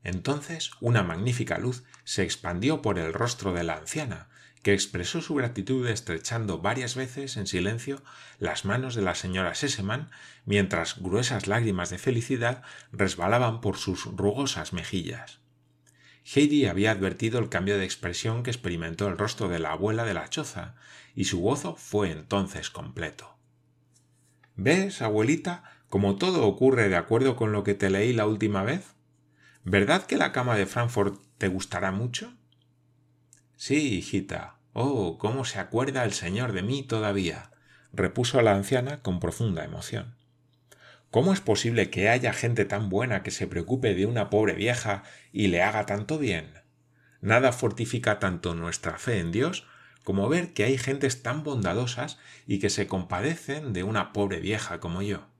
Entonces 0.04 0.72
una 0.80 1.04
magnífica 1.04 1.58
luz 1.58 1.84
se 2.04 2.24
expandió 2.24 2.82
por 2.82 2.98
el 2.98 3.14
rostro 3.14 3.54
de 3.54 3.64
la 3.64 3.78
anciana, 3.78 4.30
que 4.64 4.74
expresó 4.74 5.22
su 5.22 5.36
gratitud 5.36 5.88
estrechando 5.88 6.60
varias 6.60 6.96
veces 6.96 7.38
en 7.38 7.48
silencio 7.48 8.02
las 8.38 8.66
manos 8.66 8.96
de 8.96 9.02
la 9.02 9.16
señora 9.16 9.56
Seseman, 9.56 10.12
mientras 10.46 11.00
gruesas 11.02 11.48
lágrimas 11.48 11.90
de 11.90 11.98
felicidad 11.98 12.64
resbalaban 12.92 13.62
por 13.62 13.78
sus 13.78 14.06
rugosas 14.06 14.74
mejillas. 14.74 15.40
Heidi 16.24 16.68
había 16.68 16.92
advertido 16.92 17.40
el 17.40 17.50
cambio 17.50 17.78
de 17.78 17.86
expresión 17.86 18.44
que 18.44 18.52
experimentó 18.52 19.08
el 19.08 19.18
rostro 19.18 19.50
de 19.50 19.60
la 19.60 19.72
abuela 19.72 20.06
de 20.06 20.14
la 20.14 20.30
choza, 20.30 20.76
y 21.16 21.26
su 21.26 21.42
gozo 21.42 21.76
fue 21.76 22.12
entonces 22.12 22.70
completo. 22.70 23.36
¿Ves, 24.56 25.02
abuelita, 25.02 25.64
cómo 25.90 26.18
todo 26.18 26.46
ocurre 26.46 26.90
de 26.90 26.96
acuerdo 26.96 27.36
con 27.36 27.52
lo 27.52 27.64
que 27.64 27.74
te 27.74 27.90
leí 27.90 28.14
la 28.14 28.28
última 28.28 28.64
vez? 28.64 28.94
¿Verdad 29.64 30.08
que 30.08 30.18
la 30.18 30.32
cama 30.32 30.56
de 30.56 30.66
Frankfurt 30.66 31.22
te 31.38 31.48
gustará 31.48 31.92
mucho? 31.92 32.34
Sí, 33.56 33.96
hijita. 33.96 34.56
Oh, 34.74 35.20
cómo 35.20 35.46
se 35.46 35.60
acuerda 35.60 36.04
el 36.04 36.14
señor 36.14 36.54
de 36.54 36.64
mí 36.64 36.82
todavía, 36.82 37.52
repuso 37.94 38.42
la 38.42 38.56
anciana 38.56 39.02
con 39.02 39.20
profunda 39.20 39.64
emoción. 39.64 40.16
¿Cómo 41.12 41.32
es 41.32 41.42
posible 41.42 41.92
que 41.92 42.10
haya 42.10 42.34
gente 42.34 42.66
tan 42.66 42.90
buena 42.90 43.22
que 43.22 43.32
se 43.32 43.46
preocupe 43.46 43.94
de 43.94 44.08
una 44.08 44.32
pobre 44.32 44.54
vieja 44.54 45.04
y 45.32 45.48
le 45.48 45.62
haga 45.62 45.86
tanto 45.86 46.18
bien? 46.18 46.54
Nada 47.20 47.52
fortifica 47.52 48.18
tanto 48.18 48.56
nuestra 48.56 48.98
fe 48.98 49.20
en 49.20 49.32
Dios 49.32 49.68
como 50.04 50.28
ver 50.28 50.54
que 50.54 50.64
hay 50.64 50.78
gentes 50.80 51.22
tan 51.22 51.44
bondadosas 51.44 52.18
y 52.48 52.58
que 52.60 52.72
se 52.72 52.88
compadecen 52.88 53.74
de 53.74 53.84
una 53.84 54.14
pobre 54.14 54.40
vieja 54.40 54.80
como 54.80 55.04
yo. 55.04 55.31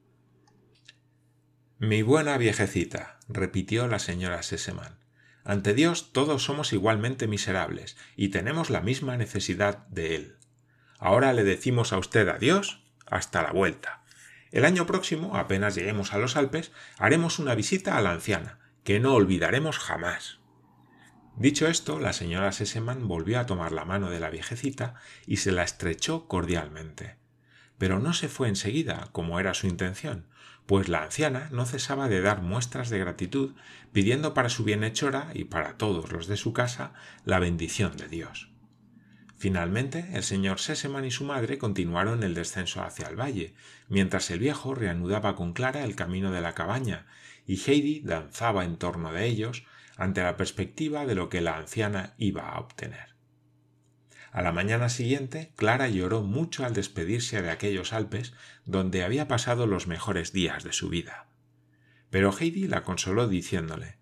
Mi 1.84 2.04
buena 2.04 2.38
viejecita, 2.38 3.18
repitió 3.28 3.88
la 3.88 3.98
señora 3.98 4.44
Seseman, 4.44 5.00
Ante 5.44 5.74
Dios 5.74 6.14
todos 6.14 6.44
somos 6.44 6.74
igualmente 6.74 7.26
miserables 7.26 7.98
y 8.16 8.30
tenemos 8.30 8.70
la 8.70 8.82
misma 8.82 9.18
necesidad 9.18 9.88
de 9.88 10.14
Él. 10.16 10.36
Ahora 11.00 11.34
le 11.34 11.44
decimos 11.44 11.92
a 11.92 11.98
usted 11.98 12.28
adiós 12.28 12.84
hasta 13.08 13.42
la 13.42 13.52
vuelta. 13.52 14.04
El 14.52 14.66
año 14.66 14.86
próximo, 14.86 15.36
apenas 15.36 15.74
lleguemos 15.74 16.14
a 16.14 16.20
los 16.20 16.36
Alpes, 16.36 16.72
haremos 17.00 17.40
una 17.40 17.56
visita 17.56 17.98
a 17.98 18.02
la 18.02 18.12
anciana, 18.12 18.60
que 18.84 19.00
no 19.00 19.16
olvidaremos 19.16 19.80
jamás. 19.80 20.38
Dicho 21.36 21.66
esto, 21.66 22.00
la 22.00 22.14
señora 22.14 22.52
Seseman 22.52 23.08
volvió 23.08 23.40
a 23.40 23.48
tomar 23.48 23.72
la 23.72 23.86
mano 23.86 24.12
de 24.12 24.20
la 24.20 24.30
viejecita 24.30 24.94
y 25.26 25.38
se 25.38 25.52
la 25.52 25.64
estrechó 25.64 26.28
cordialmente. 26.28 27.16
Pero 27.80 27.98
no 27.98 28.14
se 28.14 28.28
fue 28.28 28.50
enseguida, 28.50 29.10
como 29.14 29.40
era 29.40 29.56
su 29.56 29.66
intención, 29.66 30.28
pues 30.72 30.88
la 30.88 31.04
anciana 31.04 31.50
no 31.52 31.66
cesaba 31.66 32.08
de 32.08 32.22
dar 32.22 32.42
muestras 32.42 32.90
de 32.90 32.98
gratitud, 32.98 33.56
pidiendo 33.92 34.34
para 34.34 34.48
su 34.48 34.64
bienhechora 34.64 35.28
y 35.34 35.44
para 35.44 35.76
todos 35.76 36.14
los 36.14 36.28
de 36.28 36.38
su 36.38 36.54
casa 36.54 36.94
la 37.26 37.40
bendición 37.40 37.98
de 37.98 38.08
Dios. 38.08 38.54
Finalmente, 39.36 40.12
el 40.14 40.24
señor 40.24 40.62
Seseman 40.62 41.04
y 41.04 41.12
su 41.12 41.26
madre 41.26 41.58
continuaron 41.58 42.24
el 42.24 42.36
descenso 42.36 42.82
hacia 42.82 43.10
el 43.10 43.20
valle, 43.20 43.54
mientras 43.90 44.32
el 44.32 44.40
viejo 44.40 44.74
reanudaba 44.74 45.36
con 45.36 45.52
Clara 45.52 45.84
el 45.84 45.98
camino 45.98 46.32
de 46.32 46.40
la 46.40 46.56
cabaña, 46.56 47.06
y 47.46 47.58
Heidi 47.58 48.00
danzaba 48.00 48.64
en 48.64 48.78
torno 48.78 49.12
de 49.12 49.26
ellos 49.26 49.66
ante 49.98 50.24
la 50.24 50.38
perspectiva 50.38 51.06
de 51.06 51.16
lo 51.16 51.28
que 51.28 51.42
la 51.42 51.58
anciana 51.58 52.14
iba 52.18 52.48
a 52.48 52.62
obtener. 52.62 53.11
A 54.32 54.42
la 54.42 54.54
mañana 54.54 54.88
siguiente, 54.88 55.52
Clara 55.58 55.90
lloró 55.90 56.22
mucho 56.22 56.66
al 56.66 56.74
despedirse 56.74 57.42
de 57.42 57.52
aquellos 57.52 57.92
Alpes 57.92 58.34
donde 58.66 59.04
había 59.04 59.28
pasado 59.28 59.68
los 59.68 59.88
mejores 59.88 60.32
días 60.32 60.64
de 60.64 60.72
su 60.72 60.88
vida. 60.88 61.28
Pero 62.10 62.32
Heidi 62.32 62.68
la 62.68 62.84
consoló 62.84 63.28
diciéndole 63.28 63.98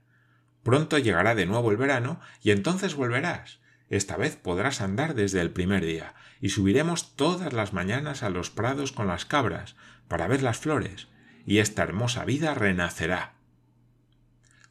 Pronto 0.62 1.00
llegará 1.00 1.34
de 1.34 1.48
nuevo 1.48 1.72
el 1.72 1.78
verano 1.78 2.20
y 2.44 2.52
entonces 2.52 2.94
volverás. 2.94 3.60
Esta 3.90 4.18
vez 4.18 4.36
podrás 4.36 4.82
andar 4.82 5.16
desde 5.16 5.42
el 5.42 5.50
primer 5.50 5.84
día, 5.84 6.14
y 6.42 6.50
subiremos 6.50 7.16
todas 7.16 7.54
las 7.54 7.74
mañanas 7.74 8.22
a 8.22 8.30
los 8.30 8.52
prados 8.52 8.92
con 8.92 9.08
las 9.08 9.26
cabras, 9.26 9.76
para 10.08 10.28
ver 10.28 10.44
las 10.44 10.60
flores, 10.60 11.08
y 11.46 11.58
esta 11.58 11.82
hermosa 11.82 12.24
vida 12.24 12.54
renacerá. 12.54 13.34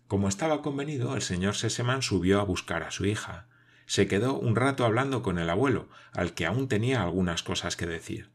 Como 0.06 0.28
estaba 0.28 0.62
convenido, 0.62 1.16
el 1.16 1.22
señor 1.22 1.56
Seseman 1.56 2.02
subió 2.02 2.40
a 2.40 2.44
buscar 2.44 2.84
a 2.84 2.92
su 2.92 3.06
hija, 3.06 3.47
se 3.88 4.06
quedó 4.06 4.38
un 4.38 4.54
rato 4.54 4.84
hablando 4.84 5.22
con 5.22 5.38
el 5.38 5.48
abuelo, 5.48 5.88
al 6.12 6.34
que 6.34 6.44
aún 6.44 6.68
tenía 6.68 7.02
algunas 7.02 7.42
cosas 7.42 7.74
que 7.74 7.86
decir. 7.86 8.30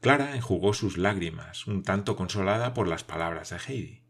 Clara 0.00 0.34
enjugó 0.34 0.74
sus 0.74 0.98
lágrimas, 0.98 1.68
un 1.68 1.84
tanto 1.84 2.16
consolada 2.16 2.74
por 2.74 2.88
las 2.88 3.04
palabras 3.04 3.50
de 3.50 3.58
Heidi. 3.58 4.02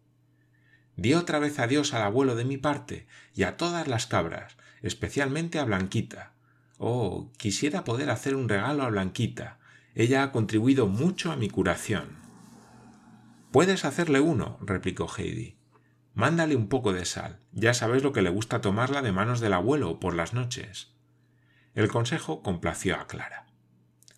Di 0.97 1.12
otra 1.12 1.39
vez 1.39 1.59
adiós 1.59 1.93
al 1.93 2.01
abuelo 2.01 2.35
de 2.35 2.47
mi 2.47 2.57
parte 2.57 3.07
y 3.35 3.43
a 3.43 3.59
todas 3.59 3.89
las 3.89 4.07
cabras, 4.07 4.57
especialmente 4.81 5.59
a 5.59 5.64
Blanquita. 5.64 6.33
Oh, 6.78 7.31
quisiera 7.37 7.85
poder 7.85 8.09
hacer 8.09 8.35
un 8.35 8.49
regalo 8.49 8.83
a 8.83 8.89
Blanquita. 8.89 9.59
Ella 9.95 10.22
ha 10.22 10.33
contribuido 10.33 10.87
mucho 10.87 11.31
a 11.31 11.37
mi 11.37 11.51
curación. 11.51 12.16
Puedes 13.53 13.85
hacerle 13.85 14.20
uno, 14.20 14.59
replicó 14.62 15.11
Heidi. 15.14 15.59
Mándale 16.14 16.57
un 16.57 16.68
poco 16.68 16.95
de 16.95 17.05
sal. 17.05 17.39
Ya 17.53 17.75
sabes 17.75 18.03
lo 18.03 18.13
que 18.13 18.23
le 18.23 18.31
gusta 18.31 18.61
tomarla 18.61 19.03
de 19.03 19.13
manos 19.13 19.41
del 19.41 19.53
abuelo 19.53 19.99
por 19.99 20.15
las 20.15 20.35
noches. 20.35 20.93
El 21.75 21.89
consejo 21.89 22.43
complació 22.43 22.97
a 22.97 23.07
Clara. 23.07 23.47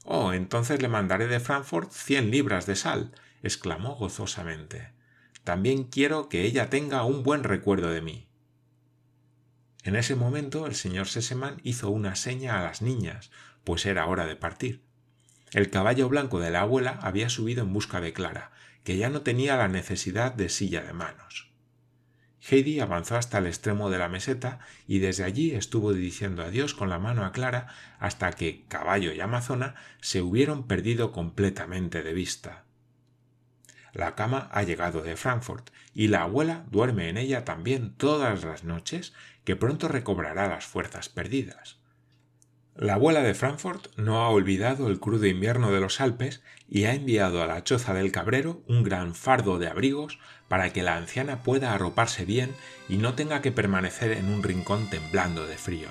Oh, 0.04 0.32
entonces 0.32 0.82
le 0.82 0.88
mandaré 0.88 1.26
de 1.28 1.40
Frankfurt 1.40 1.92
cien 1.92 2.30
libras 2.30 2.66
de 2.66 2.76
sal, 2.76 3.12
exclamó 3.42 3.94
gozosamente. 3.94 4.92
También 5.44 5.84
quiero 5.84 6.28
que 6.28 6.42
ella 6.42 6.70
tenga 6.70 7.04
un 7.04 7.22
buen 7.22 7.44
recuerdo 7.44 7.90
de 7.90 8.02
mí. 8.02 8.28
En 9.84 9.96
ese 9.96 10.14
momento 10.14 10.66
el 10.66 10.74
señor 10.74 11.08
Seseman 11.08 11.60
hizo 11.64 11.90
una 11.90 12.14
seña 12.14 12.58
a 12.58 12.62
las 12.62 12.82
niñas, 12.82 13.30
pues 13.64 13.86
era 13.86 14.06
hora 14.06 14.26
de 14.26 14.36
partir. 14.36 14.84
El 15.52 15.70
caballo 15.70 16.08
blanco 16.08 16.40
de 16.40 16.50
la 16.50 16.62
abuela 16.62 16.98
había 17.02 17.28
subido 17.28 17.62
en 17.62 17.72
busca 17.72 18.00
de 18.00 18.12
Clara, 18.12 18.52
que 18.84 18.96
ya 18.96 19.10
no 19.10 19.22
tenía 19.22 19.56
la 19.56 19.68
necesidad 19.68 20.32
de 20.32 20.48
silla 20.48 20.82
de 20.82 20.92
manos. 20.92 21.51
Heidi 22.50 22.80
avanzó 22.80 23.16
hasta 23.16 23.38
el 23.38 23.46
extremo 23.46 23.88
de 23.88 23.98
la 23.98 24.08
meseta 24.08 24.58
y 24.88 24.98
desde 24.98 25.24
allí 25.24 25.52
estuvo 25.52 25.92
diciendo 25.92 26.42
adiós 26.42 26.74
con 26.74 26.88
la 26.88 26.98
mano 26.98 27.24
a 27.24 27.32
Clara 27.32 27.68
hasta 28.00 28.32
que 28.32 28.64
caballo 28.66 29.12
y 29.12 29.20
amazona 29.20 29.76
se 30.00 30.22
hubieron 30.22 30.66
perdido 30.66 31.12
completamente 31.12 32.02
de 32.02 32.12
vista. 32.12 32.64
La 33.92 34.14
cama 34.14 34.48
ha 34.52 34.62
llegado 34.62 35.02
de 35.02 35.16
Frankfurt 35.16 35.70
y 35.94 36.08
la 36.08 36.22
abuela 36.22 36.64
duerme 36.70 37.08
en 37.08 37.18
ella 37.18 37.44
también 37.44 37.94
todas 37.94 38.42
las 38.42 38.64
noches, 38.64 39.12
que 39.44 39.54
pronto 39.54 39.86
recobrará 39.88 40.48
las 40.48 40.64
fuerzas 40.64 41.08
perdidas. 41.08 41.81
La 42.74 42.94
abuela 42.94 43.22
de 43.22 43.34
Frankfurt 43.34 43.88
no 43.98 44.22
ha 44.22 44.30
olvidado 44.30 44.88
el 44.88 44.98
crudo 44.98 45.26
invierno 45.26 45.70
de 45.70 45.80
los 45.80 46.00
Alpes 46.00 46.42
y 46.70 46.84
ha 46.84 46.94
enviado 46.94 47.42
a 47.42 47.46
la 47.46 47.62
choza 47.62 47.92
del 47.92 48.12
cabrero 48.12 48.62
un 48.66 48.82
gran 48.82 49.14
fardo 49.14 49.58
de 49.58 49.68
abrigos 49.68 50.18
para 50.48 50.72
que 50.72 50.82
la 50.82 50.96
anciana 50.96 51.42
pueda 51.42 51.74
arroparse 51.74 52.24
bien 52.24 52.54
y 52.88 52.96
no 52.96 53.14
tenga 53.14 53.42
que 53.42 53.52
permanecer 53.52 54.12
en 54.12 54.32
un 54.32 54.42
rincón 54.42 54.88
temblando 54.88 55.46
de 55.46 55.58
frío. 55.58 55.88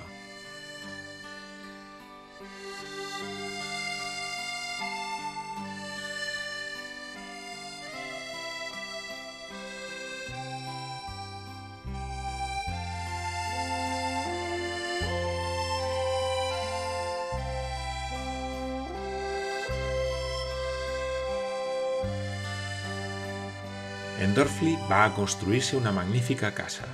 Va 24.62 25.04
a 25.04 25.12
construirse 25.12 25.76
una 25.76 25.90
magnífica 25.90 26.54
casa. 26.54 26.84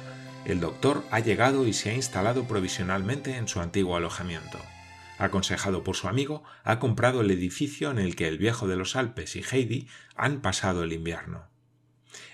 El 0.47 0.59
doctor 0.59 1.05
ha 1.11 1.21
llegado 1.21 1.66
y 1.66 1.75
se 1.75 1.91
ha 1.91 1.95
instalado 1.95 2.45
provisionalmente 2.45 3.37
en 3.37 3.47
su 3.47 3.61
antiguo 3.61 3.95
alojamiento. 3.95 4.59
Aconsejado 5.19 5.85
por 5.85 5.95
su 5.95 6.09
amigo, 6.09 6.45
ha 6.64 6.79
comprado 6.79 7.21
el 7.21 7.31
edificio 7.31 7.91
en 7.91 7.99
el 7.99 8.16
que 8.16 8.27
el 8.27 8.39
viejo 8.39 8.69
de 8.69 8.77
los 8.77 8.97
Alpes 8.97 9.37
y 9.37 9.43
Heidi 9.43 9.87
han 10.16 10.41
pasado 10.41 10.83
el 10.83 10.95
invierno. 10.95 11.51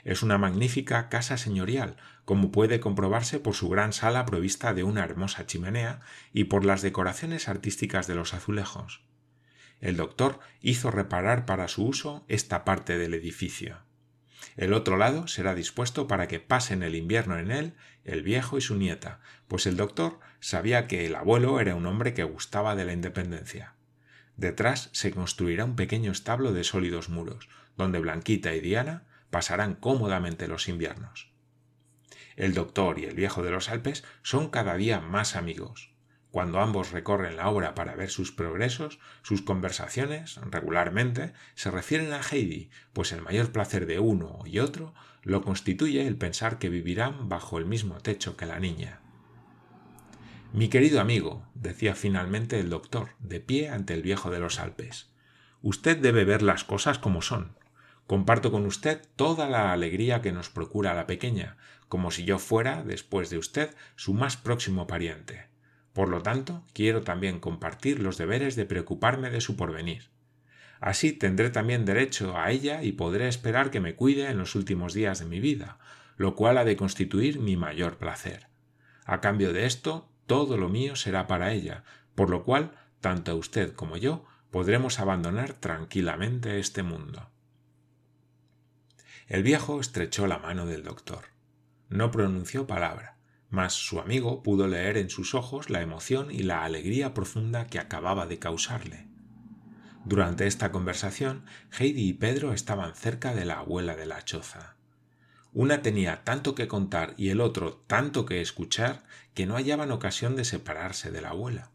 Es 0.04 0.22
una 0.22 0.38
magnífica 0.38 1.08
casa 1.08 1.36
señorial, 1.36 1.96
como 2.24 2.52
puede 2.52 2.78
comprobarse 2.78 3.40
por 3.40 3.54
su 3.54 3.68
gran 3.68 3.92
sala 3.92 4.26
provista 4.26 4.72
de 4.72 4.84
una 4.84 5.02
hermosa 5.02 5.46
chimenea 5.46 5.98
y 6.32 6.44
por 6.44 6.64
las 6.64 6.80
decoraciones 6.80 7.48
artísticas 7.48 8.06
de 8.06 8.14
los 8.14 8.34
azulejos. 8.34 9.02
El 9.80 9.96
doctor 9.96 10.38
hizo 10.60 10.92
reparar 10.92 11.44
para 11.44 11.66
su 11.66 11.84
uso 11.84 12.24
esta 12.28 12.64
parte 12.64 12.98
del 12.98 13.14
edificio. 13.14 13.78
El 14.56 14.72
otro 14.72 14.96
lado 14.96 15.26
será 15.26 15.54
dispuesto 15.54 16.06
para 16.06 16.28
que 16.28 16.40
pasen 16.40 16.82
el 16.82 16.94
invierno 16.94 17.38
en 17.38 17.50
él 17.50 17.74
el 18.04 18.22
viejo 18.22 18.58
y 18.58 18.60
su 18.60 18.76
nieta, 18.76 19.20
pues 19.48 19.66
el 19.66 19.76
doctor 19.76 20.20
sabía 20.40 20.86
que 20.86 21.06
el 21.06 21.14
abuelo 21.14 21.60
era 21.60 21.74
un 21.74 21.86
hombre 21.86 22.14
que 22.14 22.24
gustaba 22.24 22.76
de 22.76 22.84
la 22.84 22.92
independencia. 22.92 23.74
Detrás 24.36 24.90
se 24.92 25.10
construirá 25.10 25.64
un 25.64 25.76
pequeño 25.76 26.12
establo 26.12 26.52
de 26.52 26.64
sólidos 26.64 27.08
muros, 27.08 27.48
donde 27.76 27.98
Blanquita 27.98 28.54
y 28.54 28.60
Diana 28.60 29.04
pasarán 29.30 29.74
cómodamente 29.74 30.48
los 30.48 30.68
inviernos. 30.68 31.32
El 32.36 32.52
doctor 32.52 32.98
y 32.98 33.04
el 33.04 33.14
viejo 33.14 33.42
de 33.42 33.50
los 33.50 33.68
Alpes 33.68 34.04
son 34.22 34.50
cada 34.50 34.74
día 34.74 35.00
más 35.00 35.36
amigos. 35.36 35.93
Cuando 36.34 36.58
ambos 36.58 36.90
recorren 36.90 37.36
la 37.36 37.48
obra 37.48 37.76
para 37.76 37.94
ver 37.94 38.10
sus 38.10 38.32
progresos, 38.32 38.98
sus 39.22 39.42
conversaciones, 39.42 40.40
regularmente, 40.50 41.32
se 41.54 41.70
refieren 41.70 42.12
a 42.12 42.22
Heidi, 42.22 42.70
pues 42.92 43.12
el 43.12 43.22
mayor 43.22 43.52
placer 43.52 43.86
de 43.86 44.00
uno 44.00 44.40
y 44.44 44.58
otro 44.58 44.94
lo 45.22 45.42
constituye 45.42 46.08
el 46.08 46.16
pensar 46.16 46.58
que 46.58 46.70
vivirán 46.70 47.28
bajo 47.28 47.56
el 47.58 47.66
mismo 47.66 48.00
techo 48.00 48.36
que 48.36 48.46
la 48.46 48.58
niña. 48.58 48.98
Mi 50.52 50.66
querido 50.66 51.00
amigo, 51.00 51.46
decía 51.54 51.94
finalmente 51.94 52.58
el 52.58 52.68
doctor, 52.68 53.10
de 53.20 53.38
pie 53.38 53.68
ante 53.68 53.94
el 53.94 54.02
viejo 54.02 54.32
de 54.32 54.40
los 54.40 54.58
Alpes, 54.58 55.14
usted 55.62 55.98
debe 55.98 56.24
ver 56.24 56.42
las 56.42 56.64
cosas 56.64 56.98
como 56.98 57.22
son. 57.22 57.56
Comparto 58.08 58.50
con 58.50 58.66
usted 58.66 59.00
toda 59.14 59.48
la 59.48 59.72
alegría 59.72 60.20
que 60.20 60.32
nos 60.32 60.50
procura 60.50 60.94
la 60.94 61.06
pequeña, 61.06 61.58
como 61.88 62.10
si 62.10 62.24
yo 62.24 62.40
fuera, 62.40 62.82
después 62.82 63.30
de 63.30 63.38
usted, 63.38 63.72
su 63.94 64.14
más 64.14 64.36
próximo 64.36 64.88
pariente. 64.88 65.53
Por 65.94 66.08
lo 66.08 66.22
tanto, 66.22 66.64
quiero 66.72 67.02
también 67.02 67.38
compartir 67.38 68.00
los 68.00 68.18
deberes 68.18 68.56
de 68.56 68.66
preocuparme 68.66 69.30
de 69.30 69.40
su 69.40 69.56
porvenir. 69.56 70.10
Así 70.80 71.12
tendré 71.12 71.50
también 71.50 71.84
derecho 71.84 72.36
a 72.36 72.50
ella 72.50 72.82
y 72.82 72.92
podré 72.92 73.28
esperar 73.28 73.70
que 73.70 73.80
me 73.80 73.94
cuide 73.94 74.28
en 74.28 74.36
los 74.36 74.56
últimos 74.56 74.92
días 74.92 75.20
de 75.20 75.26
mi 75.26 75.38
vida, 75.38 75.78
lo 76.16 76.34
cual 76.34 76.58
ha 76.58 76.64
de 76.64 76.76
constituir 76.76 77.38
mi 77.38 77.56
mayor 77.56 77.96
placer. 77.96 78.48
A 79.06 79.20
cambio 79.20 79.52
de 79.52 79.66
esto, 79.66 80.10
todo 80.26 80.58
lo 80.58 80.68
mío 80.68 80.96
será 80.96 81.28
para 81.28 81.52
ella, 81.52 81.84
por 82.16 82.28
lo 82.28 82.42
cual, 82.42 82.72
tanto 83.00 83.36
usted 83.36 83.72
como 83.72 83.96
yo 83.96 84.24
podremos 84.50 84.98
abandonar 84.98 85.52
tranquilamente 85.52 86.58
este 86.58 86.82
mundo. 86.82 87.30
El 89.28 89.44
viejo 89.44 89.80
estrechó 89.80 90.26
la 90.26 90.38
mano 90.38 90.66
del 90.66 90.82
doctor. 90.82 91.26
No 91.88 92.10
pronunció 92.10 92.66
palabra 92.66 93.13
mas 93.54 93.74
su 93.74 94.00
amigo 94.00 94.42
pudo 94.42 94.66
leer 94.66 94.96
en 94.96 95.08
sus 95.08 95.34
ojos 95.34 95.70
la 95.70 95.80
emoción 95.80 96.32
y 96.32 96.42
la 96.42 96.64
alegría 96.64 97.14
profunda 97.14 97.68
que 97.68 97.78
acababa 97.78 98.26
de 98.26 98.40
causarle. 98.40 99.06
Durante 100.04 100.48
esta 100.48 100.72
conversación, 100.72 101.44
Heidi 101.78 102.08
y 102.08 102.12
Pedro 102.14 102.52
estaban 102.52 102.94
cerca 102.94 103.32
de 103.32 103.44
la 103.44 103.60
abuela 103.60 103.94
de 103.94 104.06
la 104.06 104.22
choza. 104.24 104.74
Una 105.52 105.82
tenía 105.82 106.24
tanto 106.24 106.56
que 106.56 106.66
contar 106.66 107.14
y 107.16 107.28
el 107.28 107.40
otro 107.40 107.76
tanto 107.86 108.26
que 108.26 108.40
escuchar 108.40 109.04
que 109.34 109.46
no 109.46 109.54
hallaban 109.54 109.92
ocasión 109.92 110.34
de 110.34 110.44
separarse 110.44 111.12
de 111.12 111.22
la 111.22 111.30
abuela. 111.30 111.70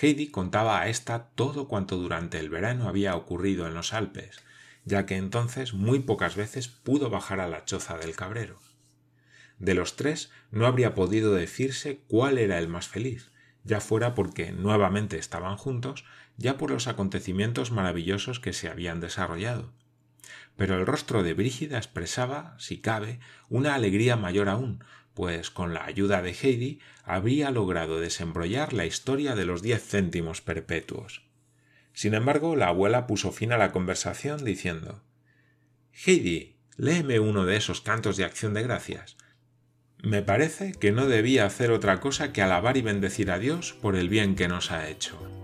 Heidi 0.00 0.28
contaba 0.28 0.80
a 0.80 0.88
ésta 0.88 1.28
todo 1.34 1.68
cuanto 1.68 1.98
durante 1.98 2.38
el 2.38 2.48
verano 2.48 2.88
había 2.88 3.16
ocurrido 3.16 3.66
en 3.66 3.74
los 3.74 3.92
Alpes, 3.92 4.40
ya 4.86 5.04
que 5.04 5.16
entonces 5.16 5.74
muy 5.74 6.00
pocas 6.00 6.36
veces 6.36 6.68
pudo 6.68 7.10
bajar 7.10 7.40
a 7.40 7.48
la 7.48 7.66
choza 7.66 7.98
del 7.98 8.16
cabrero. 8.16 8.58
De 9.58 9.74
los 9.74 9.96
tres 9.96 10.30
no 10.50 10.66
habría 10.66 10.94
podido 10.94 11.34
decirse 11.34 12.00
cuál 12.08 12.38
era 12.38 12.58
el 12.58 12.68
más 12.68 12.88
feliz, 12.88 13.30
ya 13.64 13.80
fuera 13.80 14.14
porque 14.14 14.52
nuevamente 14.52 15.18
estaban 15.18 15.56
juntos, 15.56 16.04
ya 16.36 16.56
por 16.58 16.70
los 16.70 16.86
acontecimientos 16.86 17.70
maravillosos 17.70 18.40
que 18.40 18.52
se 18.52 18.68
habían 18.68 19.00
desarrollado. 19.00 19.72
Pero 20.56 20.78
el 20.78 20.86
rostro 20.86 21.22
de 21.22 21.34
Brígida 21.34 21.78
expresaba, 21.78 22.54
si 22.58 22.78
cabe, 22.78 23.20
una 23.48 23.74
alegría 23.74 24.16
mayor 24.16 24.48
aún, 24.48 24.84
pues 25.14 25.50
con 25.50 25.72
la 25.72 25.84
ayuda 25.84 26.20
de 26.20 26.30
Heidi 26.30 26.80
habría 27.02 27.50
logrado 27.50 28.00
desembrollar 28.00 28.72
la 28.72 28.84
historia 28.84 29.34
de 29.34 29.46
los 29.46 29.62
diez 29.62 29.82
céntimos 29.82 30.42
perpetuos. 30.42 31.22
Sin 31.94 32.12
embargo, 32.12 32.56
la 32.56 32.68
abuela 32.68 33.06
puso 33.06 33.32
fin 33.32 33.52
a 33.52 33.56
la 33.58 33.72
conversación 33.72 34.44
diciendo 34.44 35.02
Heidi, 36.04 36.56
léeme 36.76 37.18
uno 37.20 37.46
de 37.46 37.56
esos 37.56 37.80
cantos 37.80 38.18
de 38.18 38.24
acción 38.24 38.52
de 38.52 38.62
gracias. 38.62 39.16
Me 40.02 40.22
parece 40.22 40.72
que 40.72 40.92
no 40.92 41.06
debía 41.06 41.46
hacer 41.46 41.70
otra 41.70 42.00
cosa 42.00 42.32
que 42.32 42.42
alabar 42.42 42.76
y 42.76 42.82
bendecir 42.82 43.30
a 43.30 43.38
Dios 43.38 43.72
por 43.80 43.96
el 43.96 44.08
bien 44.08 44.36
que 44.36 44.48
nos 44.48 44.70
ha 44.70 44.88
hecho. 44.88 45.35